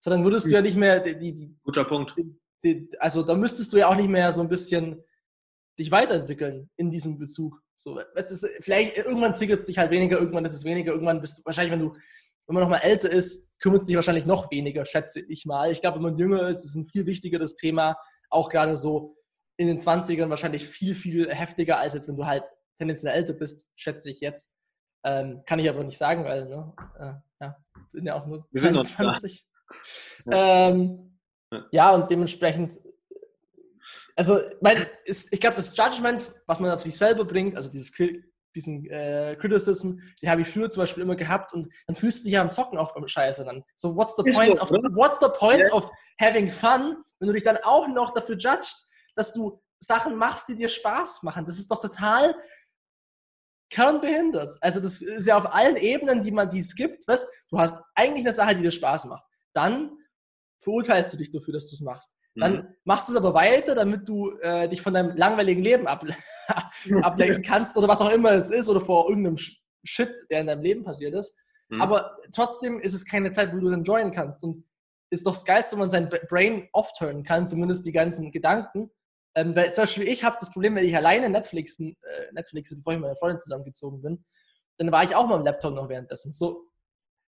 Sondern 0.00 0.22
würdest 0.22 0.46
du 0.46 0.50
ja 0.50 0.62
nicht 0.62 0.76
mehr 0.76 1.00
die, 1.00 1.34
die 1.34 1.56
Guter 1.64 1.84
Punkt. 1.84 2.14
Die, 2.62 2.88
also, 3.00 3.24
da 3.24 3.34
müsstest 3.34 3.72
du 3.72 3.78
ja 3.78 3.88
auch 3.88 3.96
nicht 3.96 4.08
mehr 4.08 4.32
so 4.32 4.42
ein 4.42 4.48
bisschen 4.48 5.02
dich 5.78 5.90
weiterentwickeln 5.90 6.70
in 6.76 6.90
diesem 6.90 7.18
Bezug. 7.18 7.60
So, 7.76 7.96
weißt 7.96 8.30
du, 8.30 8.48
vielleicht 8.60 8.96
irgendwann 8.96 9.34
triggert 9.34 9.60
es 9.60 9.66
dich 9.66 9.78
halt 9.78 9.90
weniger, 9.90 10.18
irgendwann 10.18 10.44
ist 10.44 10.54
es 10.54 10.64
weniger, 10.64 10.92
irgendwann 10.92 11.20
bist 11.20 11.38
du 11.38 11.42
wahrscheinlich, 11.44 11.72
wenn 11.72 11.80
du, 11.80 11.92
wenn 12.46 12.54
man 12.54 12.62
noch 12.62 12.70
mal 12.70 12.78
älter 12.78 13.10
ist, 13.10 13.58
kümmert 13.58 13.82
es 13.82 13.86
dich 13.86 13.96
wahrscheinlich 13.96 14.26
noch 14.26 14.50
weniger, 14.50 14.84
schätze 14.84 15.20
ich 15.20 15.44
mal. 15.44 15.72
Ich 15.72 15.80
glaube, 15.80 15.96
wenn 15.96 16.02
man 16.02 16.18
jünger 16.18 16.48
ist, 16.48 16.58
ist 16.58 16.70
es 16.70 16.76
ein 16.76 16.86
viel 16.86 17.06
wichtigeres 17.06 17.56
Thema, 17.56 17.96
auch 18.30 18.48
gerade 18.48 18.76
so 18.76 19.16
in 19.56 19.68
den 19.68 19.80
20ern 19.80 20.30
wahrscheinlich 20.30 20.66
viel, 20.66 20.94
viel 20.94 21.32
heftiger, 21.32 21.78
als 21.78 21.94
jetzt, 21.94 22.08
wenn 22.08 22.16
du 22.16 22.26
halt 22.26 22.44
tendenziell 22.76 23.14
älter 23.14 23.34
bist, 23.34 23.68
schätze 23.76 24.10
ich 24.10 24.20
jetzt. 24.20 24.56
Ähm, 25.04 25.42
kann 25.46 25.58
ich 25.58 25.68
aber 25.68 25.84
nicht 25.84 25.98
sagen, 25.98 26.24
weil, 26.24 26.48
ne, 26.48 26.72
äh, 26.98 27.44
ja, 27.44 27.56
bin 27.92 28.06
ja 28.06 28.14
auch 28.14 28.26
nur 28.26 28.46
Wir 28.50 28.62
23. 28.62 29.46
Ja. 30.26 30.68
Ähm, 30.70 31.20
ja, 31.70 31.94
und 31.94 32.10
dementsprechend, 32.10 32.80
also, 34.16 34.40
mein, 34.60 34.86
ist, 35.04 35.32
ich 35.32 35.40
glaube, 35.40 35.56
das 35.56 35.76
Judgment, 35.76 36.32
was 36.46 36.60
man 36.60 36.70
auf 36.70 36.82
sich 36.82 36.96
selber 36.96 37.24
bringt, 37.24 37.56
also 37.56 37.70
dieses 37.70 37.92
diesen 38.54 38.88
äh, 38.88 39.36
Criticism, 39.40 39.98
die 40.22 40.28
habe 40.28 40.42
ich 40.42 40.48
früher 40.48 40.70
zum 40.70 40.82
Beispiel 40.82 41.02
immer 41.02 41.16
gehabt 41.16 41.52
und 41.52 41.68
dann 41.86 41.96
fühlst 41.96 42.20
du 42.20 42.24
dich 42.24 42.34
ja 42.34 42.42
am 42.42 42.52
Zocken 42.52 42.78
auch 42.78 42.94
beim 42.94 43.08
Scheiße 43.08 43.44
dann. 43.44 43.64
So, 43.74 43.96
what's 43.96 44.14
the 44.16 44.22
point 44.32 44.60
of, 44.60 44.70
what's 44.70 45.18
the 45.18 45.28
point 45.36 45.58
yeah. 45.58 45.74
of 45.74 45.90
having 46.20 46.52
fun, 46.52 46.96
wenn 47.18 47.28
du 47.28 47.34
dich 47.34 47.42
dann 47.42 47.58
auch 47.64 47.88
noch 47.88 48.14
dafür 48.14 48.36
judgst, 48.36 48.90
dass 49.16 49.32
du 49.32 49.60
Sachen 49.80 50.16
machst, 50.16 50.48
die 50.48 50.56
dir 50.56 50.68
Spaß 50.68 51.22
machen? 51.24 51.44
Das 51.46 51.58
ist 51.58 51.70
doch 51.70 51.80
total 51.80 52.36
kernbehindert. 53.70 54.56
Also 54.60 54.80
das 54.80 55.02
ist 55.02 55.26
ja 55.26 55.36
auf 55.36 55.52
allen 55.52 55.76
Ebenen, 55.76 56.22
die 56.22 56.30
man 56.30 56.50
dies 56.50 56.76
gibt. 56.76 57.08
Weißt, 57.08 57.26
du 57.48 57.58
hast 57.58 57.82
eigentlich 57.94 58.24
eine 58.24 58.32
Sache, 58.32 58.54
die 58.54 58.62
dir 58.62 58.70
Spaß 58.70 59.06
macht. 59.06 59.24
Dann 59.52 59.90
verurteilst 60.60 61.12
du 61.12 61.16
dich 61.16 61.32
dafür, 61.32 61.54
dass 61.54 61.68
du 61.68 61.74
es 61.74 61.80
machst. 61.80 62.14
Dann 62.36 62.54
mhm. 62.54 62.68
machst 62.84 63.08
du 63.08 63.12
es 63.12 63.18
aber 63.18 63.34
weiter, 63.34 63.74
damit 63.74 64.08
du 64.08 64.36
äh, 64.38 64.68
dich 64.68 64.82
von 64.82 64.94
deinem 64.94 65.16
langweiligen 65.16 65.62
Leben 65.62 65.86
ab 65.86 66.04
ablenken 67.02 67.42
kannst 67.42 67.76
oder 67.76 67.88
was 67.88 68.00
auch 68.00 68.12
immer 68.12 68.32
es 68.32 68.50
ist 68.50 68.68
oder 68.68 68.80
vor 68.80 69.08
irgendeinem 69.08 69.38
Shit, 69.84 70.14
der 70.30 70.40
in 70.40 70.48
deinem 70.48 70.62
Leben 70.62 70.84
passiert 70.84 71.14
ist. 71.14 71.34
Mhm. 71.68 71.80
Aber 71.80 72.18
trotzdem 72.32 72.80
ist 72.80 72.94
es 72.94 73.04
keine 73.04 73.30
Zeit, 73.30 73.54
wo 73.54 73.58
du 73.58 73.70
dann 73.70 73.84
joinen 73.84 74.12
kannst. 74.12 74.42
Und 74.42 74.64
ist 75.10 75.26
doch 75.26 75.32
das 75.32 75.44
Geilste, 75.44 75.76
wenn 75.76 75.80
man 75.80 75.90
sein 75.90 76.10
Brain 76.28 76.68
off-turnen 76.72 77.22
kann, 77.22 77.46
zumindest 77.46 77.86
die 77.86 77.92
ganzen 77.92 78.32
Gedanken. 78.32 78.90
Ähm, 79.36 79.54
weil 79.56 79.72
zum 79.72 79.82
Beispiel 79.82 80.08
ich 80.08 80.24
habe 80.24 80.36
das 80.38 80.50
Problem, 80.50 80.74
wenn 80.74 80.84
ich 80.84 80.96
alleine 80.96 81.28
Netflixen, 81.28 81.96
äh, 82.02 82.32
Netflix, 82.32 82.74
bevor 82.74 82.92
ich 82.92 82.98
mit 82.98 83.06
meiner 83.06 83.16
Freundin 83.16 83.40
zusammengezogen 83.40 84.02
bin, 84.02 84.24
dann 84.78 84.92
war 84.92 85.04
ich 85.04 85.14
auch 85.14 85.26
mal 85.26 85.36
am 85.36 85.44
Laptop 85.44 85.74
noch 85.74 85.88
währenddessen. 85.88 86.32
So, 86.32 86.68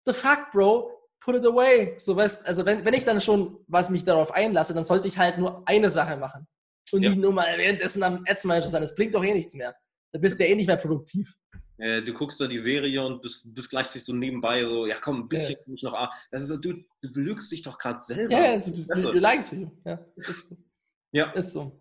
the 0.06 0.12
fuck, 0.12 0.50
Bro, 0.52 0.93
put 1.24 1.36
it 1.36 1.46
away. 1.46 1.94
So, 1.98 2.14
weißt, 2.16 2.46
also 2.46 2.64
wenn, 2.66 2.84
wenn 2.84 2.94
ich 2.94 3.04
dann 3.04 3.20
schon 3.20 3.58
was 3.66 3.90
mich 3.90 4.04
darauf 4.04 4.32
einlasse, 4.32 4.74
dann 4.74 4.84
sollte 4.84 5.08
ich 5.08 5.18
halt 5.18 5.38
nur 5.38 5.66
eine 5.66 5.90
Sache 5.90 6.16
machen. 6.16 6.46
Und 6.92 7.02
ja. 7.02 7.10
nicht 7.10 7.20
nur 7.20 7.32
mal 7.32 7.56
währenddessen 7.56 8.02
am 8.02 8.24
Ads 8.28 8.44
Manager 8.44 8.68
sein. 8.68 8.82
Das 8.82 8.94
bringt 8.94 9.14
doch 9.14 9.24
eh 9.24 9.32
nichts 9.32 9.54
mehr. 9.54 9.74
Da 10.12 10.18
bist 10.18 10.38
du 10.38 10.44
ja 10.44 10.50
eh 10.50 10.54
nicht 10.54 10.66
mehr 10.66 10.76
produktiv. 10.76 11.34
Äh, 11.78 12.02
du 12.02 12.12
guckst 12.12 12.40
da 12.40 12.46
die 12.46 12.58
Serie 12.58 13.04
und 13.04 13.22
bist, 13.22 13.52
bist 13.52 13.70
gleichzeitig 13.70 14.04
so 14.04 14.12
nebenbei 14.12 14.64
so, 14.64 14.86
ja 14.86 14.96
komm, 15.00 15.22
ein 15.22 15.28
bisschen 15.28 15.56
ja. 15.66 15.90
noch. 15.90 15.98
Ah. 15.98 16.12
Das 16.30 16.42
ist 16.42 16.48
so, 16.48 16.56
du, 16.56 16.72
du 17.00 17.12
belügst 17.12 17.50
dich 17.50 17.62
doch 17.62 17.78
gerade 17.78 17.98
selber. 17.98 18.32
Ja, 18.32 18.56
du, 18.58 18.70
du, 18.70 18.84
du, 18.84 19.12
du 19.12 19.18
leidest 19.18 19.50
für 19.50 19.70
Ja, 19.84 19.98
das 20.14 20.28
ist, 20.28 20.56
ja. 21.10 21.32
ist 21.32 21.52
so. 21.52 21.80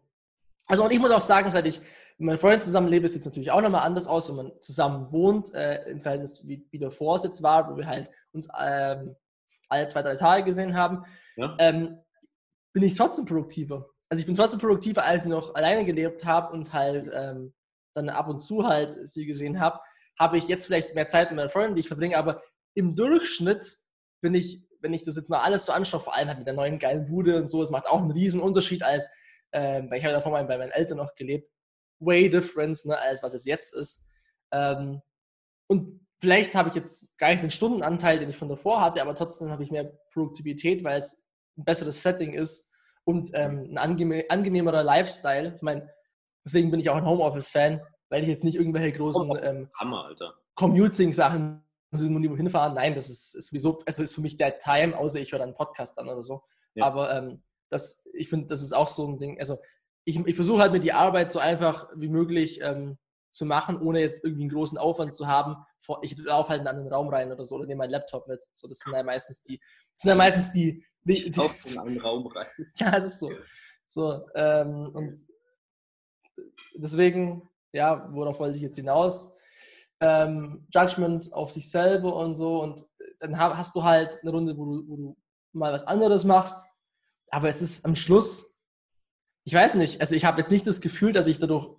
Also 0.65 0.83
und 0.85 0.93
ich 0.93 0.99
muss 0.99 1.11
auch 1.11 1.21
sagen, 1.21 1.51
seit 1.51 1.67
ich 1.67 1.79
mit 2.17 2.27
meinen 2.27 2.37
Freunden 2.37 2.61
zusammenlebe, 2.61 3.07
sieht 3.07 3.19
es 3.19 3.25
natürlich 3.25 3.51
auch 3.51 3.61
nochmal 3.61 3.85
anders 3.85 4.07
aus, 4.07 4.29
wenn 4.29 4.37
man 4.37 4.51
zusammen 4.61 5.11
wohnt, 5.11 5.53
äh, 5.53 5.83
im 5.89 5.99
Verhältnis 5.99 6.47
wie, 6.47 6.65
wie 6.71 6.79
der 6.79 6.91
Vorsitz 6.91 7.43
war, 7.43 7.69
wo 7.69 7.77
wir 7.77 7.85
halt 7.85 8.09
uns 8.31 8.47
ähm, 8.59 9.15
alle 9.73 9.87
zwei, 9.87 10.01
drei 10.01 10.15
Tage 10.15 10.43
gesehen 10.43 10.75
haben, 10.75 11.03
ja. 11.35 11.55
ähm, 11.59 11.99
bin 12.73 12.83
ich 12.83 12.95
trotzdem 12.95 13.25
produktiver. 13.25 13.87
Also 14.09 14.21
ich 14.21 14.25
bin 14.25 14.35
trotzdem 14.35 14.59
produktiver, 14.59 15.03
als 15.03 15.23
ich 15.23 15.29
noch 15.29 15.55
alleine 15.55 15.85
gelebt 15.85 16.25
habe 16.25 16.53
und 16.53 16.73
halt 16.73 17.09
ähm, 17.13 17.53
dann 17.95 18.09
ab 18.09 18.27
und 18.27 18.39
zu 18.39 18.67
halt 18.67 19.07
sie 19.07 19.25
gesehen 19.25 19.59
habe, 19.59 19.79
habe 20.19 20.37
ich 20.37 20.47
jetzt 20.47 20.65
vielleicht 20.65 20.95
mehr 20.95 21.07
Zeit 21.07 21.29
mit 21.29 21.37
meinen 21.37 21.49
Freunden, 21.49 21.75
die 21.75 21.81
ich 21.81 21.87
verbringe, 21.87 22.17
aber 22.17 22.41
im 22.75 22.95
Durchschnitt 22.95 23.77
bin 24.21 24.35
ich, 24.35 24.63
wenn 24.79 24.93
ich 24.93 25.03
das 25.03 25.15
jetzt 25.15 25.29
mal 25.29 25.41
alles 25.41 25.65
so 25.65 25.71
anschaue, 25.71 25.99
vor 25.99 26.15
allem 26.15 26.27
halt 26.27 26.39
mit 26.39 26.47
der 26.47 26.53
neuen 26.53 26.79
geilen 26.79 27.05
Bude 27.05 27.37
und 27.37 27.49
so, 27.49 27.61
es 27.61 27.71
macht 27.71 27.87
auch 27.87 28.01
einen 28.01 28.11
riesen 28.11 28.41
Unterschied 28.41 28.83
als 28.83 29.09
ähm, 29.53 29.89
weil 29.89 29.99
ich 29.99 30.03
habe 30.03 30.13
davor 30.13 30.31
mal 30.31 30.43
bei 30.45 30.57
meinen 30.57 30.71
Eltern 30.71 30.97
noch 30.97 31.13
gelebt, 31.15 31.49
way 31.99 32.29
difference, 32.29 32.85
ne, 32.85 32.97
als 32.97 33.21
was 33.23 33.33
es 33.33 33.45
jetzt 33.45 33.73
ist. 33.73 34.05
Ähm, 34.51 35.01
und 35.67 36.02
vielleicht 36.23 36.55
habe 36.55 36.69
ich 36.69 36.75
jetzt 36.75 37.17
gar 37.17 37.31
nicht 37.31 37.43
den 37.43 37.51
Stundenanteil, 37.51 38.17
den 38.17 38.29
ich 38.29 38.37
von 38.37 38.47
davor 38.47 38.79
hatte, 38.79 39.01
aber 39.01 39.13
trotzdem 39.13 39.51
habe 39.51 39.61
ich 39.61 39.71
mehr 39.71 39.91
Produktivität, 40.13 40.81
weil 40.81 40.97
es 40.97 41.27
ein 41.57 41.65
besseres 41.65 42.01
Setting 42.01 42.31
ist 42.31 42.71
und 43.03 43.31
ähm, 43.33 43.67
ein 43.71 43.77
angenehm, 43.77 44.23
angenehmerer 44.29 44.83
Lifestyle. 44.83 45.51
Ich 45.53 45.61
meine, 45.61 45.89
deswegen 46.45 46.71
bin 46.71 46.79
ich 46.79 46.89
auch 46.89 46.95
ein 46.95 47.05
Homeoffice-Fan, 47.05 47.81
weil 48.07 48.21
ich 48.21 48.29
jetzt 48.29 48.45
nicht 48.45 48.55
irgendwelche 48.55 48.93
großen 48.93 49.37
ähm, 49.43 49.67
Commuting-Sachen 50.55 51.61
irgendwo 51.91 52.37
hinfahren. 52.37 52.73
Nein, 52.73 52.95
das 52.95 53.09
ist, 53.09 53.35
ist 53.35 53.49
sowieso, 53.49 53.83
also 53.85 54.01
ist 54.01 54.15
für 54.15 54.21
mich 54.21 54.37
der 54.37 54.57
Time, 54.59 54.97
außer 54.97 55.19
ich 55.19 55.33
höre 55.33 55.39
dann 55.39 55.49
einen 55.49 55.57
Podcast 55.57 55.99
an 55.99 56.07
oder 56.07 56.23
so. 56.23 56.41
Ja. 56.73 56.85
Aber 56.85 57.13
ähm, 57.13 57.43
das, 57.69 58.07
ich 58.13 58.29
finde, 58.29 58.47
das 58.47 58.61
ist 58.61 58.71
auch 58.71 58.87
so 58.87 59.05
ein 59.09 59.17
Ding. 59.17 59.39
Also 59.39 59.57
ich, 60.05 60.17
ich 60.25 60.35
versuche 60.35 60.61
halt 60.61 60.71
mir 60.71 60.79
die 60.79 60.93
Arbeit 60.93 61.31
so 61.31 61.39
einfach 61.39 61.89
wie 61.97 62.07
möglich 62.07 62.61
ähm, 62.61 62.97
zu 63.33 63.45
machen, 63.45 63.81
ohne 63.81 63.99
jetzt 63.99 64.23
irgendwie 64.23 64.43
einen 64.43 64.51
großen 64.51 64.77
Aufwand 64.77 65.15
zu 65.15 65.27
haben. 65.27 65.57
Ich 66.01 66.15
laufe 66.17 66.49
halt 66.49 66.61
in 66.61 66.67
einen 66.67 66.77
anderen 66.77 66.93
Raum 66.93 67.09
rein 67.09 67.31
oder 67.31 67.43
so 67.43 67.55
oder 67.55 67.65
nehme 67.65 67.79
meinen 67.79 67.89
Laptop 67.89 68.27
mit. 68.27 68.41
So, 68.53 68.67
das 68.67 68.77
sind 68.77 68.93
ja 68.93 69.03
meistens 69.03 69.43
die, 69.43 69.57
das 69.57 70.01
sind 70.01 70.09
ja 70.09 70.15
meistest 70.15 70.55
die. 70.55 70.85
die, 71.03 71.29
die 71.29 71.29
ich 71.29 71.65
in 71.65 71.79
einen 71.79 71.99
Raum 71.99 72.27
rein. 72.27 72.47
ja, 72.75 72.95
es 72.95 73.05
ist 73.05 73.19
so. 73.19 73.31
So, 73.87 74.25
ähm, 74.35 74.91
und 74.93 75.19
deswegen, 76.75 77.49
ja, 77.73 78.07
worauf 78.11 78.39
wollte 78.39 78.57
ich 78.57 78.63
jetzt 78.63 78.75
hinaus? 78.75 79.35
Ähm, 79.99 80.67
Judgment 80.73 81.33
auf 81.33 81.51
sich 81.51 81.69
selber 81.69 82.15
und 82.15 82.35
so. 82.35 82.61
Und 82.61 82.85
dann 83.19 83.37
hast 83.37 83.75
du 83.75 83.83
halt 83.83 84.19
eine 84.21 84.31
Runde, 84.31 84.57
wo 84.57 84.65
du, 84.65 84.87
wo 84.87 84.95
du 84.95 85.17
mal 85.53 85.73
was 85.73 85.85
anderes 85.87 86.23
machst, 86.23 86.67
aber 87.29 87.49
es 87.49 87.61
ist 87.61 87.85
am 87.85 87.95
Schluss, 87.95 88.59
ich 89.45 89.53
weiß 89.53 89.75
nicht, 89.75 90.01
also 90.01 90.15
ich 90.15 90.25
habe 90.25 90.39
jetzt 90.39 90.51
nicht 90.51 90.65
das 90.65 90.81
Gefühl, 90.81 91.11
dass 91.11 91.27
ich 91.27 91.39
dadurch 91.39 91.69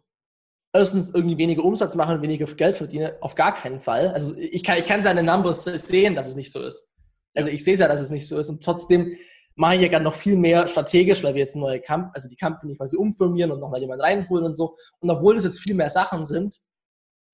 erstens 0.74 1.14
irgendwie 1.14 1.38
weniger 1.38 1.64
Umsatz 1.64 1.94
mache 1.94 2.14
und 2.14 2.22
weniger 2.22 2.46
Geld 2.46 2.76
verdiene. 2.76 3.16
Auf 3.20 3.34
gar 3.37 3.54
keinen 3.54 3.80
Fall. 3.80 4.08
Also 4.08 4.37
ich 4.37 4.64
kann, 4.64 4.76
ich 4.76 4.87
kann 4.87 5.02
seine 5.02 5.22
Numbers 5.22 5.64
sehen, 5.64 6.14
dass 6.16 6.26
es 6.28 6.34
nicht 6.34 6.52
so 6.52 6.60
ist. 6.62 6.90
Also 7.34 7.48
ich 7.48 7.64
sehe 7.64 7.74
es 7.74 7.80
ja, 7.80 7.88
dass 7.88 8.00
es 8.00 8.10
nicht 8.10 8.26
so 8.26 8.38
ist. 8.38 8.50
Und 8.50 8.62
trotzdem 8.62 9.14
mache 9.54 9.76
ich 9.76 9.82
ja 9.82 9.88
gerade 9.88 10.04
noch 10.04 10.14
viel 10.14 10.37
mehr 10.37 10.66
strategisch, 10.66 11.22
weil 11.22 11.34
wir 11.34 11.40
jetzt 11.40 11.54
neue 11.54 11.80
Camp, 11.80 12.10
also 12.12 12.28
die 12.28 12.37
Company 12.37 12.76
quasi 12.76 12.96
umfirmieren 12.96 13.52
und 13.52 13.60
nochmal 13.60 13.80
jemanden 13.80 14.02
reinholen 14.02 14.46
und 14.46 14.54
so. 14.54 14.76
Und 14.98 15.10
obwohl 15.10 15.37
es 15.37 15.44
jetzt 15.44 15.60
viel 15.60 15.76
mehr 15.76 15.90
Sachen 15.90 16.26
sind, 16.26 16.60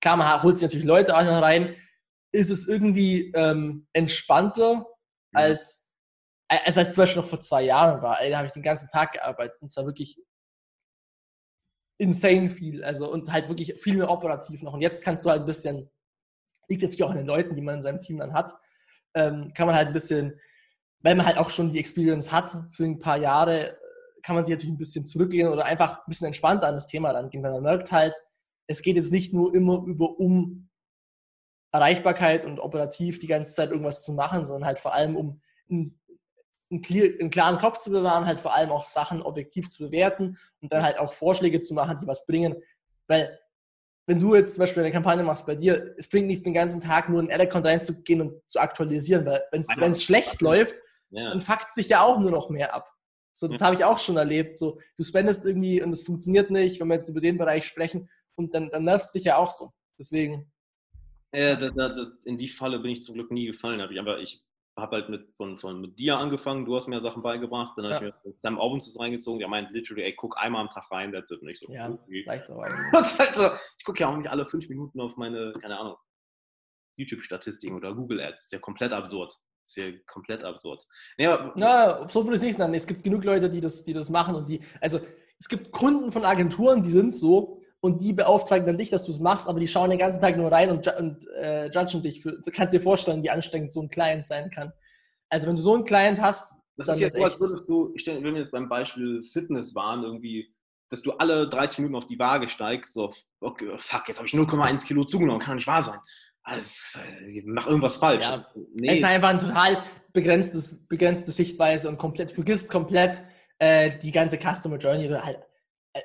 klar, 0.01 0.17
man 0.17 0.43
holt 0.43 0.57
sich 0.57 0.67
natürlich 0.67 0.85
Leute 0.85 1.17
auch 1.17 1.23
noch 1.23 1.41
rein, 1.41 1.75
ist 2.31 2.51
es 2.51 2.67
irgendwie 2.67 3.31
ähm, 3.33 3.87
entspannter 3.93 4.75
mhm. 4.75 4.85
als, 5.33 5.89
als, 6.47 6.77
als 6.77 6.93
zum 6.93 7.01
Beispiel 7.01 7.21
noch 7.23 7.29
vor 7.29 7.39
zwei 7.39 7.63
Jahren 7.63 8.03
war. 8.03 8.19
da 8.21 8.37
habe 8.37 8.47
ich 8.47 8.53
den 8.53 8.61
ganzen 8.61 8.87
Tag 8.87 9.13
gearbeitet 9.13 9.59
und 9.61 9.65
es 9.65 9.75
war 9.77 9.85
wirklich 9.87 10.17
insane 12.01 12.49
viel. 12.49 12.83
Also 12.83 13.11
und 13.11 13.31
halt 13.31 13.47
wirklich 13.47 13.79
viel 13.81 13.97
mehr 13.97 14.09
operativ 14.09 14.63
noch. 14.63 14.73
Und 14.73 14.81
jetzt 14.81 15.03
kannst 15.03 15.23
du 15.23 15.29
halt 15.29 15.41
ein 15.41 15.45
bisschen, 15.45 15.89
liegt 16.67 16.81
natürlich 16.81 17.03
auch 17.03 17.11
an 17.11 17.17
den 17.17 17.27
Leuten, 17.27 17.55
die 17.55 17.61
man 17.61 17.75
in 17.75 17.81
seinem 17.81 17.99
Team 17.99 18.17
dann 18.17 18.33
hat, 18.33 18.53
ähm, 19.13 19.51
kann 19.53 19.67
man 19.67 19.75
halt 19.75 19.87
ein 19.87 19.93
bisschen 19.93 20.39
weil 21.03 21.15
man 21.15 21.25
halt 21.25 21.37
auch 21.37 21.49
schon 21.49 21.69
die 21.69 21.79
Experience 21.79 22.31
hat 22.31 22.55
für 22.69 22.83
ein 22.83 22.99
paar 22.99 23.17
Jahre, 23.17 23.77
kann 24.23 24.35
man 24.35 24.45
sich 24.45 24.53
natürlich 24.53 24.73
ein 24.73 24.77
bisschen 24.77 25.05
zurücklehnen 25.05 25.51
oder 25.51 25.65
einfach 25.65 25.99
ein 25.99 26.03
bisschen 26.07 26.27
entspannter 26.27 26.67
an 26.67 26.75
das 26.75 26.87
Thema 26.87 27.11
rangehen, 27.11 27.43
weil 27.43 27.53
man 27.53 27.63
merkt 27.63 27.91
halt, 27.91 28.15
es 28.67 28.81
geht 28.81 28.95
jetzt 28.95 29.11
nicht 29.11 29.33
nur 29.33 29.53
immer 29.53 29.83
über 29.85 30.19
um 30.19 30.69
Erreichbarkeit 31.71 32.45
und 32.45 32.59
operativ 32.59 33.19
die 33.19 33.27
ganze 33.27 33.53
Zeit 33.53 33.71
irgendwas 33.71 34.03
zu 34.03 34.13
machen, 34.13 34.45
sondern 34.45 34.67
halt 34.67 34.79
vor 34.79 34.93
allem 34.93 35.15
um 35.15 35.41
einen, 35.69 35.99
einen, 36.71 36.81
clear, 36.81 37.09
einen 37.19 37.29
klaren 37.29 37.57
Kopf 37.57 37.79
zu 37.79 37.91
bewahren, 37.91 38.25
halt 38.25 38.39
vor 38.39 38.55
allem 38.55 38.71
auch 38.71 38.87
Sachen 38.87 39.21
objektiv 39.21 39.69
zu 39.69 39.83
bewerten 39.83 40.37
und 40.61 40.73
dann 40.73 40.83
halt 40.83 40.97
auch 40.97 41.13
Vorschläge 41.13 41.59
zu 41.59 41.73
machen, 41.73 41.99
die 41.99 42.07
was 42.07 42.25
bringen. 42.25 42.55
Weil 43.07 43.37
wenn 44.07 44.19
du 44.19 44.35
jetzt 44.35 44.55
zum 44.55 44.61
Beispiel 44.61 44.83
eine 44.83 44.91
Kampagne 44.91 45.23
machst 45.23 45.45
bei 45.45 45.55
dir, 45.55 45.93
es 45.97 46.07
bringt 46.07 46.27
nicht 46.27 46.45
den 46.45 46.53
ganzen 46.53 46.81
Tag 46.81 47.09
nur 47.09 47.19
in 47.19 47.31
Ad-Account 47.31 47.65
reinzugehen 47.65 48.21
und 48.21 48.49
zu 48.49 48.59
aktualisieren, 48.59 49.25
weil 49.25 49.43
wenn 49.51 49.91
es 49.91 50.03
schlecht 50.03 50.41
läuft, 50.41 50.75
ja. 51.11 51.29
dann 51.29 51.41
fuckt 51.41 51.71
sich 51.71 51.89
ja 51.89 52.01
auch 52.01 52.19
nur 52.19 52.31
noch 52.31 52.49
mehr 52.49 52.73
ab. 52.73 52.89
So, 53.33 53.47
das 53.47 53.59
ja. 53.59 53.65
habe 53.67 53.75
ich 53.75 53.83
auch 53.83 53.99
schon 53.99 54.17
erlebt. 54.17 54.57
So, 54.57 54.79
du 54.97 55.03
spendest 55.03 55.45
irgendwie 55.45 55.81
und 55.81 55.91
es 55.91 56.03
funktioniert 56.03 56.51
nicht, 56.51 56.79
wenn 56.79 56.87
wir 56.87 56.95
jetzt 56.95 57.09
über 57.09 57.21
den 57.21 57.37
Bereich 57.37 57.65
sprechen, 57.65 58.09
und 58.35 58.53
dann, 58.53 58.69
dann 58.69 58.83
nervt 58.83 59.05
es 59.05 59.11
dich 59.11 59.25
ja 59.25 59.37
auch 59.37 59.51
so. 59.51 59.71
Deswegen. 59.97 60.51
Ja, 61.33 61.55
da, 61.55 61.69
da, 61.69 62.11
in 62.25 62.37
die 62.37 62.47
Falle 62.47 62.79
bin 62.79 62.91
ich 62.91 63.03
zum 63.03 63.15
Glück 63.15 63.31
nie 63.31 63.45
gefallen. 63.45 63.79
Aber 63.81 64.19
ich 64.19 64.43
habe 64.77 64.97
halt 64.97 65.09
mit, 65.09 65.35
von, 65.35 65.57
von, 65.57 65.81
mit 65.81 65.99
dir 65.99 66.17
angefangen, 66.17 66.65
du 66.65 66.75
hast 66.75 66.87
mir 66.87 67.01
Sachen 67.01 67.21
beigebracht, 67.21 67.77
dann 67.77 67.93
habe 67.93 68.05
ja. 68.05 68.11
ich 68.11 68.25
mir 68.25 68.33
Sam 68.37 68.57
Owens 68.57 68.97
reingezogen, 68.97 69.39
der 69.39 69.47
meint 69.47 69.71
literally, 69.71 70.03
ey, 70.03 70.15
guck 70.15 70.37
einmal 70.37 70.61
am 70.61 70.69
Tag 70.69 70.89
rein, 70.91 71.11
that's 71.11 71.31
it. 71.31 71.43
Nicht 71.43 71.63
so, 71.63 71.71
ja, 71.73 71.97
reicht 72.25 72.49
auch 72.49 72.63
halt 73.19 73.35
so, 73.35 73.49
Ich 73.77 73.83
gucke 73.83 73.99
ja 73.99 74.09
auch 74.09 74.17
nicht 74.17 74.29
alle 74.29 74.45
fünf 74.45 74.69
Minuten 74.69 74.99
auf 75.01 75.17
meine, 75.17 75.51
keine 75.59 75.77
Ahnung, 75.77 75.97
YouTube-Statistiken 76.97 77.75
oder 77.75 77.93
Google 77.93 78.21
Ads. 78.21 78.45
Ist 78.45 78.53
ja 78.53 78.59
komplett 78.59 78.93
absurd. 78.93 79.35
Ist 79.65 79.77
ja 79.77 79.91
komplett 80.07 80.43
absurd. 80.43 80.83
Ja, 81.17 81.53
Na, 81.57 82.09
so 82.09 82.23
würde 82.23 82.35
ich 82.35 82.41
es 82.41 82.47
nicht 82.47 82.59
nennen. 82.59 82.73
Es 82.73 82.87
gibt 82.87 83.03
genug 83.03 83.23
Leute, 83.23 83.49
die 83.49 83.61
das, 83.61 83.83
die 83.83 83.93
das 83.93 84.09
machen 84.09 84.35
und 84.35 84.49
die, 84.49 84.61
also 84.79 84.99
es 85.39 85.49
gibt 85.49 85.71
Kunden 85.71 86.11
von 86.11 86.23
Agenturen, 86.23 86.83
die 86.83 86.91
sind 86.91 87.13
so 87.13 87.60
und 87.81 88.01
die 88.01 88.13
beauftragen 88.13 88.65
dann 88.65 88.77
dich, 88.77 88.89
dass 88.89 89.05
du 89.05 89.11
es 89.11 89.19
machst, 89.19 89.49
aber 89.49 89.59
die 89.59 89.67
schauen 89.67 89.89
den 89.89 89.99
ganzen 89.99 90.21
Tag 90.21 90.37
nur 90.37 90.51
rein 90.51 90.69
und, 90.69 90.87
und 90.99 91.27
äh, 91.39 91.69
judgen 91.71 92.01
dich. 92.01 92.21
Für, 92.21 92.33
du 92.33 92.51
kannst 92.51 92.73
dir 92.73 92.81
vorstellen, 92.81 93.23
wie 93.23 93.29
anstrengend 93.29 93.71
so 93.71 93.81
ein 93.81 93.89
Client 93.89 94.25
sein 94.25 94.49
kann. 94.51 94.71
Also 95.29 95.47
wenn 95.47 95.55
du 95.55 95.61
so 95.61 95.73
einen 95.73 95.85
Client 95.85 96.21
hast, 96.21 96.53
das 96.77 96.87
dann 96.87 96.95
ist 96.95 97.01
jetzt 97.01 97.17
so, 97.17 97.23
als 97.23 97.39
würdest 97.39 97.67
du, 97.67 97.91
ich 97.95 98.01
stelle, 98.01 98.23
wenn 98.23 98.35
wir 98.35 98.41
jetzt 98.41 98.51
beim 98.51 98.69
Beispiel 98.69 99.21
Fitness 99.23 99.75
waren, 99.75 100.03
irgendwie, 100.03 100.53
dass 100.89 101.01
du 101.01 101.11
alle 101.13 101.49
30 101.49 101.79
Minuten 101.79 101.95
auf 101.95 102.07
die 102.07 102.19
Waage 102.19 102.49
steigst, 102.49 102.93
so, 102.93 103.11
okay, 103.39 103.71
fuck, 103.77 104.07
jetzt 104.07 104.17
habe 104.17 104.27
ich 104.27 104.33
0,1 104.33 104.85
Kilo 104.85 105.03
zugenommen, 105.03 105.39
kann 105.39 105.51
doch 105.51 105.55
nicht 105.55 105.67
wahr 105.67 105.81
sein 105.81 105.99
also, 106.43 106.99
ich 107.27 107.45
mache 107.45 107.69
irgendwas 107.69 107.97
falsch. 107.97 108.25
Ja, 108.25 108.45
nee. 108.73 108.89
Es 108.89 108.99
ist 108.99 109.03
einfach 109.03 109.29
ein 109.29 109.39
total 109.39 109.83
begrenztes, 110.13 110.87
begrenzte 110.87 111.31
Sichtweise 111.31 111.87
und 111.87 111.97
komplett, 111.97 112.31
vergisst 112.31 112.69
komplett 112.69 113.21
äh, 113.59 113.97
die 113.99 114.11
ganze 114.11 114.37
Customer 114.37 114.77
Journey 114.77 115.07
halt 115.07 115.39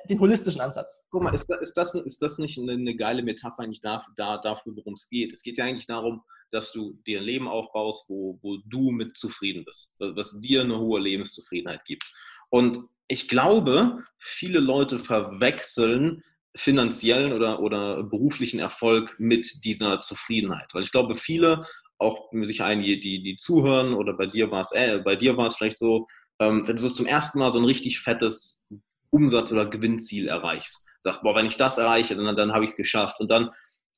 den 0.08 0.20
holistischen 0.20 0.60
Ansatz. 0.60 1.06
Guck 1.10 1.22
mal, 1.22 1.34
ist, 1.34 1.48
ist, 1.60 1.74
das, 1.74 1.94
ist 1.94 2.22
das 2.22 2.38
nicht 2.38 2.58
eine, 2.58 2.72
eine 2.72 2.96
geile 2.96 3.22
Metapher 3.22 3.62
eigentlich 3.62 3.80
dafür, 3.80 4.12
da, 4.16 4.38
dafür 4.38 4.74
worum 4.76 4.94
es 4.94 5.08
geht? 5.08 5.32
Es 5.32 5.42
geht 5.42 5.58
ja 5.58 5.64
eigentlich 5.64 5.86
darum, 5.86 6.22
dass 6.50 6.72
du 6.72 6.94
dir 7.06 7.20
ein 7.20 7.24
Leben 7.24 7.48
aufbaust, 7.48 8.08
wo, 8.08 8.38
wo 8.42 8.58
du 8.64 8.90
mit 8.90 9.16
zufrieden 9.16 9.64
bist, 9.64 9.94
was 9.98 10.40
dir 10.40 10.62
eine 10.62 10.78
hohe 10.78 11.00
Lebenszufriedenheit 11.00 11.84
gibt. 11.84 12.04
Und 12.50 12.84
ich 13.08 13.28
glaube, 13.28 14.04
viele 14.18 14.60
Leute 14.60 14.98
verwechseln 14.98 16.22
finanziellen 16.56 17.32
oder, 17.32 17.60
oder 17.60 18.02
beruflichen 18.02 18.58
Erfolg 18.58 19.16
mit 19.18 19.64
dieser 19.64 20.00
Zufriedenheit. 20.00 20.72
Weil 20.72 20.82
ich 20.82 20.90
glaube, 20.90 21.14
viele, 21.14 21.66
auch 21.98 22.30
sich 22.42 22.62
einige, 22.62 22.98
die, 22.98 23.22
die 23.22 23.36
zuhören 23.36 23.94
oder 23.94 24.14
bei 24.14 24.26
dir 24.26 24.50
war 24.50 24.62
es, 24.62 24.72
äh, 24.72 25.00
bei 25.04 25.16
dir 25.16 25.36
war 25.36 25.46
es 25.46 25.56
vielleicht 25.56 25.78
so, 25.78 26.06
ähm, 26.40 26.66
wenn 26.66 26.76
du 26.76 26.82
so 26.82 26.90
zum 26.90 27.06
ersten 27.06 27.38
Mal 27.38 27.52
so 27.52 27.58
ein 27.58 27.64
richtig 27.64 28.00
fettes 28.00 28.64
Umsatz- 29.10 29.52
oder 29.52 29.66
Gewinnziel 29.66 30.28
erreichst, 30.28 30.88
sagst, 31.00 31.22
boah, 31.22 31.34
wenn 31.34 31.46
ich 31.46 31.56
das 31.56 31.78
erreiche, 31.78 32.16
dann, 32.16 32.36
dann 32.36 32.52
habe 32.52 32.64
ich 32.64 32.70
es 32.70 32.76
geschafft. 32.76 33.20
Und 33.20 33.30
dann 33.30 33.50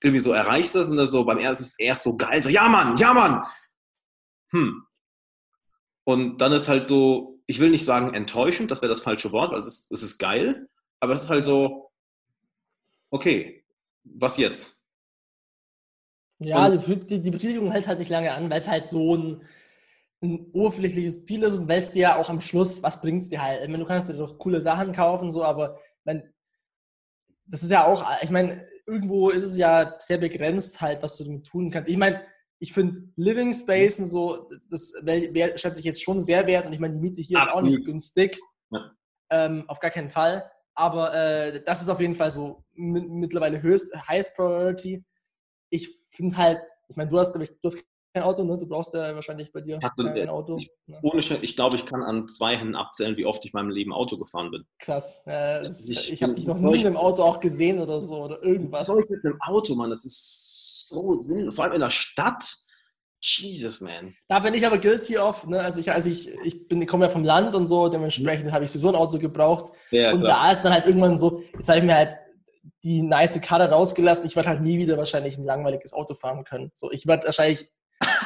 irgendwie 0.03 0.21
so 0.21 0.33
erreichst 0.33 0.75
du 0.75 0.81
es 0.81 0.90
und 0.90 0.97
dann 0.97 1.07
so 1.07 1.25
beim 1.25 1.38
ersten 1.38 1.64
ist 1.64 1.73
es 1.73 1.79
erst 1.79 2.05
so 2.05 2.16
geil, 2.16 2.40
so, 2.40 2.49
ja 2.49 2.68
Mann, 2.68 2.97
ja 2.97 3.12
Mann. 3.12 3.44
Hm. 4.51 4.85
Und 6.05 6.38
dann 6.38 6.53
ist 6.53 6.68
halt 6.68 6.88
so, 6.88 7.40
ich 7.47 7.59
will 7.59 7.71
nicht 7.71 7.85
sagen 7.85 8.14
enttäuschend, 8.14 8.71
das 8.71 8.83
wäre 8.83 8.90
das 8.90 9.03
falsche 9.03 9.33
Wort, 9.33 9.53
weil 9.53 9.61
es 9.61 9.66
ist, 9.66 9.92
es 9.92 10.03
ist 10.03 10.18
geil, 10.18 10.68
aber 11.01 11.12
es 11.12 11.23
ist 11.23 11.31
halt 11.31 11.44
so, 11.44 11.90
okay, 13.11 13.64
was 14.05 14.37
jetzt? 14.37 14.77
Ja, 16.40 16.71
die, 16.71 17.21
die 17.21 17.31
Befriedigung 17.31 17.73
hält 17.73 17.88
halt 17.88 17.99
nicht 17.99 18.11
lange 18.11 18.33
an, 18.33 18.49
weil 18.49 18.59
es 18.59 18.68
halt 18.68 18.87
so 18.87 19.16
ein, 19.16 19.42
ein 20.22 20.50
oberflächliches 20.52 21.24
Ziel 21.24 21.42
ist 21.44 21.59
und 21.59 21.68
weißt 21.68 21.94
dir 21.94 22.00
ja 22.00 22.16
auch 22.16 22.28
am 22.28 22.40
Schluss, 22.40 22.83
was 22.83 23.00
bringt 23.00 23.22
es 23.22 23.28
dir 23.28 23.40
halt. 23.40 23.62
Ich 23.62 23.68
meine, 23.68 23.85
du 23.85 23.88
kannst 23.88 24.09
dir 24.09 24.14
doch 24.14 24.38
coole 24.38 24.61
Sachen 24.61 24.92
kaufen, 24.92 25.31
so, 25.31 25.44
aber 25.44 25.78
mein, 26.04 26.33
das 27.46 27.62
ist 27.62 27.70
ja 27.70 27.87
auch, 27.87 28.04
ich 28.22 28.31
meine, 28.31 28.66
irgendwo 28.87 29.31
ist 29.31 29.44
es 29.44 29.57
ja 29.57 29.94
sehr 30.00 30.18
begrenzt 30.18 30.81
halt, 30.81 31.02
was 31.02 31.16
du 31.16 31.24
damit 31.24 31.46
tun 31.46 31.70
kannst. 31.70 31.88
Ich 31.88 31.96
meine, 31.96 32.22
ich 32.59 32.72
finde 32.72 32.98
Living 33.16 33.54
Space 33.54 33.98
und 33.98 34.07
so, 34.07 34.48
das 34.70 34.92
schätze 35.57 35.78
ich 35.78 35.85
jetzt 35.85 36.02
schon 36.02 36.18
sehr 36.18 36.46
wert 36.46 36.66
und 36.66 36.72
ich 36.72 36.81
meine, 36.81 36.94
die 36.94 37.00
Miete 37.00 37.20
hier 37.20 37.38
Ach, 37.38 37.46
ist 37.46 37.52
auch 37.52 37.62
nicht 37.62 37.85
günstig. 37.85 38.40
Ja. 38.70 38.90
Ähm, 39.31 39.64
auf 39.68 39.78
gar 39.78 39.90
keinen 39.90 40.11
Fall. 40.11 40.50
Aber 40.74 41.14
äh, 41.14 41.62
das 41.64 41.83
ist 41.83 41.88
auf 41.88 42.00
jeden 42.00 42.14
Fall 42.14 42.31
so 42.31 42.64
mittlerweile 42.74 43.62
höchst, 43.62 43.92
highest 44.09 44.35
priority. 44.35 45.04
Ich 45.70 46.00
finde 46.09 46.37
halt, 46.37 46.59
ich 46.88 46.96
meine, 46.96 47.11
du 47.11 47.18
hast, 47.18 47.33
du 47.35 47.46
hast 47.64 47.85
kein 48.14 48.23
Auto, 48.23 48.44
ne? 48.44 48.59
Du 48.59 48.66
brauchst 48.66 48.94
ja 48.94 49.14
wahrscheinlich 49.14 49.53
bei 49.53 49.61
dir 49.61 49.79
also, 49.83 50.05
kein 50.05 50.29
Auto. 50.29 50.57
Ich, 50.57 50.71
ne? 50.87 50.99
ohne, 51.03 51.21
ich 51.21 51.57
glaube, 51.57 51.77
ich 51.77 51.87
kann 51.87 52.03
an 52.03 52.29
zwei 52.29 52.57
Händen 52.57 52.75
abzählen, 52.75 53.16
wie 53.16 53.27
oft 53.27 53.44
ich 53.44 53.53
in 53.53 53.59
meinem 53.59 53.71
Leben 53.71 53.92
Auto 53.92 54.16
gefahren 54.16 54.51
bin. 54.51 54.64
Krass. 54.79 55.23
Äh, 55.27 55.66
ist, 55.66 55.90
ich, 55.90 56.09
ich 56.09 56.23
habe 56.23 56.33
dich 56.33 56.47
noch 56.47 56.59
nie 56.59 56.81
in 56.81 56.87
einem 56.87 56.97
Auto 56.97 57.23
auch 57.23 57.40
gesehen 57.40 57.79
oder 57.79 58.01
so 58.01 58.25
oder 58.25 58.42
irgendwas. 58.42 58.81
Was 58.81 58.87
soll 58.87 59.03
ich 59.05 59.11
mit 59.11 59.25
einem 59.25 59.40
Auto, 59.40 59.75
Mann? 59.75 59.90
Das 59.90 60.05
ist 60.05 60.88
so 60.88 61.18
sinnlos. 61.18 61.55
Vor 61.55 61.64
allem 61.64 61.75
in 61.75 61.81
der 61.81 61.90
Stadt. 61.90 62.57
Jesus, 63.21 63.81
man. 63.81 64.14
Da 64.29 64.38
bin 64.38 64.55
ich 64.55 64.64
aber 64.64 64.79
guilty 64.79 65.18
of. 65.18 65.44
Ne? 65.47 65.61
Also 65.61 65.81
ich, 65.81 65.90
also 65.90 66.09
ich, 66.09 66.29
ich, 66.44 66.68
bin, 66.68 66.87
komme 66.87 67.07
ja 67.07 67.11
vom 67.11 67.25
Land 67.25 67.55
und 67.55 67.66
so, 67.66 67.88
dementsprechend 67.88 68.53
habe 68.53 68.64
ich 68.64 68.71
sowieso 68.71 68.90
ein 68.90 68.94
Auto 68.94 69.18
gebraucht. 69.18 69.73
Ja, 69.90 70.12
und 70.12 70.21
klar. 70.21 70.44
da 70.44 70.53
ist 70.53 70.62
dann 70.62 70.73
halt 70.73 70.87
irgendwann 70.87 71.18
so, 71.18 71.42
jetzt 71.57 71.68
habe 71.68 71.79
ich 71.79 71.85
mir 71.85 71.97
halt 71.97 72.16
die 72.85 73.03
nice 73.03 73.40
Karre 73.40 73.71
rausgelassen. 73.71 74.25
Ich 74.25 74.37
werde 74.37 74.49
halt 74.49 74.61
nie 74.61 74.79
wieder 74.79 74.97
wahrscheinlich 74.97 75.37
ein 75.37 75.44
langweiliges 75.44 75.92
Auto 75.92 76.14
fahren 76.14 76.44
können. 76.44 76.71
So, 76.75 76.90
ich 76.92 77.07
werde 77.07 77.27
wahrscheinlich. 77.27 77.68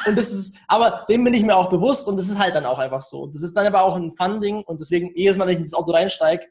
Und 0.05 0.17
das 0.17 0.31
ist, 0.31 0.57
aber 0.67 1.05
dem 1.09 1.23
bin 1.23 1.33
ich 1.33 1.43
mir 1.43 1.55
auch 1.55 1.69
bewusst 1.69 2.07
und 2.07 2.17
das 2.17 2.29
ist 2.29 2.37
halt 2.37 2.55
dann 2.55 2.65
auch 2.65 2.79
einfach 2.79 3.01
so. 3.01 3.27
Das 3.27 3.43
ist 3.43 3.55
dann 3.55 3.67
aber 3.67 3.83
auch 3.83 3.95
ein 3.95 4.15
Funding 4.15 4.63
und 4.63 4.79
deswegen, 4.79 5.11
jedes 5.15 5.37
Mal, 5.37 5.45
wenn 5.45 5.53
ich 5.53 5.59
in 5.59 5.65
das 5.65 5.73
Auto 5.73 5.91
reinsteige, 5.91 6.45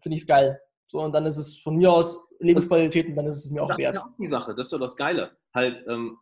finde 0.00 0.16
ich 0.16 0.22
es 0.22 0.26
geil. 0.26 0.60
So, 0.86 1.00
und 1.00 1.12
dann 1.12 1.26
ist 1.26 1.36
es 1.36 1.58
von 1.58 1.76
mir 1.76 1.92
aus 1.92 2.28
Lebensqualität 2.38 3.08
und 3.08 3.16
dann 3.16 3.26
ist 3.26 3.44
es 3.44 3.50
mir 3.50 3.62
auch 3.62 3.76
wert. 3.76 3.96
Das 3.96 4.02
ist 4.02 4.08
auch 4.08 4.16
die 4.18 4.28
Sache, 4.28 4.54
das 4.54 4.66
ist 4.66 4.70
so 4.70 4.78
das 4.78 4.96
Geile. 4.96 5.36
Halt, 5.52 5.84
ähm, 5.88 6.18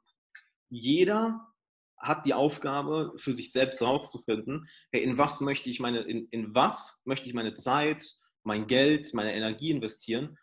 jeder 0.70 1.40
hat 1.98 2.26
die 2.26 2.34
Aufgabe, 2.34 3.12
für 3.16 3.34
sich 3.34 3.52
selbst 3.52 3.80
herauszufinden, 3.80 4.68
hey, 4.92 5.02
in 5.02 5.18
was 5.18 5.40
möchte 5.40 5.70
ich 5.70 5.80
meine, 5.80 6.00
in, 6.00 6.28
in 6.30 6.54
was 6.54 7.02
möchte 7.04 7.28
ich 7.28 7.34
meine 7.34 7.54
Zeit, 7.54 8.04
mein 8.42 8.66
Geld, 8.66 9.14
meine 9.14 9.34
Energie 9.34 9.70
investieren, 9.70 10.38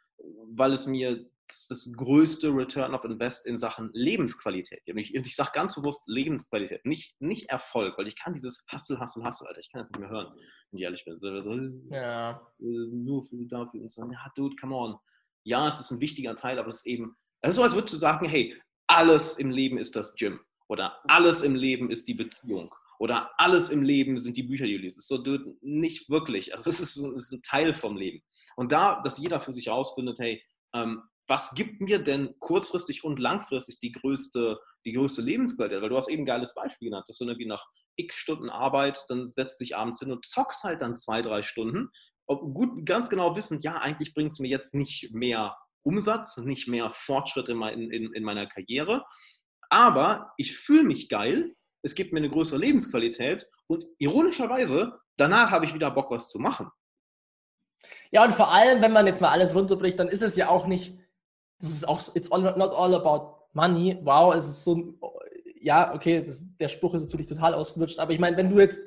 weil 0.48 0.74
es 0.74 0.88
mir 0.88 1.26
das, 1.52 1.68
das 1.68 1.94
größte 1.96 2.50
Return 2.50 2.94
of 2.94 3.04
Invest 3.04 3.46
in 3.46 3.58
Sachen 3.58 3.90
Lebensqualität 3.94 4.84
gibt. 4.86 4.98
Und 4.98 5.02
ich, 5.02 5.14
ich 5.14 5.36
sage 5.36 5.52
ganz 5.54 5.76
bewusst 5.76 6.08
Lebensqualität, 6.08 6.86
nicht, 6.86 7.16
nicht 7.20 7.50
Erfolg, 7.50 7.98
weil 7.98 8.08
ich 8.08 8.18
kann 8.18 8.34
dieses 8.34 8.64
Hassel, 8.68 9.00
Hassel, 9.00 9.24
Hassel, 9.24 9.48
Alter, 9.48 9.60
ich 9.60 9.72
kann 9.72 9.80
das 9.80 9.92
nicht 9.92 10.00
mehr 10.00 10.10
hören, 10.10 10.34
wenn 10.72 10.78
ich 10.78 10.84
ehrlich 10.84 11.06
bin. 11.06 11.18
So, 11.18 11.30
ja. 11.92 12.42
Äh, 12.60 12.64
nur 12.64 13.24
für 13.24 13.36
dafür 13.46 13.82
und 13.82 13.92
so, 13.92 14.04
ja, 14.12 14.32
dude, 14.36 14.56
come 14.56 14.76
on. 14.76 14.98
Ja, 15.44 15.68
es 15.68 15.80
ist 15.80 15.92
ein 15.92 16.02
wichtiger 16.02 16.36
Teil, 16.36 16.60
aber 16.60 16.70
es 16.70 16.78
ist 16.78 16.88
eben, 16.88 17.16
es 17.42 17.52
ist 17.52 17.56
so, 17.56 17.64
als 17.64 17.74
würdest 17.74 17.94
du 17.94 17.98
sagen, 17.98 18.28
hey, 18.28 18.56
alles 18.88 19.38
im 19.38 19.50
Leben 19.50 19.78
ist 19.78 19.96
das 19.96 20.16
Gym 20.16 20.40
oder 20.68 21.00
alles 21.10 21.44
im 21.44 21.56
Leben 21.56 21.90
ist 21.90 22.08
die 22.08 22.14
Beziehung 22.14 22.74
oder 23.02 23.32
alles 23.38 23.72
im 23.72 23.82
Leben 23.82 24.20
sind 24.20 24.38
die 24.38 24.44
Bücher, 24.44 24.66
die 24.66 24.76
du 24.76 24.84
liest. 24.84 24.98
Das 24.98 25.06
ist 25.06 25.08
so 25.10 25.58
nicht 25.62 26.08
wirklich. 26.10 26.54
Also 26.54 26.70
es 26.70 26.80
ist, 26.80 26.98
ist, 26.98 27.32
ein 27.32 27.42
Teil 27.42 27.74
vom 27.74 27.98
Leben. 27.98 28.22
Und 28.56 28.72
da, 28.72 29.02
dass 29.02 29.18
jeder 29.18 29.42
für 29.42 29.54
sich 29.54 29.68
herausfindet, 29.68 30.20
hey, 30.20 30.44
ähm, 30.76 31.02
was 31.32 31.56
gibt 31.56 31.80
mir 31.80 32.00
denn 32.00 32.36
kurzfristig 32.40 33.06
und 33.06 33.18
langfristig 33.18 33.80
die 33.80 33.94
größte 33.94 34.60
die 34.86 34.92
größte 34.94 35.22
Lebensqualität, 35.22 35.82
weil 35.82 35.90
du 35.90 35.96
hast 35.96 36.10
eben 36.10 36.24
ein 36.24 36.26
geiles 36.26 36.54
Beispiel 36.54 36.90
genannt, 36.90 37.08
dass 37.08 37.18
du 37.18 37.26
irgendwie 37.26 37.48
nach 37.48 37.66
x 37.96 38.16
Stunden 38.16 38.50
Arbeit, 38.50 39.06
dann 39.08 39.32
setzt 39.32 39.62
dich 39.62 39.78
abends 39.78 40.00
hin 40.00 40.12
und 40.12 40.26
zockst 40.26 40.64
halt 40.64 40.82
dann 40.82 40.96
zwei, 40.96 41.22
drei 41.22 41.42
Stunden. 41.44 41.90
Gut, 42.28 42.86
ganz 42.86 43.10
genau 43.10 43.36
wissend, 43.36 43.64
ja, 43.64 43.76
eigentlich 43.76 44.14
bringt 44.14 44.34
es 44.34 44.40
mir 44.40 44.50
jetzt 44.50 44.74
nicht 44.74 45.14
mehr 45.14 45.56
Umsatz, 45.84 46.38
nicht 46.38 46.68
mehr 46.68 46.90
Fortschritt 46.90 47.48
in, 47.50 47.58
mein, 47.58 47.92
in, 47.92 48.14
in 48.14 48.24
meiner 48.24 48.48
Karriere, 48.48 49.06
aber 49.70 50.34
ich 50.38 50.58
fühle 50.58 50.84
mich 50.84 51.10
geil, 51.10 51.56
es 51.82 51.96
gibt 51.96 52.12
mir 52.12 52.20
eine 52.20 52.30
größere 52.30 52.60
Lebensqualität 52.60 53.50
und 53.68 53.86
ironischerweise, 54.00 55.00
danach 55.18 55.52
habe 55.52 55.66
ich 55.66 55.74
wieder 55.74 55.92
Bock, 55.92 56.12
was 56.12 56.30
zu 56.30 56.40
machen. 56.40 56.70
Ja, 58.12 58.24
und 58.24 58.34
vor 58.34 58.52
allem, 58.52 58.82
wenn 58.82 58.94
man 58.94 59.08
jetzt 59.08 59.22
mal 59.22 59.30
alles 59.30 59.56
runterbricht, 59.56 60.00
dann 60.00 60.08
ist 60.08 60.22
es 60.22 60.36
ja 60.36 60.50
auch 60.50 60.68
nicht, 60.68 60.98
das 61.62 61.70
ist 61.70 61.88
auch, 61.88 62.02
it's 62.16 62.32
all, 62.32 62.42
not 62.42 62.74
all 62.74 62.94
about 62.96 63.48
money. 63.54 63.98
Wow, 64.02 64.34
es 64.34 64.48
ist 64.48 64.64
so, 64.64 64.96
ja, 65.62 65.94
okay, 65.94 66.24
das, 66.24 66.46
der 66.58 66.68
Spruch 66.68 66.96
ist 66.96 67.04
natürlich 67.04 67.28
total 67.28 67.54
ausgelutscht, 67.54 68.00
aber 68.00 68.12
ich 68.12 68.20
meine, 68.20 68.36
wenn 68.36 68.50
du 68.50 68.60
jetzt 68.60 68.80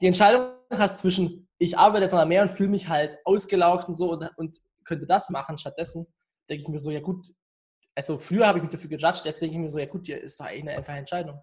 die 0.00 0.06
Entscheidung 0.06 0.52
hast 0.70 0.98
zwischen, 0.98 1.48
ich 1.58 1.78
arbeite 1.78 2.04
jetzt 2.04 2.12
an 2.12 2.18
der 2.18 2.26
Meer 2.26 2.42
und 2.42 2.50
fühle 2.50 2.68
mich 2.68 2.88
halt 2.88 3.18
ausgelaugt 3.24 3.88
und 3.88 3.94
so 3.94 4.12
und, 4.12 4.28
und 4.36 4.58
könnte 4.84 5.06
das 5.06 5.30
machen, 5.30 5.56
stattdessen 5.56 6.06
denke 6.48 6.62
ich 6.62 6.68
mir 6.68 6.78
so, 6.78 6.90
ja 6.90 7.00
gut, 7.00 7.32
also 7.94 8.18
früher 8.18 8.46
habe 8.46 8.58
ich 8.58 8.62
mich 8.62 8.72
dafür 8.72 8.90
gejudged, 8.90 9.24
jetzt 9.24 9.40
denke 9.40 9.54
ich 9.54 9.60
mir 9.60 9.70
so, 9.70 9.78
ja 9.78 9.86
gut, 9.86 10.08
ja, 10.08 10.16
ist 10.16 10.38
doch 10.38 10.46
eigentlich 10.46 10.62
eine 10.62 10.78
einfache 10.78 10.98
Entscheidung. 10.98 11.40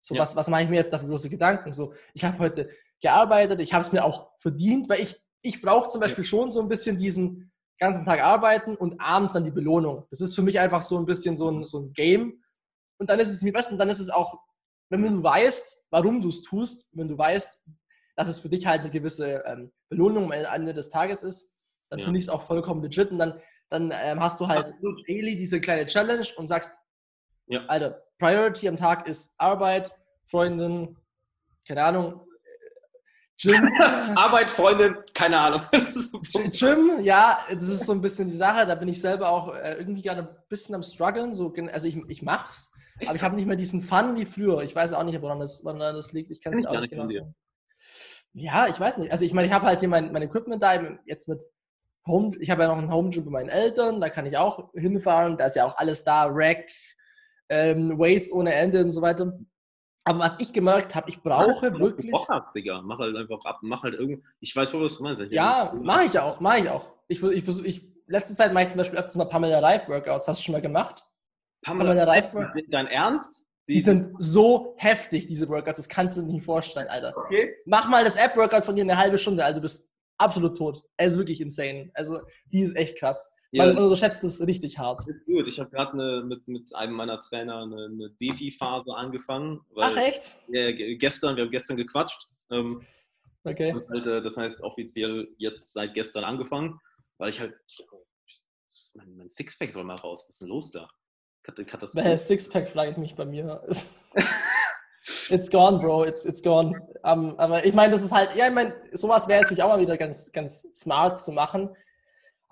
So, 0.00 0.14
ja. 0.14 0.20
was, 0.20 0.34
was 0.34 0.48
mache 0.48 0.64
ich 0.64 0.68
mir 0.68 0.76
jetzt 0.76 0.92
dafür 0.92 1.08
große 1.08 1.30
Gedanken? 1.30 1.72
So, 1.72 1.94
ich 2.12 2.24
habe 2.24 2.38
heute 2.38 2.68
gearbeitet, 3.00 3.60
ich 3.60 3.72
habe 3.72 3.84
es 3.84 3.92
mir 3.92 4.04
auch 4.04 4.30
verdient, 4.38 4.88
weil 4.88 5.00
ich, 5.00 5.16
ich 5.42 5.62
brauche 5.62 5.88
zum 5.88 6.00
Beispiel 6.00 6.24
schon 6.24 6.50
so 6.50 6.60
ein 6.60 6.68
bisschen 6.68 6.98
diesen 6.98 7.52
ganzen 7.82 8.04
Tag 8.04 8.20
arbeiten 8.20 8.76
und 8.76 9.00
abends 9.00 9.32
dann 9.32 9.44
die 9.44 9.50
Belohnung. 9.50 10.06
Das 10.10 10.20
ist 10.20 10.34
für 10.34 10.42
mich 10.42 10.58
einfach 10.58 10.82
so 10.82 10.98
ein 10.98 11.04
bisschen 11.04 11.36
so 11.36 11.50
ein, 11.50 11.66
so 11.66 11.80
ein 11.80 11.92
Game. 11.92 12.42
Und 12.98 13.10
dann 13.10 13.18
ist 13.18 13.30
es 13.30 13.42
mir 13.42 13.52
besten, 13.52 13.78
dann 13.78 13.90
ist 13.90 14.00
es 14.00 14.10
auch, 14.10 14.38
wenn 14.88 15.02
du 15.02 15.22
weißt, 15.22 15.88
warum 15.90 16.22
du 16.22 16.28
es 16.28 16.42
tust, 16.42 16.88
wenn 16.92 17.08
du 17.08 17.18
weißt, 17.18 17.60
dass 18.16 18.28
es 18.28 18.38
für 18.38 18.48
dich 18.48 18.66
halt 18.66 18.82
eine 18.82 18.90
gewisse 18.90 19.42
ähm, 19.46 19.72
Belohnung 19.88 20.32
am 20.32 20.32
Ende 20.32 20.72
des 20.72 20.88
Tages 20.88 21.22
ist, 21.22 21.54
dann 21.90 21.98
ja. 21.98 22.04
finde 22.04 22.18
ich 22.18 22.26
es 22.26 22.28
auch 22.28 22.46
vollkommen 22.46 22.82
legit. 22.82 23.10
Und 23.10 23.18
dann, 23.18 23.40
dann 23.68 23.92
ähm, 23.92 24.20
hast 24.20 24.38
du 24.40 24.48
halt 24.48 24.74
daily 25.08 25.36
diese 25.36 25.60
kleine 25.60 25.86
Challenge 25.86 26.26
und 26.36 26.46
sagst, 26.46 26.78
ja. 27.46 27.64
Alter, 27.66 28.02
Priority 28.18 28.68
am 28.68 28.76
Tag 28.76 29.08
ist 29.08 29.34
Arbeit, 29.38 29.92
Freundin, 30.26 30.96
keine 31.66 31.84
Ahnung, 31.84 32.20
Gym. 33.42 33.54
Arbeit, 34.16 34.50
Freundin, 34.50 34.96
keine 35.14 35.38
Ahnung. 35.38 35.62
Gym, 36.52 37.02
ja, 37.02 37.38
das 37.50 37.64
ist 37.64 37.86
so 37.86 37.92
ein 37.92 38.00
bisschen 38.00 38.28
die 38.28 38.36
Sache. 38.36 38.66
Da 38.66 38.74
bin 38.76 38.88
ich 38.88 39.00
selber 39.00 39.30
auch 39.30 39.54
äh, 39.54 39.74
irgendwie 39.74 40.02
gerade 40.02 40.22
ein 40.22 40.28
bisschen 40.48 40.74
am 40.74 40.82
struggeln. 40.82 41.32
So, 41.32 41.52
also 41.72 41.88
ich, 41.88 41.96
ich 42.08 42.22
mach's, 42.22 42.72
aber 43.04 43.16
ich 43.16 43.22
habe 43.22 43.34
nicht 43.34 43.46
mehr 43.46 43.56
diesen 43.56 43.82
Fun 43.82 44.16
wie 44.16 44.26
früher. 44.26 44.62
Ich 44.62 44.74
weiß 44.74 44.92
auch 44.92 45.02
nicht, 45.02 45.20
woran 45.20 45.40
das, 45.40 45.64
woran 45.64 45.80
das 45.80 46.12
liegt. 46.12 46.30
Ich 46.30 46.40
kann 46.40 46.54
es 46.54 46.64
auch 46.64 46.80
nicht 46.80 46.90
genau 46.90 47.06
sagen. 47.06 47.34
Ja, 48.34 48.68
ich 48.68 48.78
weiß 48.78 48.98
nicht. 48.98 49.10
Also 49.10 49.24
ich 49.24 49.34
meine, 49.34 49.48
ich 49.48 49.52
habe 49.52 49.66
halt 49.66 49.80
hier 49.80 49.88
mein, 49.88 50.12
mein 50.12 50.22
Equipment 50.22 50.62
da 50.62 50.80
jetzt 51.04 51.28
mit 51.28 51.42
Home. 52.06 52.36
Ich 52.40 52.50
habe 52.50 52.62
ja 52.62 52.68
noch 52.68 52.78
ein 52.78 52.92
Home 52.92 53.10
Gym 53.10 53.24
bei 53.24 53.30
meinen 53.30 53.48
Eltern. 53.48 54.00
Da 54.00 54.08
kann 54.08 54.26
ich 54.26 54.36
auch 54.36 54.72
hinfahren. 54.74 55.36
Da 55.36 55.46
ist 55.46 55.56
ja 55.56 55.66
auch 55.66 55.76
alles 55.76 56.04
da, 56.04 56.26
Rack, 56.30 56.70
ähm, 57.48 57.98
Weights 57.98 58.32
ohne 58.32 58.54
Ende 58.54 58.82
und 58.82 58.90
so 58.90 59.02
weiter. 59.02 59.36
Aber 60.04 60.18
was 60.20 60.40
ich 60.40 60.52
gemerkt 60.52 60.94
habe, 60.94 61.08
ich 61.10 61.22
brauche 61.22 61.70
mach, 61.70 61.78
wirklich. 61.78 62.10
Bock 62.10 62.28
hast, 62.28 62.54
Digga. 62.54 62.82
Mach 62.82 62.98
halt 62.98 63.16
einfach 63.16 63.44
ab, 63.44 63.60
mach 63.62 63.82
halt 63.82 63.94
irgendwie. 63.94 64.22
Ich 64.40 64.54
weiß, 64.54 64.72
was 64.74 64.96
du 64.96 65.02
meinst. 65.02 65.22
ja, 65.30 65.72
mache 65.80 66.04
ich 66.04 66.18
auch, 66.18 66.40
mache 66.40 66.58
ich 66.58 66.68
auch. 66.68 66.92
Ich, 67.08 67.22
ich, 67.22 67.46
ich, 67.46 67.64
ich, 67.64 67.88
letzte 68.06 68.34
Zeit 68.34 68.52
mache 68.52 68.64
ich 68.64 68.70
zum 68.70 68.78
Beispiel 68.78 68.98
öfters 68.98 69.14
mal 69.16 69.26
Pamela 69.26 69.60
Live 69.60 69.88
Workouts. 69.88 70.26
Hast 70.26 70.40
du 70.40 70.44
schon 70.44 70.52
mal 70.54 70.60
gemacht? 70.60 71.04
Pamela, 71.62 71.90
Pamela 71.90 72.04
Live 72.04 72.34
Workouts. 72.34 72.66
Dein 72.70 72.86
Ernst? 72.88 73.44
Die, 73.68 73.74
die, 73.74 73.80
sind 73.80 74.14
so 74.18 74.74
heftig, 74.76 75.28
diese 75.28 75.48
Workouts. 75.48 75.76
Das 75.76 75.88
kannst 75.88 76.16
du 76.16 76.22
dir 76.22 76.32
nicht 76.32 76.44
vorstellen, 76.44 76.88
Alter. 76.88 77.16
Okay. 77.16 77.54
Mach 77.64 77.88
mal 77.88 78.04
das 78.04 78.16
App-Workout 78.16 78.64
von 78.64 78.74
dir 78.74 78.82
eine 78.82 78.98
halbe 78.98 79.18
Stunde, 79.18 79.44
Alter. 79.44 79.56
Du 79.56 79.62
bist 79.62 79.88
absolut 80.18 80.56
tot. 80.56 80.82
Ist 80.98 81.16
wirklich 81.16 81.40
insane. 81.40 81.90
Also, 81.94 82.18
die 82.46 82.62
ist 82.62 82.74
echt 82.74 82.98
krass. 82.98 83.32
Man 83.54 83.76
ja, 83.76 83.82
unterschätzt 83.82 84.24
es 84.24 84.46
richtig 84.46 84.78
hart. 84.78 85.04
Gut, 85.26 85.46
ich 85.46 85.60
habe 85.60 85.68
gerade 85.68 86.24
mit, 86.24 86.48
mit 86.48 86.74
einem 86.74 86.94
meiner 86.94 87.20
Trainer 87.20 87.62
eine, 87.62 87.84
eine 87.84 88.10
Defi-Phase 88.10 88.94
angefangen. 88.94 89.60
Ach 89.76 89.94
echt? 89.96 90.42
Ja, 90.48 90.72
gestern, 90.96 91.36
wir 91.36 91.44
haben 91.44 91.50
gestern 91.50 91.76
gequatscht. 91.76 92.26
Ähm, 92.50 92.80
okay. 93.44 93.74
Halt, 93.90 94.06
äh, 94.06 94.22
das 94.22 94.38
heißt 94.38 94.62
offiziell 94.62 95.28
jetzt 95.36 95.74
seit 95.74 95.92
gestern 95.92 96.24
angefangen, 96.24 96.80
weil 97.18 97.28
ich 97.28 97.40
halt, 97.40 97.54
mein, 98.94 99.16
mein 99.16 99.30
Sixpack 99.30 99.70
soll 99.70 99.84
mal 99.84 99.96
raus. 99.96 100.24
Was 100.26 100.36
ist 100.36 100.40
denn 100.40 100.48
los 100.48 100.70
da? 100.70 100.88
Katastrophe. 101.42 102.16
Sixpack 102.16 102.68
flaggt 102.68 102.96
mich 102.96 103.14
bei 103.14 103.26
mir. 103.26 103.62
It's 105.28 105.50
gone, 105.50 105.78
Bro. 105.78 106.04
It's, 106.04 106.24
it's 106.24 106.42
gone. 106.42 106.80
Um, 107.02 107.38
aber 107.38 107.66
ich 107.66 107.74
meine, 107.74 107.92
das 107.92 108.02
ist 108.02 108.12
halt, 108.12 108.34
ja, 108.34 108.46
ich 108.46 108.54
meine, 108.54 108.74
sowas 108.92 109.28
wäre 109.28 109.42
natürlich 109.42 109.62
auch 109.62 109.68
mal 109.68 109.80
wieder 109.80 109.98
ganz, 109.98 110.32
ganz 110.32 110.62
smart 110.72 111.20
zu 111.20 111.32
machen. 111.32 111.68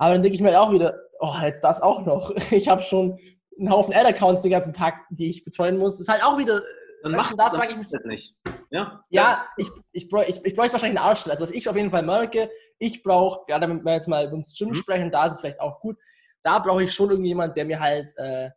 Aber 0.01 0.15
dann 0.15 0.23
denke 0.23 0.35
ich 0.35 0.41
mir 0.41 0.59
auch 0.59 0.73
wieder, 0.73 0.99
oh, 1.19 1.35
jetzt 1.43 1.63
das 1.63 1.83
auch 1.83 2.07
noch. 2.07 2.35
Ich 2.51 2.69
habe 2.69 2.83
schon 2.83 3.19
einen 3.59 3.71
Haufen 3.71 3.95
Ad-Accounts 3.95 4.41
den 4.41 4.51
ganzen 4.51 4.73
Tag, 4.73 4.95
die 5.11 5.29
ich 5.29 5.45
betreuen 5.45 5.77
muss. 5.77 5.95
Das 5.95 6.01
ist 6.01 6.09
halt 6.09 6.25
auch 6.25 6.39
wieder. 6.39 6.63
Dann 7.03 7.13
macht, 7.13 7.39
da 7.39 7.51
frage 7.51 7.73
ich 7.73 7.77
mich 7.77 7.89
das 7.89 8.03
nicht. 8.05 8.35
Ja, 8.71 9.05
ja 9.11 9.47
ich, 9.59 9.69
ich, 9.93 10.11
ich, 10.11 10.45
ich 10.45 10.55
bräuchte 10.55 10.73
wahrscheinlich 10.73 10.99
eine 10.99 11.03
Arschstelle. 11.03 11.33
Also 11.33 11.43
was 11.43 11.51
ich 11.51 11.69
auf 11.69 11.77
jeden 11.77 11.91
Fall 11.91 12.03
merke, 12.03 12.49
ich 12.79 13.03
brauche, 13.03 13.45
gerade 13.47 13.69
wenn 13.69 13.85
wir 13.85 13.93
jetzt 13.93 14.09
mal 14.09 14.27
über 14.27 14.37
das 14.37 14.55
Gym 14.57 14.69
mhm. 14.69 14.75
sprechen, 14.75 15.11
da 15.11 15.27
ist 15.27 15.33
es 15.33 15.41
vielleicht 15.41 15.61
auch 15.61 15.81
gut, 15.81 15.99
da 16.43 16.59
brauche 16.59 16.83
ich 16.83 16.93
schon 16.95 17.11
irgendjemand, 17.11 17.57
der 17.59 17.67
mir 17.67 17.79
halt 17.79 18.11
äh, 18.17 18.49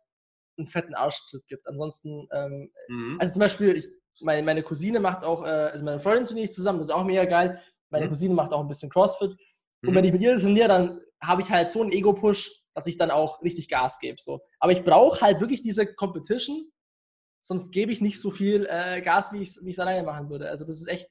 einen 0.56 0.66
fetten 0.66 0.94
Arschtritt 0.94 1.46
gibt. 1.46 1.66
Ansonsten, 1.68 2.26
ähm, 2.32 2.70
mhm. 2.88 3.18
also 3.20 3.34
zum 3.34 3.40
Beispiel, 3.40 3.76
ich, 3.76 3.88
meine, 4.22 4.42
meine 4.42 4.62
Cousine 4.62 4.98
macht 4.98 5.24
auch, 5.24 5.44
äh, 5.44 5.48
also 5.48 5.84
meine 5.84 6.00
Freundin 6.00 6.24
trainiere 6.24 6.46
ich 6.46 6.52
zusammen, 6.52 6.78
das 6.78 6.88
ist 6.88 6.94
auch 6.94 7.04
mega 7.04 7.26
geil. 7.26 7.60
Meine 7.90 8.06
mhm. 8.06 8.10
Cousine 8.10 8.34
macht 8.34 8.52
auch 8.54 8.60
ein 8.60 8.68
bisschen 8.68 8.88
CrossFit. 8.88 9.32
Und 9.82 9.90
mhm. 9.90 9.94
wenn 9.94 10.04
ich 10.04 10.12
mit 10.12 10.22
ihr 10.22 10.38
trainiere, 10.38 10.68
dann 10.68 11.00
habe 11.22 11.42
ich 11.42 11.50
halt 11.50 11.68
so 11.68 11.82
einen 11.82 11.92
Ego-Push, 11.92 12.62
dass 12.74 12.86
ich 12.86 12.96
dann 12.96 13.10
auch 13.10 13.42
richtig 13.42 13.68
Gas 13.68 13.98
gebe. 13.98 14.20
So. 14.20 14.40
Aber 14.58 14.72
ich 14.72 14.84
brauche 14.84 15.20
halt 15.20 15.40
wirklich 15.40 15.62
diese 15.62 15.86
Competition, 15.86 16.70
sonst 17.40 17.70
gebe 17.70 17.92
ich 17.92 18.00
nicht 18.00 18.20
so 18.20 18.30
viel 18.30 18.66
äh, 18.68 19.00
Gas, 19.00 19.32
wie 19.32 19.42
ich 19.42 19.56
es 19.56 19.78
alleine 19.78 20.04
machen 20.04 20.30
würde. 20.30 20.48
Also 20.48 20.64
das 20.64 20.80
ist 20.80 20.88
echt. 20.88 21.08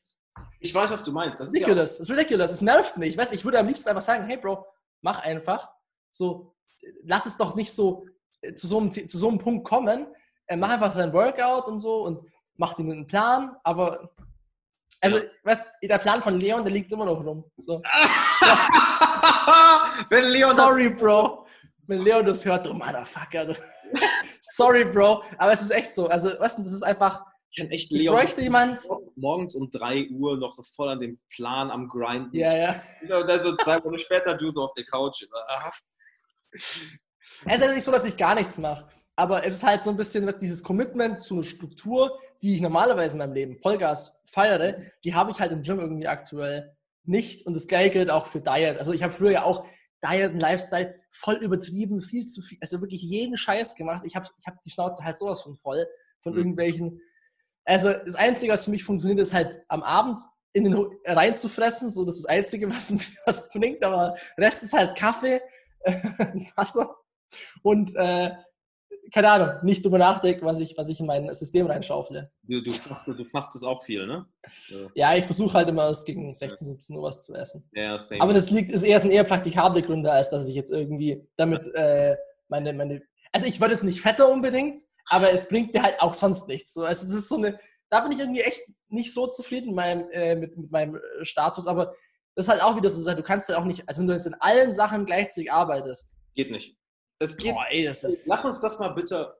Ich 0.59 0.73
weiß, 0.73 0.91
was 0.91 1.03
du 1.03 1.11
meinst. 1.11 1.39
Das 1.39 1.49
ridiculous. 1.49 1.91
Ist 1.91 1.97
ja 1.97 1.99
das 1.99 1.99
ist 1.99 2.09
ridiculous. 2.09 2.51
Es 2.51 2.61
nervt 2.61 2.97
mich. 2.97 3.09
Ich 3.09 3.17
weiß, 3.17 3.31
ich 3.31 3.45
würde 3.45 3.59
am 3.59 3.67
liebsten 3.67 3.89
einfach 3.89 4.01
sagen, 4.01 4.25
hey 4.25 4.37
Bro, 4.37 4.65
mach 5.01 5.19
einfach. 5.19 5.69
So, 6.11 6.55
lass 7.03 7.25
es 7.25 7.37
doch 7.37 7.55
nicht 7.55 7.71
so 7.71 8.05
äh, 8.41 8.53
zu 8.53 8.67
so 8.67 8.79
einem, 8.79 8.91
zu 8.91 9.17
so 9.17 9.29
einem 9.29 9.37
Punkt 9.37 9.65
kommen. 9.67 10.07
Äh, 10.47 10.57
mach 10.57 10.69
einfach 10.69 10.93
dein 10.95 11.13
Workout 11.13 11.67
und 11.67 11.79
so 11.79 12.03
und 12.03 12.27
mach 12.55 12.73
dir 12.73 12.83
einen 12.83 13.07
Plan, 13.07 13.55
aber 13.63 14.13
also, 15.01 15.19
weißt 15.43 15.69
der 15.83 15.97
Plan 15.97 16.21
von 16.21 16.39
Leon, 16.39 16.63
der 16.63 16.71
liegt 16.71 16.91
immer 16.91 17.05
noch 17.05 17.23
rum. 17.23 17.43
So. 17.57 17.81
Wenn 20.09 20.25
Leon 20.25 20.55
Sorry, 20.55 20.89
Bro. 20.89 21.45
Wenn 21.87 22.03
Leon 22.03 22.25
das 22.25 22.45
hört, 22.45 22.65
du 22.65 22.73
Motherfucker. 22.73 23.55
Sorry, 24.41 24.85
Bro. 24.85 25.23
Aber 25.37 25.51
es 25.51 25.61
ist 25.61 25.71
echt 25.71 25.95
so. 25.95 26.07
Also, 26.07 26.29
weißt 26.39 26.59
du, 26.59 26.63
das 26.63 26.73
ist 26.73 26.83
einfach. 26.83 27.25
Ich, 27.51 27.63
echt 27.69 27.91
ich 27.91 28.07
bräuchte 28.07 28.41
jemand. 28.41 28.81
Morgens 29.15 29.55
um 29.55 29.69
3 29.69 30.09
Uhr 30.09 30.37
noch 30.37 30.53
so 30.53 30.63
voll 30.63 30.89
an 30.89 30.99
dem 30.99 31.19
Plan 31.29 31.69
am 31.69 31.87
Grind. 31.87 32.33
Ja, 32.33 32.55
ja. 32.55 32.81
Und 33.01 33.27
dann 33.27 33.39
so 33.39 33.55
zwei 33.57 33.83
Wochen 33.83 33.99
später 33.99 34.35
du 34.35 34.49
so 34.49 34.63
auf 34.63 34.73
der 34.73 34.85
Couch. 34.85 35.23
Es 36.51 36.91
ist 37.45 37.61
ja 37.61 37.71
nicht 37.71 37.83
so, 37.83 37.91
dass 37.91 38.05
ich 38.05 38.17
gar 38.17 38.33
nichts 38.33 38.57
mache. 38.57 38.87
Aber 39.15 39.45
es 39.45 39.55
ist 39.55 39.63
halt 39.63 39.83
so 39.83 39.91
ein 39.91 39.97
bisschen 39.97 40.25
was, 40.25 40.37
dieses 40.37 40.63
Commitment 40.63 41.21
zu 41.21 41.35
einer 41.35 41.43
Struktur, 41.43 42.19
die 42.41 42.55
ich 42.55 42.61
normalerweise 42.61 43.13
in 43.13 43.19
meinem 43.19 43.33
Leben 43.33 43.59
Vollgas 43.59 44.23
feiere, 44.25 44.77
die 45.03 45.13
habe 45.13 45.29
ich 45.29 45.39
halt 45.39 45.51
im 45.51 45.61
Gym 45.61 45.79
irgendwie 45.79 46.07
aktuell 46.07 46.75
nicht. 47.05 47.45
Und 47.45 47.55
das 47.55 47.67
gleiche 47.67 47.91
gilt 47.91 48.09
auch 48.09 48.27
für 48.27 48.41
Diet. 48.41 48.77
Also 48.77 48.93
ich 48.93 49.03
habe 49.03 49.13
früher 49.13 49.31
ja 49.31 49.43
auch 49.43 49.65
Diet 50.03 50.31
und 50.31 50.41
Lifestyle 50.41 50.95
voll 51.11 51.35
übertrieben, 51.35 52.01
viel 52.01 52.25
zu 52.25 52.41
viel, 52.41 52.57
also 52.61 52.81
wirklich 52.81 53.01
jeden 53.01 53.37
Scheiß 53.37 53.75
gemacht. 53.75 54.03
Ich 54.05 54.15
habe 54.15 54.27
ich 54.37 54.47
hab 54.47 54.61
die 54.63 54.69
Schnauze 54.69 55.03
halt 55.03 55.17
sowas 55.17 55.41
von 55.41 55.55
voll 55.55 55.87
von 56.21 56.33
mhm. 56.33 56.39
irgendwelchen. 56.39 57.01
Also 57.65 57.93
das 57.93 58.15
Einzige, 58.15 58.51
was 58.51 58.65
für 58.65 58.71
mich 58.71 58.83
funktioniert, 58.83 59.19
ist 59.19 59.33
halt 59.33 59.63
am 59.69 59.83
Abend 59.83 60.19
in 60.53 60.65
den 60.65 60.75
reinzufressen. 61.05 61.89
So, 61.89 62.05
das 62.05 62.15
ist 62.15 62.23
das 62.23 62.29
Einzige, 62.29 62.69
was 62.69 62.91
mir 62.91 62.99
was 63.25 63.49
bringt. 63.49 63.83
Aber 63.83 64.15
Rest 64.37 64.63
ist 64.63 64.73
halt 64.73 64.97
Kaffee, 64.97 65.41
Wasser 66.55 66.95
und 67.61 67.95
äh, 67.95 68.31
keine 69.13 69.29
Ahnung, 69.29 69.63
nicht 69.63 69.85
drüber 69.85 69.99
nachdenken, 69.99 70.43
was 70.43 70.59
ich, 70.59 70.75
was 70.75 70.89
ich 70.89 70.99
in 70.99 71.05
mein 71.05 71.31
System 71.33 71.67
reinschaufle. 71.67 72.31
Du, 72.41 72.61
du, 72.61 73.13
du 73.13 73.25
machst 73.31 73.53
das 73.53 73.61
auch 73.61 73.83
viel, 73.83 74.07
ne? 74.07 74.25
Ja, 74.95 75.15
ich 75.15 75.23
versuche 75.23 75.53
halt 75.53 75.69
immer 75.69 75.85
erst 75.85 76.07
gegen 76.07 76.33
16, 76.33 76.67
17 76.67 76.95
Uhr 76.95 77.03
was 77.03 77.23
zu 77.23 77.35
essen. 77.35 77.69
Ja, 77.73 77.99
same. 77.99 78.21
Aber 78.21 78.33
das 78.33 78.49
liegt, 78.49 78.71
ist 78.71 78.81
eher, 78.81 78.99
sind 78.99 79.11
eher 79.11 79.23
praktikable 79.23 79.83
Gründe, 79.83 80.11
als 80.11 80.31
dass 80.31 80.47
ich 80.47 80.55
jetzt 80.55 80.71
irgendwie 80.71 81.27
damit 81.37 81.67
äh, 81.75 82.17
meine, 82.47 82.73
meine. 82.73 83.03
Also 83.31 83.45
ich 83.45 83.61
würde 83.61 83.75
jetzt 83.75 83.83
nicht 83.83 84.01
fetter 84.01 84.31
unbedingt, 84.31 84.79
aber 85.05 85.31
es 85.31 85.47
bringt 85.47 85.75
mir 85.75 85.83
halt 85.83 86.01
auch 86.01 86.15
sonst 86.15 86.47
nichts. 86.47 86.73
So, 86.73 86.83
also 86.83 87.05
das 87.05 87.13
ist 87.13 87.29
so 87.29 87.37
eine, 87.37 87.59
da 87.91 87.99
bin 87.99 88.11
ich 88.13 88.19
irgendwie 88.19 88.41
echt 88.41 88.61
nicht 88.89 89.13
so 89.13 89.27
zufrieden 89.27 89.67
mit 89.67 89.75
meinem, 89.75 90.09
äh, 90.09 90.35
mit, 90.35 90.57
mit 90.57 90.71
meinem 90.71 90.99
Status, 91.21 91.67
aber 91.67 91.93
das 92.35 92.45
ist 92.45 92.49
halt 92.49 92.63
auch 92.63 92.75
wieder 92.75 92.89
so, 92.89 93.13
du 93.13 93.21
kannst 93.21 93.47
ja 93.47 93.55
halt 93.55 93.63
auch 93.63 93.67
nicht, 93.67 93.87
also 93.87 94.01
wenn 94.01 94.07
du 94.07 94.13
jetzt 94.13 94.25
in 94.25 94.33
allen 94.39 94.71
Sachen 94.71 95.05
gleichzeitig 95.05 95.51
arbeitest. 95.51 96.15
Geht 96.33 96.49
nicht. 96.49 96.75
Das 97.23 97.37
geht. 97.37 97.53
Boah, 97.53 97.65
ey, 97.69 97.85
das 97.85 98.03
ist 98.03 98.27
Lass 98.27 98.43
uns 98.43 98.61
das 98.61 98.79
mal 98.79 98.89
bitte 98.89 99.35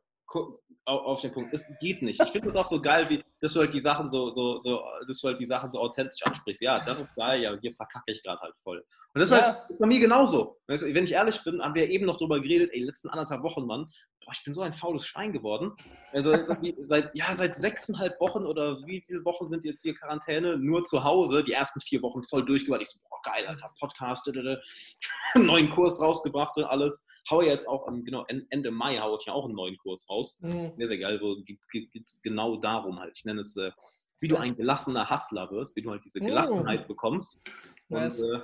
auf 0.86 1.21
den 1.21 1.31
Punkt. 1.31 1.53
Es 1.53 1.63
geht 1.79 2.01
nicht. 2.01 2.21
Ich 2.21 2.29
finde 2.29 2.49
es 2.49 2.55
auch 2.55 2.69
so 2.69 2.81
geil, 2.81 3.09
wie, 3.09 3.23
dass 3.39 3.53
du 3.53 3.61
halt 3.61 3.73
die 3.73 3.79
Sachen 3.79 4.09
so, 4.09 4.34
so, 4.34 4.59
so, 4.59 4.84
dass 5.07 5.19
du 5.19 5.27
halt 5.29 5.39
die 5.39 5.45
Sachen 5.45 5.71
so 5.71 5.79
authentisch 5.79 6.21
ansprichst. 6.25 6.61
Ja, 6.61 6.84
das 6.84 6.99
ist 6.99 7.15
geil, 7.15 7.41
ja, 7.41 7.55
hier 7.61 7.73
verkacke 7.73 8.11
ich 8.11 8.21
gerade 8.21 8.41
halt 8.41 8.53
voll. 8.63 8.84
Und 9.13 9.21
das 9.21 9.29
ja. 9.29 9.38
ist, 9.38 9.43
halt, 9.43 9.69
ist 9.69 9.79
bei 9.79 9.86
mir 9.86 9.99
genauso. 9.99 10.59
Wenn 10.67 11.03
ich 11.03 11.11
ehrlich 11.13 11.41
bin, 11.43 11.61
haben 11.61 11.75
wir 11.75 11.89
eben 11.89 12.05
noch 12.05 12.17
drüber 12.17 12.41
geredet, 12.41 12.71
ey, 12.73 12.84
letzten 12.84 13.09
anderthalb 13.09 13.43
Wochen, 13.43 13.65
Mann, 13.65 13.89
boah, 14.25 14.31
ich 14.34 14.43
bin 14.43 14.53
so 14.53 14.61
ein 14.61 14.73
faules 14.73 15.05
Schwein 15.05 15.31
geworden. 15.31 15.71
Also 16.11 16.36
seit, 16.81 17.15
ja, 17.15 17.34
seit 17.34 17.55
sechseinhalb 17.55 18.19
Wochen 18.19 18.45
oder 18.45 18.77
wie 18.86 19.01
viele 19.01 19.23
Wochen 19.23 19.49
sind 19.49 19.63
jetzt 19.63 19.84
hier 19.84 19.95
Quarantäne? 19.95 20.57
Nur 20.57 20.84
zu 20.84 21.03
Hause, 21.03 21.43
die 21.43 21.53
ersten 21.53 21.79
vier 21.79 22.01
Wochen 22.01 22.23
voll 22.23 22.43
durchgebracht. 22.43 22.81
Ich 22.81 22.89
so, 22.89 22.99
boah, 23.09 23.21
geil, 23.23 23.45
Alter, 23.47 23.71
Podcast, 23.79 24.29
neuen 25.36 25.69
Kurs 25.69 26.01
rausgebracht 26.01 26.57
und 26.57 26.65
alles. 26.65 27.07
Haue 27.30 27.45
jetzt 27.45 27.67
auch, 27.67 27.88
genau, 28.03 28.26
Ende 28.28 28.71
Mai 28.71 28.99
haue 28.99 29.17
ich 29.19 29.26
ja 29.26 29.34
auch 29.34 29.45
einen 29.45 29.55
neuen 29.55 29.78
Kurs 29.78 30.07
raus. 30.09 30.39
Mhm. 30.41 30.74
Sehr, 30.78 30.88
sehr 30.88 30.97
geil, 30.97 31.19
wo 31.21 31.36
geht 31.43 31.59
es 32.05 32.21
genau 32.21 32.57
darum 32.57 32.99
halt. 32.99 33.13
Ich 33.15 33.26
nenne 33.26 33.41
es, 33.41 33.55
äh, 33.57 33.71
wie 34.19 34.28
du 34.28 34.38
ein 34.38 34.55
gelassener 34.55 35.09
Hustler 35.09 35.49
wirst, 35.51 35.76
wie 35.76 35.82
du 35.82 35.91
halt 35.91 36.03
diese 36.03 36.19
mhm. 36.19 36.28
Gelassenheit 36.28 36.84
mhm. 36.84 36.88
bekommst. 36.88 37.47
Und 37.89 37.99
nice. 37.99 38.19
äh, 38.19 38.39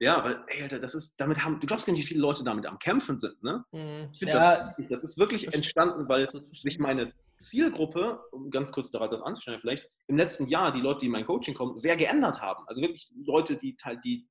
ja, 0.00 0.24
weil, 0.24 0.42
ey, 0.48 0.62
Alter, 0.62 0.78
das 0.78 0.94
ist, 0.94 1.20
damit 1.20 1.44
haben, 1.44 1.60
du 1.60 1.66
glaubst 1.66 1.86
gar 1.86 1.92
nicht, 1.92 2.02
wie 2.02 2.06
viele 2.06 2.20
Leute 2.20 2.42
damit 2.42 2.66
am 2.66 2.78
Kämpfen 2.78 3.18
sind, 3.18 3.42
ne? 3.42 3.64
Mhm. 3.72 4.08
Ich 4.12 4.18
finde 4.18 4.34
ja, 4.34 4.74
das, 4.78 4.88
das 4.88 5.04
ist 5.04 5.18
wirklich 5.18 5.52
entstanden, 5.52 6.08
weil 6.08 6.26
sich 6.26 6.78
meine 6.78 7.12
Zielgruppe, 7.38 8.20
um 8.32 8.50
ganz 8.50 8.70
kurz 8.70 8.90
darauf 8.90 9.10
das 9.10 9.22
anzustellen, 9.22 9.60
vielleicht 9.60 9.88
im 10.06 10.16
letzten 10.16 10.46
Jahr 10.46 10.72
die 10.72 10.80
Leute, 10.80 11.00
die 11.00 11.06
in 11.06 11.12
mein 11.12 11.24
Coaching 11.24 11.54
kommen, 11.54 11.76
sehr 11.76 11.96
geändert 11.96 12.40
haben. 12.40 12.64
Also 12.66 12.82
wirklich 12.82 13.10
Leute, 13.24 13.56
die, 13.56 13.76
die 14.04 14.28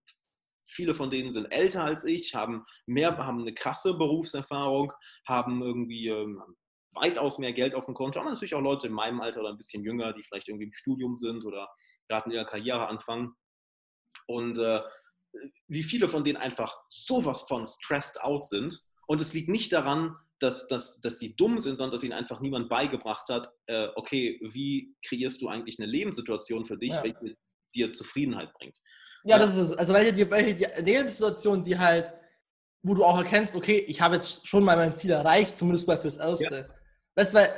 viele 0.69 0.93
von 0.93 1.09
denen 1.09 1.33
sind 1.33 1.51
älter 1.51 1.83
als 1.83 2.05
ich, 2.05 2.35
haben 2.35 2.63
mehr, 2.85 3.17
haben 3.17 3.41
eine 3.41 3.53
krasse 3.53 3.97
Berufserfahrung, 3.97 4.93
haben 5.27 5.61
irgendwie 5.61 6.07
ähm, 6.07 6.41
weitaus 6.93 7.37
mehr 7.37 7.53
Geld 7.53 7.75
auf 7.75 7.85
dem 7.85 7.93
Konto, 7.93 8.19
aber 8.19 8.29
natürlich 8.29 8.55
auch 8.55 8.61
Leute 8.61 8.87
in 8.87 8.93
meinem 8.93 9.21
Alter 9.21 9.41
oder 9.41 9.49
ein 9.49 9.57
bisschen 9.57 9.83
jünger, 9.83 10.13
die 10.13 10.23
vielleicht 10.23 10.47
irgendwie 10.47 10.65
im 10.65 10.73
Studium 10.73 11.17
sind 11.17 11.45
oder 11.45 11.69
gerade 12.07 12.25
in 12.25 12.31
ihrer 12.31 12.45
Karriere 12.45 12.87
anfangen. 12.87 13.33
Und 14.27 14.57
äh, 14.57 14.81
wie 15.67 15.83
viele 15.83 16.07
von 16.07 16.23
denen 16.23 16.37
einfach 16.37 16.75
sowas 16.89 17.43
von 17.43 17.65
stressed 17.65 18.21
out 18.21 18.45
sind. 18.45 18.79
Und 19.07 19.21
es 19.21 19.33
liegt 19.33 19.49
nicht 19.49 19.71
daran, 19.71 20.15
dass, 20.39 20.67
dass, 20.67 21.01
dass 21.01 21.19
sie 21.19 21.35
dumm 21.35 21.59
sind, 21.59 21.77
sondern 21.77 21.91
dass 21.91 22.03
ihnen 22.03 22.13
einfach 22.13 22.39
niemand 22.39 22.69
beigebracht 22.69 23.29
hat, 23.29 23.49
äh, 23.67 23.89
okay, 23.95 24.39
wie 24.41 24.95
kreierst 25.07 25.41
du 25.41 25.49
eigentlich 25.49 25.79
eine 25.79 25.87
Lebenssituation 25.91 26.65
für 26.65 26.77
dich, 26.77 26.91
ja. 26.91 27.03
welche 27.03 27.35
dir 27.75 27.93
Zufriedenheit 27.93 28.53
bringt. 28.53 28.77
Ja, 29.23 29.37
das 29.37 29.51
ist 29.51 29.71
es. 29.71 29.73
Also 29.77 29.93
welche, 29.93 30.13
die, 30.13 30.29
welche 30.29 30.55
die 30.55 30.67
Lebenssituation, 30.81 31.63
die 31.63 31.77
halt, 31.77 32.13
wo 32.81 32.93
du 32.93 33.03
auch 33.03 33.17
erkennst, 33.17 33.55
okay, 33.55 33.79
ich 33.87 34.01
habe 34.01 34.15
jetzt 34.15 34.47
schon 34.47 34.63
mal 34.63 34.77
mein 34.77 34.95
Ziel 34.95 35.11
erreicht, 35.11 35.57
zumindest 35.57 35.87
mal 35.87 35.97
fürs 35.97 36.17
Erste. 36.17 36.67
Ja. 36.67 36.75
Weißt 37.15 37.33
du, 37.33 37.37
weil 37.37 37.53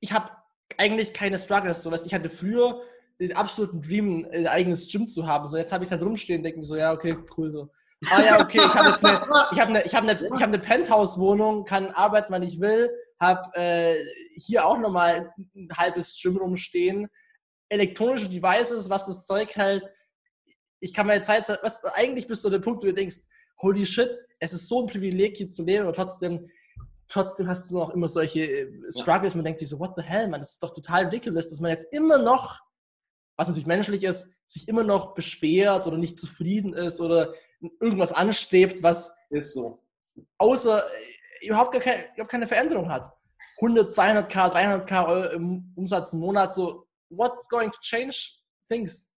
ich 0.00 0.12
habe 0.12 0.30
eigentlich 0.78 1.12
keine 1.12 1.38
Struggles. 1.38 1.82
So, 1.82 1.90
weißt, 1.90 2.06
ich 2.06 2.14
hatte 2.14 2.30
früher 2.30 2.82
den 3.20 3.34
absoluten 3.34 3.80
Dream, 3.80 4.26
ein 4.30 4.46
eigenes 4.46 4.90
Gym 4.90 5.08
zu 5.08 5.26
haben. 5.26 5.46
So, 5.46 5.56
jetzt 5.56 5.72
habe 5.72 5.84
ich 5.84 5.88
es 5.88 5.92
halt 5.92 6.02
rumstehen 6.02 6.40
und 6.40 6.44
denke 6.44 6.58
mir 6.58 6.66
so, 6.66 6.76
ja, 6.76 6.92
okay, 6.92 7.16
cool 7.36 7.50
so. 7.50 7.70
Ah 8.10 8.22
ja, 8.22 8.40
okay, 8.40 8.58
ich 8.58 8.74
habe 8.74 8.88
jetzt 8.90 9.04
eine, 9.04 9.26
ich 9.52 9.60
habe 9.60 9.70
eine, 9.70 9.82
ich 9.84 9.94
habe 9.94 10.08
eine, 10.08 10.26
ich 10.26 10.42
habe 10.42 10.52
eine 10.52 10.58
Penthouse-Wohnung, 10.58 11.64
kann 11.64 11.90
arbeiten, 11.92 12.30
wann 12.30 12.42
ich 12.42 12.60
will, 12.60 12.90
habe 13.18 13.50
äh, 13.54 14.04
hier 14.34 14.66
auch 14.66 14.78
nochmal 14.78 15.32
ein 15.54 15.68
halbes 15.74 16.18
Gym 16.20 16.36
rumstehen, 16.36 17.08
elektronische 17.70 18.28
Devices, 18.28 18.90
was 18.90 19.06
das 19.06 19.24
Zeug 19.24 19.56
halt, 19.56 19.82
ich 20.80 20.92
kann 20.92 21.06
meine 21.06 21.22
Zeit, 21.22 21.48
was, 21.62 21.84
eigentlich 21.84 22.26
bist 22.26 22.44
du 22.44 22.50
der 22.50 22.58
Punkt, 22.58 22.82
wo 22.82 22.86
du 22.86 22.94
denkst, 22.94 23.18
holy 23.60 23.86
shit, 23.86 24.18
es 24.38 24.52
ist 24.52 24.68
so 24.68 24.82
ein 24.82 24.86
Privileg 24.86 25.36
hier 25.36 25.48
zu 25.48 25.62
leben, 25.62 25.84
aber 25.84 25.94
trotzdem, 25.94 26.50
trotzdem 27.08 27.48
hast 27.48 27.70
du 27.70 27.74
noch 27.74 27.90
immer 27.90 28.08
solche 28.08 28.40
äh, 28.40 28.72
Struggles, 28.90 29.34
man 29.34 29.44
denkt 29.44 29.60
sich 29.60 29.68
so, 29.68 29.78
what 29.78 29.94
the 29.96 30.02
hell, 30.02 30.28
man, 30.28 30.40
das 30.40 30.52
ist 30.52 30.62
doch 30.62 30.72
total 30.72 31.04
ridiculous, 31.04 31.48
dass 31.48 31.60
man 31.60 31.70
jetzt 31.70 31.92
immer 31.92 32.18
noch 32.18 32.60
was 33.36 33.48
natürlich 33.48 33.66
menschlich 33.66 34.02
ist, 34.02 34.32
sich 34.46 34.68
immer 34.68 34.82
noch 34.82 35.14
beschwert 35.14 35.86
oder 35.86 35.98
nicht 35.98 36.18
zufrieden 36.18 36.72
ist 36.72 37.00
oder 37.00 37.34
irgendwas 37.80 38.12
anstrebt, 38.12 38.82
was 38.82 39.14
so. 39.42 39.82
außer 40.38 40.82
äh, 40.82 41.46
überhaupt, 41.46 41.72
gar 41.72 41.82
keine, 41.82 42.02
überhaupt 42.14 42.30
keine 42.30 42.46
Veränderung 42.46 42.90
hat. 42.90 43.10
100, 43.60 43.92
200k, 43.92 44.52
300k 44.52 45.30
im 45.30 45.72
Umsatz 45.76 46.12
im 46.12 46.20
Monat, 46.20 46.52
so, 46.54 46.86
what's 47.08 47.48
going 47.48 47.70
to 47.70 47.78
change 47.80 48.38
things? 48.68 49.10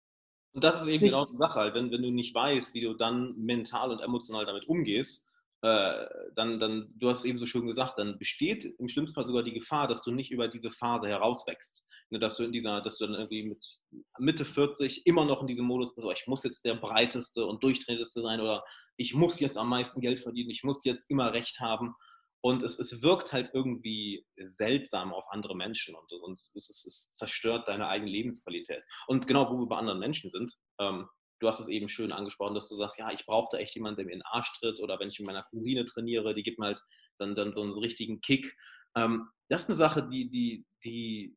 Und 0.53 0.65
das 0.65 0.81
ist 0.81 0.89
eben 0.89 1.05
Nichts. 1.05 1.15
genau 1.15 1.27
die 1.31 1.37
Sache, 1.37 1.61
halt. 1.61 1.75
wenn, 1.75 1.91
wenn 1.91 2.03
du 2.03 2.11
nicht 2.11 2.35
weißt, 2.35 2.75
wie 2.75 2.81
du 2.81 2.95
dann 2.95 3.37
mental 3.37 3.91
und 3.91 4.01
emotional 4.01 4.47
damit 4.47 4.67
umgehst, 4.69 5.31
äh, 5.63 6.07
dann, 6.35 6.61
dann, 6.61 6.93
du 6.97 7.09
hast 7.09 7.21
es 7.21 7.25
eben 7.25 7.39
so 7.39 7.47
schön 7.47 7.67
gesagt, 7.67 7.99
dann 7.99 8.19
besteht 8.19 8.65
im 8.65 8.89
schlimmsten 8.89 9.15
Fall 9.15 9.27
sogar 9.27 9.43
die 9.43 9.53
Gefahr, 9.53 9.89
dass 9.89 10.03
du 10.03 10.13
nicht 10.13 10.31
über 10.31 10.49
diese 10.49 10.71
Phase 10.71 11.09
herauswächst. 11.09 11.87
Ne, 12.11 12.19
dass 12.19 12.37
du 12.37 12.45
in 12.45 12.53
dieser, 12.53 12.81
dass 12.81 12.97
du 12.97 13.07
dann 13.07 13.17
irgendwie 13.17 13.43
mit 13.43 13.79
Mitte 14.19 14.47
40 14.47 15.05
immer 15.07 15.27
noch 15.27 15.43
in 15.43 15.47
diesem 15.47 15.67
Modus 15.67 15.95
bist, 15.95 16.07
oh, 16.07 16.13
ich 16.13 16.27
muss 16.27 16.43
jetzt 16.43 16.65
der 16.65 16.75
breiteste 16.75 17.45
und 17.45 17.63
durchtrainierteste 17.63 18.23
sein 18.23 18.41
oder 18.41 18.65
ich 18.97 19.15
muss 19.15 19.41
jetzt 19.41 19.59
am 19.59 19.69
meisten 19.69 20.01
Geld 20.01 20.21
verdienen, 20.21 20.51
ich 20.51 20.65
muss 20.65 20.85
jetzt 20.85 21.11
immer 21.11 21.33
Recht 21.35 21.61
haben. 21.61 21.95
Und 22.41 22.63
es, 22.63 22.79
es 22.79 23.03
wirkt 23.03 23.33
halt 23.33 23.51
irgendwie 23.53 24.25
seltsam 24.37 25.13
auf 25.13 25.27
andere 25.31 25.57
Menschen 25.57 25.95
und, 25.97 26.13
und 26.23 26.39
es, 26.39 26.55
es, 26.55 26.85
es, 26.87 27.13
zerstört 27.13 27.67
deine 27.67 27.89
eigene 27.89 28.11
Lebensqualität. 28.11 28.83
Und 29.09 29.27
genau, 29.27 29.51
wo 29.51 29.59
wir 29.59 29.67
bei 29.67 29.77
anderen 29.77 29.99
Menschen 29.99 30.31
sind, 30.31 30.55
ähm, 30.81 31.09
du 31.41 31.49
hast 31.49 31.61
es 31.61 31.69
eben 31.69 31.89
schön 31.89 32.13
angesprochen, 32.13 32.55
dass 32.55 32.69
du 32.69 32.77
sagst, 32.77 32.99
ja, 32.99 33.11
ich 33.11 33.27
brauche 33.27 33.49
da 33.53 33.59
echt 33.59 33.75
jemanden, 33.75 33.97
der 33.97 34.07
mir 34.07 34.13
in 34.13 34.19
den 34.21 34.27
Arsch 34.27 34.53
tritt 34.59 34.81
oder 34.81 34.99
wenn 35.01 35.09
ich 35.09 35.19
mit 35.19 35.27
meiner 35.27 35.45
Cousine 35.45 35.85
trainiere, 35.85 36.35
die 36.35 36.43
gibt 36.43 36.59
mir 36.59 36.67
halt 36.67 36.83
dann, 37.19 37.35
dann 37.35 37.53
so 37.53 37.63
einen 37.63 37.73
richtigen 37.73 38.21
Kick. 38.21 38.57
Ähm, 38.97 39.29
das 39.49 39.63
ist 39.63 39.71
eine 39.71 39.77
Sache, 39.77 40.09
die, 40.09 40.29
die, 40.31 40.67
die 40.85 41.37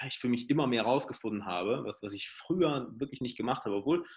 ja, 0.00 0.06
ich 0.06 0.18
für 0.18 0.28
mich 0.28 0.50
immer 0.50 0.66
mehr 0.66 0.82
rausgefunden 0.82 1.46
habe, 1.46 1.84
was, 1.84 2.02
was 2.02 2.12
ich 2.12 2.28
früher 2.28 2.88
wirklich 2.96 3.20
nicht 3.20 3.36
gemacht 3.36 3.64
habe, 3.64 3.76
obwohl, 3.76 3.98
gut, 3.98 4.08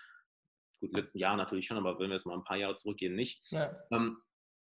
in 0.81 0.89
den 0.89 0.95
letzten 0.95 1.19
Jahren 1.19 1.37
natürlich 1.37 1.67
schon, 1.67 1.77
aber 1.77 1.99
wenn 1.99 2.09
wir 2.09 2.15
jetzt 2.15 2.25
mal 2.25 2.35
ein 2.35 2.43
paar 2.43 2.57
Jahre 2.57 2.75
zurückgehen, 2.75 3.15
nicht. 3.15 3.41
Ja. 3.51 3.75
Ähm, 3.91 4.17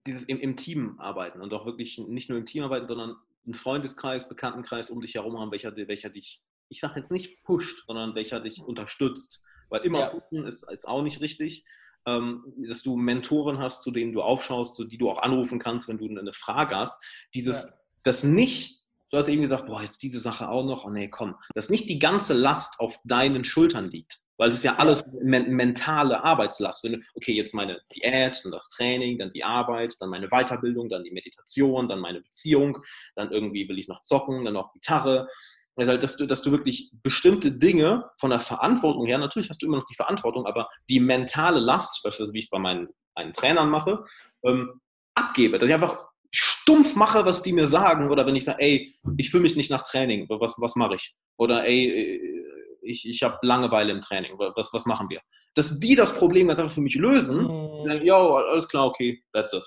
dieses 0.07 0.25
im, 0.25 0.39
im, 0.41 0.57
Team 0.57 0.99
arbeiten 0.99 1.41
und 1.41 1.53
auch 1.53 1.67
wirklich 1.67 1.99
nicht 1.99 2.29
nur 2.29 2.39
im 2.39 2.47
Team 2.47 2.63
arbeiten, 2.65 2.87
sondern 2.87 3.17
einen 3.45 3.55
Freundeskreis, 3.55 4.29
Bekanntenkreis 4.29 4.91
um 4.91 5.01
dich 5.01 5.15
herum 5.15 5.39
haben, 5.39 5.51
welcher, 5.51 5.77
welcher 5.77 6.11
dich, 6.11 6.43
ich 6.69 6.81
sage 6.81 7.01
jetzt 7.01 7.13
nicht 7.13 7.43
pusht, 7.45 7.85
sondern 7.87 8.15
welcher 8.15 8.41
dich 8.41 8.63
unterstützt. 8.63 9.45
Weil 9.69 9.83
immer 9.83 10.01
ja. 10.01 10.07
pushen 10.09 10.47
ist, 10.47 10.71
ist 10.71 10.89
auch 10.89 11.03
nicht 11.03 11.21
richtig. 11.21 11.65
Ähm, 12.07 12.45
dass 12.57 12.83
du 12.83 12.97
Mentoren 12.97 13.59
hast, 13.59 13.83
zu 13.83 13.91
denen 13.91 14.13
du 14.13 14.23
aufschaust, 14.23 14.75
zu 14.75 14.85
die 14.85 14.97
du 14.97 15.11
auch 15.11 15.19
anrufen 15.19 15.59
kannst, 15.59 15.87
wenn 15.89 15.99
du 15.99 16.09
eine 16.09 16.33
Frage 16.33 16.75
hast. 16.75 17.03
Dieses, 17.35 17.71
ja. 17.71 17.77
das 18.03 18.25
nicht 18.25 18.81
Du 19.11 19.17
hast 19.17 19.29
eben 19.29 19.43
gesagt, 19.43 19.67
boah, 19.67 19.83
jetzt 19.83 20.03
diese 20.05 20.21
Sache 20.21 20.49
auch 20.49 20.65
noch. 20.65 20.85
Oh 20.85 20.91
nee, 20.91 21.09
komm. 21.09 21.35
Dass 21.55 21.69
nicht 21.69 21.91
die 21.91 21.99
ganze 21.99 22.33
Last 22.33 22.79
auf 22.79 23.01
deinen 23.05 23.45
Schultern 23.45 23.91
liegt. 23.91 24.21
Weil 24.41 24.49
es 24.49 24.55
ist 24.55 24.65
ja 24.65 24.77
alles 24.77 25.07
men 25.23 25.51
mentale 25.51 26.25
Arbeitslast. 26.25 26.83
Wenn 26.83 26.93
du, 26.93 26.99
okay, 27.15 27.35
jetzt 27.35 27.53
meine 27.53 27.83
Diät, 27.95 28.41
dann 28.43 28.53
das 28.53 28.71
Training, 28.71 29.19
dann 29.19 29.29
die 29.29 29.45
Arbeit, 29.45 29.95
dann 30.01 30.09
meine 30.09 30.29
Weiterbildung, 30.29 30.89
dann 30.89 31.05
die 31.05 31.11
Meditation, 31.11 31.91
dann 31.91 32.01
meine 32.01 32.23
Beziehung, 32.23 32.79
dann 33.17 33.31
irgendwie 33.33 33.69
will 33.69 33.79
ich 33.79 33.87
noch 33.87 34.03
zocken, 34.03 34.47
dann 34.47 34.55
noch 34.55 34.73
Gitarre. 34.73 35.29
Also 35.77 35.95
dass 35.99 36.17
du, 36.17 36.25
dass 36.25 36.41
du 36.41 36.53
wirklich 36.53 36.91
bestimmte 37.03 37.53
Dinge 37.53 38.09
von 38.19 38.31
der 38.31 38.41
Verantwortung 38.41 39.05
her, 39.05 39.19
natürlich 39.19 39.51
hast 39.51 39.61
du 39.61 39.67
immer 39.67 39.77
noch 39.77 39.87
die 39.87 39.95
Verantwortung, 39.95 40.47
aber 40.47 40.71
die 40.89 41.01
mentale 41.01 41.61
Last, 41.61 42.03
beispielsweise 42.03 42.33
wie 42.33 42.39
ich 42.39 42.47
es 42.47 42.51
bei 42.51 42.59
meinen, 42.59 42.89
meinen 43.15 43.35
Trainern 43.35 43.69
mache, 43.69 44.05
ähm, 44.43 44.81
abgebe. 45.15 45.59
Dass 45.59 45.69
ich 45.69 45.75
einfach 45.75 45.99
stumpf 46.31 46.97
mache, 46.97 47.27
was 47.27 47.43
die 47.43 47.53
mir 47.53 47.67
sagen, 47.67 48.09
oder 48.09 48.25
wenn 48.25 48.37
ich 48.37 48.47
sage, 48.47 48.63
ey, 48.63 48.95
ich 49.19 49.31
fühle 49.31 49.43
mich 49.43 49.57
nicht 49.57 49.71
nach 49.71 49.83
Training, 49.83 50.27
was, 50.31 50.55
was 50.57 50.77
mache 50.77 50.95
ich? 50.95 51.15
Oder 51.37 51.67
ey, 51.67 52.40
ich, 52.83 53.09
ich 53.09 53.23
habe 53.23 53.39
Langeweile 53.43 53.93
im 53.93 54.01
Training, 54.01 54.39
was, 54.39 54.73
was 54.73 54.87
machen 54.87 55.09
wir? 55.09 55.21
Dass 55.55 55.79
die 55.81 55.95
das 55.95 56.17
Problem 56.17 56.49
ganz 56.49 56.61
einfach 56.61 56.75
für 56.75 56.81
mich 56.81 56.95
lösen, 56.95 57.43
mhm. 57.43 57.85
sagen, 57.85 58.05
ja, 58.05 58.17
alles 58.17 58.69
klar, 58.69 58.87
okay, 58.87 59.23
that's 59.33 59.53
it. 59.53 59.67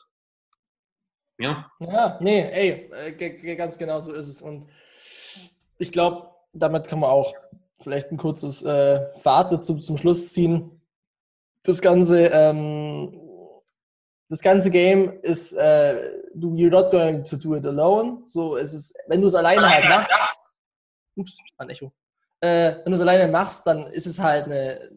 Ja? 1.40 1.70
Ja, 1.80 2.18
nee, 2.22 2.42
ey, 2.42 2.90
äh, 2.92 3.56
ganz 3.56 3.78
genau 3.78 4.00
so 4.00 4.14
ist 4.14 4.28
es. 4.28 4.42
Und 4.42 4.70
ich 5.78 5.92
glaube, 5.92 6.30
damit 6.54 6.88
kann 6.88 7.00
man 7.00 7.10
auch 7.10 7.34
vielleicht 7.82 8.12
ein 8.12 8.18
kurzes 8.18 8.64
äh, 8.64 9.06
Fazit 9.20 9.64
zum, 9.64 9.82
zum 9.82 9.98
Schluss 9.98 10.32
ziehen. 10.32 10.82
Das 11.64 11.82
Ganze 11.82 12.28
ähm, 12.28 13.20
das 14.34 14.42
ganze 14.42 14.72
Game 14.72 15.20
ist, 15.22 15.54
äh, 15.54 16.20
you're 16.36 16.72
not 16.72 16.90
going 16.90 17.24
to 17.24 17.38
do 17.38 17.56
it 17.56 17.64
alone. 17.68 18.24
So 18.26 18.56
ist 18.56 18.74
es, 18.74 18.92
wenn 19.08 19.22
du 19.22 19.28
es 19.28 19.36
alleine 19.36 19.62
halt 19.70 19.88
machst, 19.88 20.56
ups, 21.16 21.38
ein 21.60 21.70
Echo. 21.70 21.94
Äh, 22.44 22.76
wenn 22.84 22.92
du 22.92 22.96
es 22.96 23.02
alleine 23.02 23.32
machst, 23.32 23.66
dann 23.66 23.88
ist 23.88 24.06
es 24.06 24.20
halt 24.20 24.46
eine, 24.46 24.92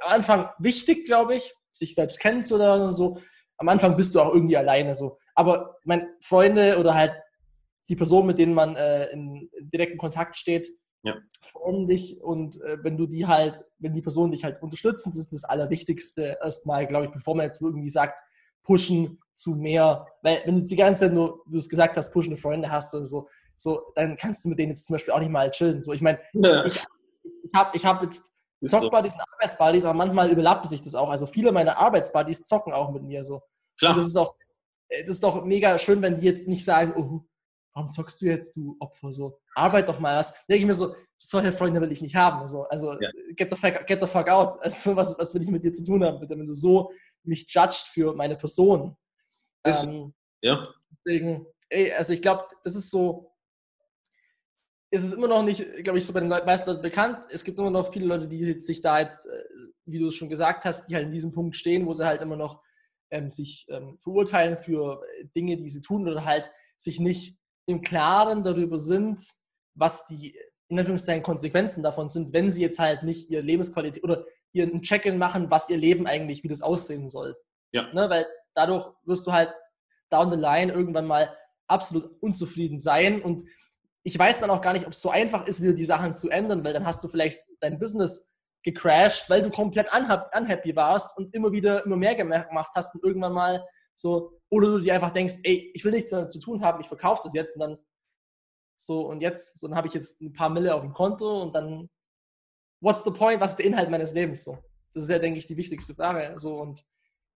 am 0.00 0.14
Anfang 0.14 0.50
wichtig, 0.58 1.06
glaube 1.06 1.36
ich, 1.36 1.54
sich 1.70 1.94
selbst 1.94 2.18
kennenzulernen 2.18 2.86
und 2.86 2.92
so. 2.92 3.20
Am 3.56 3.68
Anfang 3.68 3.96
bist 3.96 4.16
du 4.16 4.20
auch 4.20 4.34
irgendwie 4.34 4.56
alleine 4.56 4.92
so. 4.92 5.16
Aber 5.36 5.76
meine 5.84 6.08
Freunde 6.20 6.78
oder 6.80 6.94
halt 6.94 7.12
die 7.88 7.94
Personen, 7.94 8.26
mit 8.26 8.38
denen 8.38 8.54
man 8.54 8.74
äh, 8.74 9.06
in, 9.12 9.48
in 9.56 9.70
direkten 9.70 9.96
Kontakt 9.96 10.34
steht, 10.34 10.66
ja. 11.04 11.14
formen 11.40 11.86
dich 11.86 12.20
und 12.20 12.60
äh, 12.62 12.78
wenn 12.82 12.96
du 12.96 13.06
die 13.06 13.28
halt, 13.28 13.62
wenn 13.78 13.94
die 13.94 14.02
Personen 14.02 14.32
dich 14.32 14.42
halt 14.42 14.60
unterstützen, 14.60 15.10
das 15.10 15.18
ist 15.18 15.32
das 15.32 15.44
Allerwichtigste 15.44 16.36
erstmal, 16.42 16.88
glaube 16.88 17.06
ich, 17.06 17.12
bevor 17.12 17.36
man 17.36 17.44
jetzt 17.44 17.62
irgendwie 17.62 17.90
sagt, 17.90 18.14
pushen 18.64 19.20
zu 19.34 19.54
mehr. 19.54 20.06
Weil 20.22 20.42
wenn 20.44 20.56
du 20.56 20.62
die 20.62 20.76
ganze 20.76 21.00
Zeit 21.00 21.12
nur, 21.12 21.42
wie 21.46 21.52
du 21.52 21.58
es 21.58 21.68
gesagt 21.68 21.96
hast, 21.96 22.12
pushende 22.12 22.36
Freunde 22.36 22.70
hast 22.70 22.92
und 22.94 23.06
so, 23.06 23.28
so, 23.56 23.92
dann 23.94 24.16
kannst 24.16 24.44
du 24.44 24.48
mit 24.48 24.58
denen 24.58 24.70
jetzt 24.70 24.86
zum 24.86 24.94
Beispiel 24.94 25.14
auch 25.14 25.20
nicht 25.20 25.30
mal 25.30 25.50
chillen. 25.50 25.80
So, 25.80 25.92
ich 25.92 26.00
meine, 26.00 26.18
ja. 26.34 26.64
ich, 26.64 26.84
ich 27.44 27.50
habe 27.54 27.76
ich 27.76 27.86
hab 27.86 28.02
jetzt 28.02 28.30
Zockbuddies 28.66 29.12
so. 29.12 29.18
und 29.18 29.24
Arbeitsbuddies, 29.34 29.84
aber 29.84 29.94
manchmal 29.94 30.30
überlappt 30.30 30.66
sich 30.66 30.80
das 30.80 30.94
auch. 30.94 31.10
Also 31.10 31.26
viele 31.26 31.52
meiner 31.52 31.78
Arbeitsbuddies 31.78 32.44
zocken 32.44 32.72
auch 32.72 32.90
mit 32.90 33.02
mir 33.02 33.24
so. 33.24 33.42
Klar. 33.78 33.92
Und 33.92 33.98
das 33.98 34.06
ist 34.06 34.16
auch, 34.16 34.36
äh, 34.88 35.02
das 35.04 35.16
ist 35.16 35.24
doch 35.24 35.44
mega 35.44 35.78
schön, 35.78 36.02
wenn 36.02 36.18
die 36.18 36.26
jetzt 36.26 36.46
nicht 36.46 36.64
sagen, 36.64 36.92
oh, 36.96 37.24
warum 37.74 37.90
zockst 37.90 38.20
du 38.20 38.26
jetzt, 38.26 38.56
du 38.56 38.76
Opfer, 38.80 39.12
so, 39.12 39.38
arbeit 39.54 39.88
doch 39.88 39.98
mal 39.98 40.18
was. 40.18 40.32
Denke 40.46 40.62
ich 40.62 40.66
mir 40.66 40.74
so, 40.74 40.94
solche 41.18 41.52
Freunde 41.52 41.80
will 41.80 41.92
ich 41.92 42.02
nicht 42.02 42.16
haben. 42.16 42.46
So. 42.46 42.64
Also, 42.64 42.92
ja. 43.00 43.10
get, 43.36 43.50
the 43.50 43.56
fuck, 43.56 43.86
get 43.86 44.00
the 44.00 44.06
fuck 44.06 44.28
out. 44.28 44.60
Also, 44.62 44.94
was, 44.96 45.18
was 45.18 45.34
will 45.34 45.42
ich 45.42 45.48
mit 45.48 45.64
dir 45.64 45.72
zu 45.72 45.82
tun 45.82 46.04
haben, 46.04 46.20
wenn 46.28 46.46
du 46.46 46.54
so 46.54 46.90
mich 47.24 47.46
judged 47.48 47.88
für 47.88 48.14
meine 48.14 48.36
Person? 48.36 48.96
Ähm, 49.64 50.12
ja. 50.42 50.62
Deswegen, 50.90 51.46
ey, 51.68 51.92
also 51.92 52.12
ich 52.12 52.22
glaube, 52.22 52.44
das 52.62 52.74
ist 52.74 52.90
so, 52.90 53.31
ist 54.92 55.04
es 55.04 55.14
immer 55.14 55.26
noch 55.26 55.42
nicht, 55.42 55.64
glaube 55.82 55.98
ich, 55.98 56.06
so 56.06 56.12
bei 56.12 56.20
den 56.20 56.28
meisten 56.28 56.68
Leuten 56.68 56.82
bekannt. 56.82 57.24
Es 57.30 57.42
gibt 57.44 57.58
immer 57.58 57.70
noch 57.70 57.92
viele 57.92 58.04
Leute, 58.04 58.28
die 58.28 58.60
sich 58.60 58.82
da 58.82 59.00
jetzt, 59.00 59.26
äh, 59.26 59.44
wie 59.86 59.98
du 59.98 60.08
es 60.08 60.14
schon 60.14 60.28
gesagt 60.28 60.66
hast, 60.66 60.86
die 60.86 60.94
halt 60.94 61.06
in 61.06 61.12
diesem 61.12 61.32
Punkt 61.32 61.56
stehen, 61.56 61.86
wo 61.86 61.94
sie 61.94 62.04
halt 62.04 62.20
immer 62.20 62.36
noch 62.36 62.62
ähm, 63.10 63.30
sich 63.30 63.66
ähm, 63.70 63.98
verurteilen 64.02 64.58
für 64.58 65.00
Dinge, 65.34 65.56
die 65.56 65.70
sie 65.70 65.80
tun 65.80 66.06
oder 66.06 66.26
halt 66.26 66.50
sich 66.76 67.00
nicht 67.00 67.38
im 67.66 67.80
Klaren 67.80 68.42
darüber 68.42 68.78
sind, 68.78 69.22
was 69.74 70.06
die 70.06 70.36
in 70.68 70.78
Anführungszeichen 70.78 71.22
Konsequenzen 71.22 71.82
davon 71.82 72.08
sind, 72.08 72.34
wenn 72.34 72.50
sie 72.50 72.60
jetzt 72.60 72.78
halt 72.78 73.02
nicht 73.02 73.30
ihre 73.30 73.42
Lebensqualität 73.42 74.04
oder 74.04 74.26
ihren 74.52 74.82
Check-in 74.82 75.16
machen, 75.16 75.50
was 75.50 75.70
ihr 75.70 75.78
Leben 75.78 76.06
eigentlich, 76.06 76.44
wie 76.44 76.48
das 76.48 76.60
aussehen 76.60 77.08
soll. 77.08 77.34
Ja. 77.72 77.90
Ne, 77.94 78.10
weil 78.10 78.26
dadurch 78.54 78.92
wirst 79.04 79.26
du 79.26 79.32
halt 79.32 79.54
down 80.10 80.30
the 80.30 80.36
line 80.36 80.70
irgendwann 80.70 81.06
mal 81.06 81.34
absolut 81.66 82.10
unzufrieden 82.20 82.78
sein 82.78 83.22
und 83.22 83.42
ich 84.04 84.18
weiß 84.18 84.40
dann 84.40 84.50
auch 84.50 84.60
gar 84.60 84.72
nicht, 84.72 84.86
ob 84.86 84.92
es 84.92 85.00
so 85.00 85.10
einfach 85.10 85.46
ist, 85.46 85.62
wieder 85.62 85.74
die 85.74 85.84
Sachen 85.84 86.14
zu 86.14 86.28
ändern, 86.28 86.64
weil 86.64 86.72
dann 86.72 86.86
hast 86.86 87.02
du 87.04 87.08
vielleicht 87.08 87.40
dein 87.60 87.78
Business 87.78 88.30
gecrashed, 88.62 89.28
weil 89.28 89.42
du 89.42 89.50
komplett 89.50 89.90
unhappy 89.92 90.74
warst 90.76 91.16
und 91.16 91.34
immer 91.34 91.52
wieder 91.52 91.84
immer 91.84 91.96
mehr 91.96 92.14
gemacht 92.14 92.72
hast 92.74 92.94
und 92.94 93.04
irgendwann 93.04 93.32
mal 93.32 93.66
so, 93.94 94.40
oder 94.48 94.68
du 94.68 94.78
dir 94.80 94.94
einfach 94.94 95.12
denkst, 95.12 95.36
ey, 95.42 95.70
ich 95.74 95.84
will 95.84 95.92
nichts 95.92 96.10
damit 96.10 96.30
zu 96.30 96.40
tun 96.40 96.64
haben, 96.64 96.80
ich 96.80 96.88
verkaufe 96.88 97.22
das 97.24 97.34
jetzt 97.34 97.56
und 97.56 97.60
dann 97.60 97.78
so 98.76 99.06
und 99.06 99.20
jetzt, 99.20 99.60
so, 99.60 99.68
dann 99.68 99.76
habe 99.76 99.86
ich 99.86 99.94
jetzt 99.94 100.20
ein 100.20 100.32
paar 100.32 100.48
Mille 100.48 100.74
auf 100.74 100.82
dem 100.82 100.92
Konto 100.92 101.42
und 101.42 101.54
dann, 101.54 101.88
what's 102.80 103.04
the 103.04 103.10
point, 103.10 103.40
was 103.40 103.52
ist 103.52 103.58
der 103.58 103.66
Inhalt 103.66 103.90
meines 103.90 104.12
Lebens 104.12 104.44
so? 104.44 104.58
Das 104.92 105.04
ist 105.04 105.10
ja, 105.10 105.18
denke 105.18 105.38
ich, 105.38 105.46
die 105.46 105.56
wichtigste 105.56 105.94
Frage. 105.94 106.34
So 106.38 106.56
und 106.56 106.84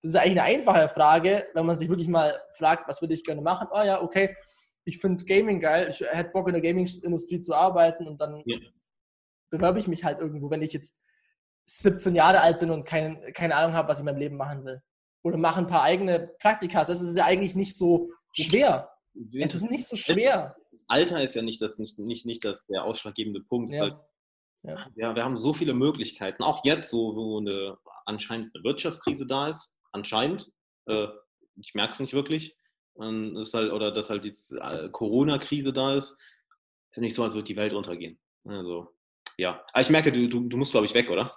das 0.02 0.12
ist 0.12 0.16
eigentlich 0.16 0.40
eine 0.40 0.42
einfache 0.42 0.88
Frage, 0.88 1.46
wenn 1.54 1.66
man 1.66 1.78
sich 1.78 1.88
wirklich 1.88 2.08
mal 2.08 2.40
fragt, 2.52 2.88
was 2.88 3.00
würde 3.00 3.14
ich 3.14 3.24
gerne 3.24 3.42
machen? 3.42 3.68
Oh 3.70 3.82
ja, 3.82 4.02
okay, 4.02 4.36
ich 4.87 4.99
finde 4.99 5.24
Gaming 5.24 5.61
geil, 5.61 5.89
ich 5.91 6.01
hätte 6.01 6.30
Bock 6.30 6.47
in 6.47 6.55
der 6.55 6.62
Gaming-Industrie 6.62 7.41
zu 7.41 7.55
arbeiten 7.55 8.07
und 8.07 8.20
dann 8.20 8.43
ja. 8.47 8.57
bewerbe 9.51 9.80
ich 9.80 9.89
mich 9.89 10.05
halt 10.05 10.20
irgendwo, 10.20 10.49
wenn 10.49 10.62
ich 10.62 10.72
jetzt 10.72 11.03
17 11.64 12.14
Jahre 12.14 12.41
alt 12.41 12.61
bin 12.61 12.70
und 12.70 12.84
kein, 12.84 13.20
keine 13.34 13.57
Ahnung 13.57 13.74
habe, 13.74 13.89
was 13.89 13.99
ich 13.99 14.03
in 14.03 14.07
meinem 14.07 14.20
Leben 14.20 14.37
machen 14.37 14.64
will. 14.64 14.80
Oder 15.24 15.37
mache 15.37 15.59
ein 15.59 15.66
paar 15.66 15.82
eigene 15.82 16.30
Praktika. 16.41 16.84
Das 16.84 17.03
ist 17.03 17.16
ja 17.16 17.24
eigentlich 17.24 17.57
nicht 17.57 17.76
so 17.76 18.12
schwer. 18.32 18.89
Es 19.34 19.57
ist 19.57 19.68
nicht 19.68 19.87
so 19.87 19.97
schwer. 19.97 20.55
Das 20.70 20.84
Alter 20.87 21.20
ist 21.20 21.34
ja 21.34 21.43
nicht, 21.43 21.61
das, 21.61 21.78
nicht, 21.78 21.99
nicht, 21.99 22.24
nicht 22.24 22.45
das, 22.45 22.64
der 22.66 22.84
ausschlaggebende 22.84 23.41
Punkt. 23.41 23.74
Ja. 23.74 23.80
Halt, 23.80 23.97
ja. 24.62 24.87
ja. 24.95 25.14
wir 25.16 25.24
haben 25.24 25.37
so 25.37 25.53
viele 25.53 25.74
Möglichkeiten. 25.74 26.45
Auch 26.45 26.64
jetzt, 26.64 26.91
so, 26.91 27.16
wo 27.16 27.41
eine, 27.41 27.76
anscheinend 28.05 28.55
eine 28.55 28.62
Wirtschaftskrise 28.62 29.26
da 29.26 29.49
ist, 29.49 29.76
anscheinend, 29.91 30.53
äh, 30.87 31.09
ich 31.57 31.74
merke 31.74 31.95
es 31.95 32.01
nicht 32.01 32.12
wirklich, 32.12 32.57
ähm, 33.01 33.36
ist 33.36 33.55
halt, 33.55 33.72
oder 33.72 33.92
dass 33.92 34.11
halt 34.11 34.24
die 34.24 34.34
äh, 34.57 34.88
Corona-Krise 34.90 35.72
da 35.72 35.94
ist, 35.94 36.18
ist 36.90 36.99
nicht 36.99 37.14
so, 37.14 37.22
als 37.22 37.34
würde 37.34 37.47
die 37.47 37.57
Welt 37.57 37.72
untergehen. 37.72 38.18
Also, 38.44 38.88
ja. 39.36 39.62
Aber 39.72 39.80
ich 39.80 39.90
merke, 39.90 40.12
du, 40.12 40.28
du, 40.28 40.40
du 40.49 40.57
musst, 40.57 40.72
glaube 40.72 40.86
ich, 40.86 40.94
weg, 40.94 41.11
oder? 41.11 41.34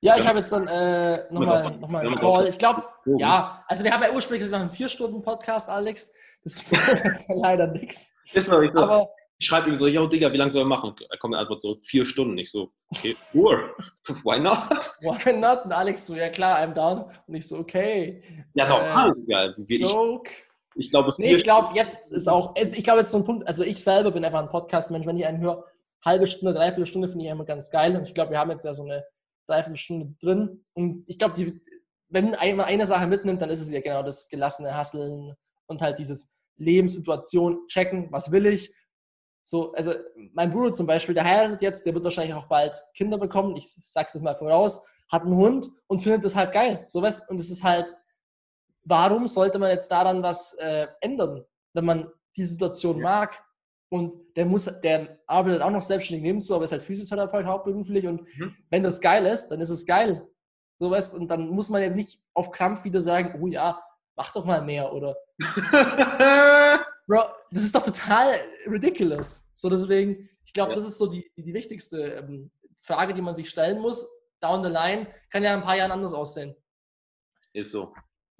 Ja, 0.00 0.16
ich 0.18 0.26
habe 0.26 0.38
jetzt 0.38 0.50
dann 0.50 0.66
äh, 0.66 1.32
nochmal 1.32 1.76
noch 1.78 1.88
mal 1.88 2.04
einen 2.04 2.16
Call. 2.16 2.48
Ich 2.48 2.58
glaube, 2.58 2.82
ja, 3.04 3.64
also 3.68 3.84
wir 3.84 3.92
haben 3.92 4.02
ja 4.02 4.12
ursprünglich 4.12 4.50
noch 4.50 4.58
einen 4.58 4.70
vier-Stunden-Podcast, 4.70 5.68
Alex. 5.68 6.12
Das 6.42 6.72
war 7.28 7.36
leider 7.36 7.68
nichts. 7.68 8.12
Ist 8.32 8.48
noch 8.48 8.60
nicht 8.60 8.72
so. 8.72 8.80
Aber 8.80 9.08
ich 9.38 9.46
schreibe 9.46 9.68
ihm 9.68 9.76
so, 9.76 9.86
yo, 9.86 10.06
Digga, 10.08 10.32
wie 10.32 10.36
lange 10.36 10.50
soll 10.50 10.62
er 10.62 10.66
machen? 10.66 10.94
Er 11.08 11.18
kommt 11.18 11.34
eine 11.34 11.40
Antwort 11.40 11.62
so, 11.62 11.76
vier 11.76 12.04
Stunden. 12.04 12.36
Ich 12.38 12.50
so, 12.50 12.72
okay, 12.90 13.16
sure. 13.32 13.74
Why 14.24 14.40
not? 14.40 14.58
Why 15.02 15.32
not? 15.32 15.64
Und 15.64 15.72
Alex 15.72 16.06
so, 16.06 16.16
ja 16.16 16.30
klar, 16.30 16.58
I'm 16.58 16.74
down. 16.74 17.04
Und 17.26 17.34
ich 17.34 17.46
so, 17.46 17.58
okay. 17.58 18.22
Ja, 18.54 18.68
normal, 18.68 19.10
äh, 19.10 19.30
ja. 19.30 19.52
Wie, 19.56 19.82
joke. 19.82 20.30
Ich, 20.74 20.90
glaube, 20.90 21.14
nee, 21.18 21.34
ich 21.34 21.44
glaube, 21.44 21.74
jetzt 21.74 22.10
ist 22.12 22.28
auch, 22.28 22.54
ich 22.56 22.84
glaube, 22.84 23.00
jetzt 23.00 23.10
so 23.10 23.18
ein 23.18 23.24
Punkt, 23.24 23.46
also 23.46 23.62
ich 23.62 23.82
selber 23.82 24.10
bin 24.10 24.24
einfach 24.24 24.40
ein 24.40 24.48
Podcast-Mensch, 24.48 25.06
wenn 25.06 25.16
ich 25.16 25.26
einen 25.26 25.40
höre, 25.40 25.64
halbe 26.04 26.26
Stunde, 26.26 26.54
dreiviertel 26.54 26.86
Stunde 26.86 27.08
finde 27.08 27.24
ich 27.24 27.30
immer 27.30 27.44
ganz 27.44 27.70
geil. 27.70 27.96
Und 27.96 28.04
ich 28.04 28.14
glaube, 28.14 28.30
wir 28.30 28.38
haben 28.38 28.50
jetzt 28.50 28.64
ja 28.64 28.74
so 28.74 28.82
eine 28.82 29.04
dreiviertel 29.46 29.76
Stunde 29.76 30.14
drin. 30.20 30.64
Und 30.74 31.04
ich 31.06 31.18
glaube, 31.18 31.52
wenn 32.08 32.30
man 32.30 32.66
eine 32.66 32.86
Sache 32.86 33.06
mitnimmt, 33.06 33.40
dann 33.40 33.50
ist 33.50 33.60
es 33.60 33.72
ja 33.72 33.80
genau 33.80 34.02
das 34.02 34.28
gelassene 34.28 34.74
Hasseln 34.74 35.34
und 35.66 35.82
halt 35.82 35.98
dieses 35.98 36.34
Lebenssituation 36.56 37.66
checken, 37.68 38.10
was 38.10 38.32
will 38.32 38.46
ich. 38.46 38.74
So, 39.44 39.72
also 39.72 39.92
mein 40.32 40.50
Bruder 40.50 40.74
zum 40.74 40.86
Beispiel, 40.86 41.14
der 41.14 41.24
heiratet 41.24 41.62
jetzt, 41.62 41.84
der 41.84 41.94
wird 41.94 42.04
wahrscheinlich 42.04 42.34
auch 42.34 42.46
bald 42.46 42.80
Kinder 42.94 43.18
bekommen, 43.18 43.56
ich 43.56 43.72
sag's 43.72 44.12
das 44.12 44.22
mal 44.22 44.36
voraus, 44.36 44.84
hat 45.10 45.22
einen 45.22 45.36
Hund 45.36 45.68
und 45.88 46.00
findet 46.00 46.24
das 46.24 46.36
halt 46.36 46.52
geil. 46.52 46.84
So 46.88 47.02
was, 47.02 47.28
und 47.28 47.40
es 47.40 47.50
ist 47.50 47.64
halt, 47.64 47.86
warum 48.84 49.28
sollte 49.28 49.58
man 49.58 49.70
jetzt 49.70 49.90
daran 49.90 50.22
was 50.22 50.54
äh, 50.54 50.86
ändern, 51.00 51.44
wenn 51.74 51.84
man 51.84 52.10
die 52.36 52.46
Situation 52.46 52.98
ja. 52.98 53.02
mag? 53.02 53.44
Und 53.90 54.14
der 54.36 54.46
muss, 54.46 54.64
der 54.82 55.18
arbeitet 55.26 55.60
auch 55.60 55.70
noch 55.70 55.82
selbstständig 55.82 56.22
nebenzu, 56.22 56.54
aber 56.54 56.64
ist 56.64 56.72
halt 56.72 56.82
Physiotherapeut 56.82 57.44
hauptberuflich. 57.44 58.06
Und 58.06 58.22
mhm. 58.38 58.56
wenn 58.70 58.82
das 58.82 59.00
geil 59.00 59.26
ist, 59.26 59.48
dann 59.48 59.60
ist 59.60 59.68
es 59.68 59.84
geil. 59.84 60.26
So 60.78 60.90
weißt, 60.90 61.14
und 61.14 61.28
dann 61.28 61.48
muss 61.48 61.68
man 61.68 61.82
ja 61.82 61.90
nicht 61.90 62.22
auf 62.32 62.50
Krampf 62.50 62.84
wieder 62.84 63.02
sagen, 63.02 63.38
oh 63.40 63.46
ja, 63.48 63.82
mach 64.16 64.32
doch 64.32 64.44
mal 64.44 64.62
mehr 64.62 64.92
oder. 64.92 65.16
Bro, 67.06 67.24
das 67.50 67.62
ist 67.64 67.74
doch 67.74 67.82
total 67.82 68.34
ridiculous. 68.66 69.46
So 69.54 69.68
deswegen, 69.68 70.28
ich 70.44 70.52
glaube, 70.52 70.70
ja. 70.70 70.76
das 70.76 70.86
ist 70.86 70.98
so 70.98 71.06
die, 71.08 71.30
die, 71.36 71.52
wichtigste 71.52 72.02
ähm, 72.14 72.50
Frage, 72.82 73.14
die 73.14 73.22
man 73.22 73.34
sich 73.34 73.50
stellen 73.50 73.80
muss. 73.80 74.08
Down 74.40 74.62
the 74.64 74.70
line 74.70 75.06
kann 75.30 75.44
ja 75.44 75.52
in 75.52 75.60
ein 75.60 75.64
paar 75.64 75.76
Jahren 75.76 75.92
anders 75.92 76.14
aussehen. 76.14 76.56
Ist 77.52 77.72
so. 77.72 77.92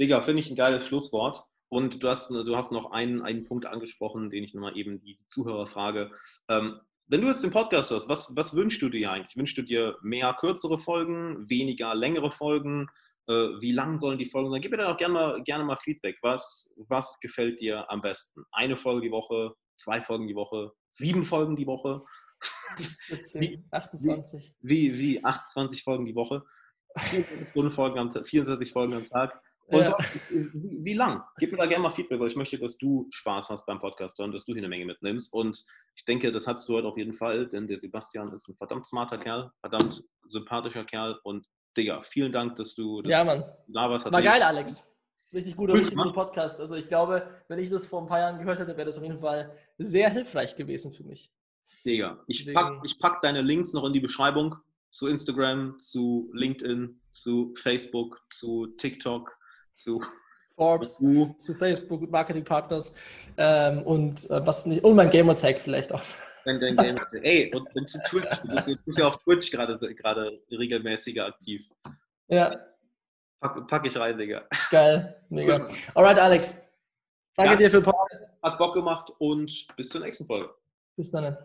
Digga, 0.03 0.21
finde 0.23 0.41
ich 0.41 0.51
ein 0.51 0.57
geiles 0.57 0.85
Schlusswort. 0.85 1.45
Und 1.69 2.03
du 2.03 2.09
hast, 2.09 2.29
du 2.29 2.57
hast 2.57 2.73
noch 2.73 2.91
einen, 2.91 3.23
einen 3.23 3.45
Punkt 3.45 3.65
angesprochen, 3.65 4.29
den 4.29 4.45
ich 4.45 4.53
nochmal 4.53 4.77
eben 4.77 5.01
die 5.01 5.17
Zuhörer 5.29 5.67
frage. 5.67 6.11
Ähm, 6.49 6.81
wenn 7.07 7.23
du 7.23 7.29
jetzt 7.29 7.45
den 7.45 7.51
Podcast 7.51 7.91
hörst, 7.91 8.09
was, 8.09 8.35
was 8.37 8.55
wünschst 8.55 8.83
du 8.83 8.91
dir 8.91 9.13
eigentlich? 9.13 9.37
Wünschst 9.37 9.57
du 9.57 9.63
dir 9.63 9.97
mehr 10.03 10.35
kürzere 10.39 10.79
Folgen, 10.79 11.49
weniger 11.49 11.95
längere 11.95 12.31
Folgen? 12.31 12.89
Äh, 13.27 13.61
wie 13.61 13.73
lang 13.73 13.99
sollen 13.99 14.19
die 14.19 14.27
Folgen 14.27 14.51
sein? 14.51 14.61
Gib 14.61 14.73
mir 14.73 14.79
dann 14.79 14.93
auch 14.93 14.99
gerne 14.99 15.15
mal, 15.15 15.43
gerne 15.45 15.65
mal 15.65 15.77
Feedback. 15.77 16.19
Was, 16.21 16.75
was 16.89 17.19
gefällt 17.21 17.61
dir 17.61 17.91
am 17.91 18.01
besten? 18.01 18.45
Eine 18.51 18.77
Folge 18.77 19.07
die 19.07 19.13
Woche, 19.13 19.55
zwei 19.79 20.03
Folgen 20.03 20.27
die 20.27 20.35
Woche, 20.35 20.73
sieben 20.91 21.25
Folgen 21.25 21.57
die 21.57 21.67
Woche? 21.67 22.03
14, 23.07 23.69
28. 23.71 24.55
Wie, 24.61 24.93
wie, 24.93 24.99
wie 24.99 25.25
28 25.25 25.85
Folgen 25.85 26.05
die 26.05 26.15
Woche? 26.15 26.43
24 26.99 27.75
Folgen 27.75 27.99
am, 27.99 28.11
24 28.11 28.73
Folgen 28.73 28.95
am 28.95 29.09
Tag. 29.09 29.41
Und 29.73 29.81
ja. 29.81 29.97
wie, 30.31 30.85
wie 30.85 30.93
lang? 30.93 31.23
Gib 31.39 31.51
mir 31.53 31.59
da 31.59 31.67
gerne 31.67 31.83
mal 31.83 31.91
Feedback, 31.91 32.21
weil 32.21 32.29
ich 32.29 32.37
möchte, 32.37 32.59
dass 32.59 32.77
du 32.77 33.09
Spaß 33.11 33.49
hast 33.49 33.65
beim 33.65 33.81
Podcast 33.81 34.21
und 34.21 34.33
dass 34.33 34.45
du 34.45 34.53
hier 34.53 34.61
eine 34.61 34.69
Menge 34.69 34.85
mitnimmst. 34.85 35.33
Und 35.33 35.65
ich 35.97 36.05
denke, 36.05 36.31
das 36.31 36.47
hast 36.47 36.69
du 36.69 36.75
heute 36.75 36.89
auf 36.89 36.99
jeden 36.99 37.15
Fall, 37.15 37.49
denn 37.49 37.67
der 37.67 37.79
Sebastian 37.79 38.33
ist 38.33 38.49
ein 38.49 38.57
verdammt 38.57 38.87
smarter 38.87 39.17
Kerl, 39.17 39.51
verdammt 39.57 40.05
sympathischer 40.29 40.85
Kerl. 40.85 41.19
Und 41.23 41.47
Digga, 41.77 42.03
vielen 42.03 42.33
Dank, 42.33 42.57
dass 42.57 42.75
du 42.75 43.01
dass 43.01 43.11
ja, 43.11 43.25
Mann. 43.25 43.45
da 43.69 43.89
warst. 43.89 44.13
War 44.13 44.23
geil, 44.23 44.43
Alex. 44.43 44.91
Richtig 45.33 45.57
guter, 45.57 45.73
richtig 45.73 45.97
guter 45.97 46.13
Podcast. 46.13 46.61
Also 46.61 46.77
ich 46.77 46.89
glaube, 46.89 47.27
wenn 47.49 47.59
ich 47.59 47.71
das 47.71 47.87
vor 47.87 48.03
ein 48.03 48.07
paar 48.07 48.19
Jahren 48.19 48.39
gehört 48.39 48.59
hätte, 48.59 48.77
wäre 48.77 48.85
das 48.85 48.99
auf 48.99 49.05
jeden 49.05 49.21
Fall 49.21 49.57
sehr 49.79 50.11
hilfreich 50.11 50.55
gewesen 50.55 50.93
für 50.93 51.05
mich. 51.05 51.33
Digga, 51.87 52.23
ich 52.27 52.53
pack, 52.53 52.83
ich 52.85 52.99
pack 52.99 53.23
deine 53.23 53.41
Links 53.41 53.73
noch 53.73 53.85
in 53.87 53.95
die 53.95 54.01
Beschreibung 54.01 54.57
zu 54.91 55.07
Instagram, 55.07 55.79
zu 55.79 56.31
LinkedIn, 56.35 57.01
zu 57.11 57.55
Facebook, 57.57 58.21
zu 58.31 58.67
TikTok 58.77 59.35
zu 59.73 60.03
Forbes, 60.57 61.01
uh. 61.01 61.35
zu 61.39 61.55
Facebook, 61.55 62.09
Marketing 62.11 62.45
Partners 62.45 62.93
ähm, 63.37 63.83
und 63.83 64.31
äh, 64.31 64.47
was 64.47 64.67
nicht, 64.67 64.85
und 64.85 64.97
mein 64.97 65.11
Gamertag 65.11 65.59
vielleicht 65.59 65.93
auch. 65.93 66.03
Dein, 66.45 66.61
dein 66.61 66.77
Gamertag. 66.77 67.21
Ey, 67.23 67.53
und, 67.55 67.75
und 67.75 67.89
zu 67.89 67.99
Twitch. 68.09 68.41
Du 68.41 68.49
bist, 68.49 68.69
du 68.69 68.77
bist 68.85 68.99
ja 68.99 69.07
auf 69.09 69.17
Twitch 69.19 69.51
gerade 69.51 70.41
regelmäßiger 70.51 71.27
aktiv. 71.27 71.69
Ja. 72.29 72.57
Pack, 73.41 73.67
pack 73.67 73.87
ich 73.87 73.97
rein, 73.97 74.17
Digga. 74.19 74.45
Geil, 74.71 75.17
mega. 75.29 75.67
Alright, 75.95 76.19
Alex. 76.19 76.69
Danke 77.37 77.53
ja, 77.53 77.59
dir 77.59 77.71
für 77.71 77.81
den 77.81 77.85
Podcast. 77.85 78.31
Hat 78.43 78.59
Bock 78.59 78.75
gemacht 78.75 79.11
und 79.19 79.67
bis 79.77 79.89
zur 79.89 80.01
nächsten 80.01 80.27
Folge. 80.27 80.51
Bis 80.97 81.11
dann. 81.11 81.37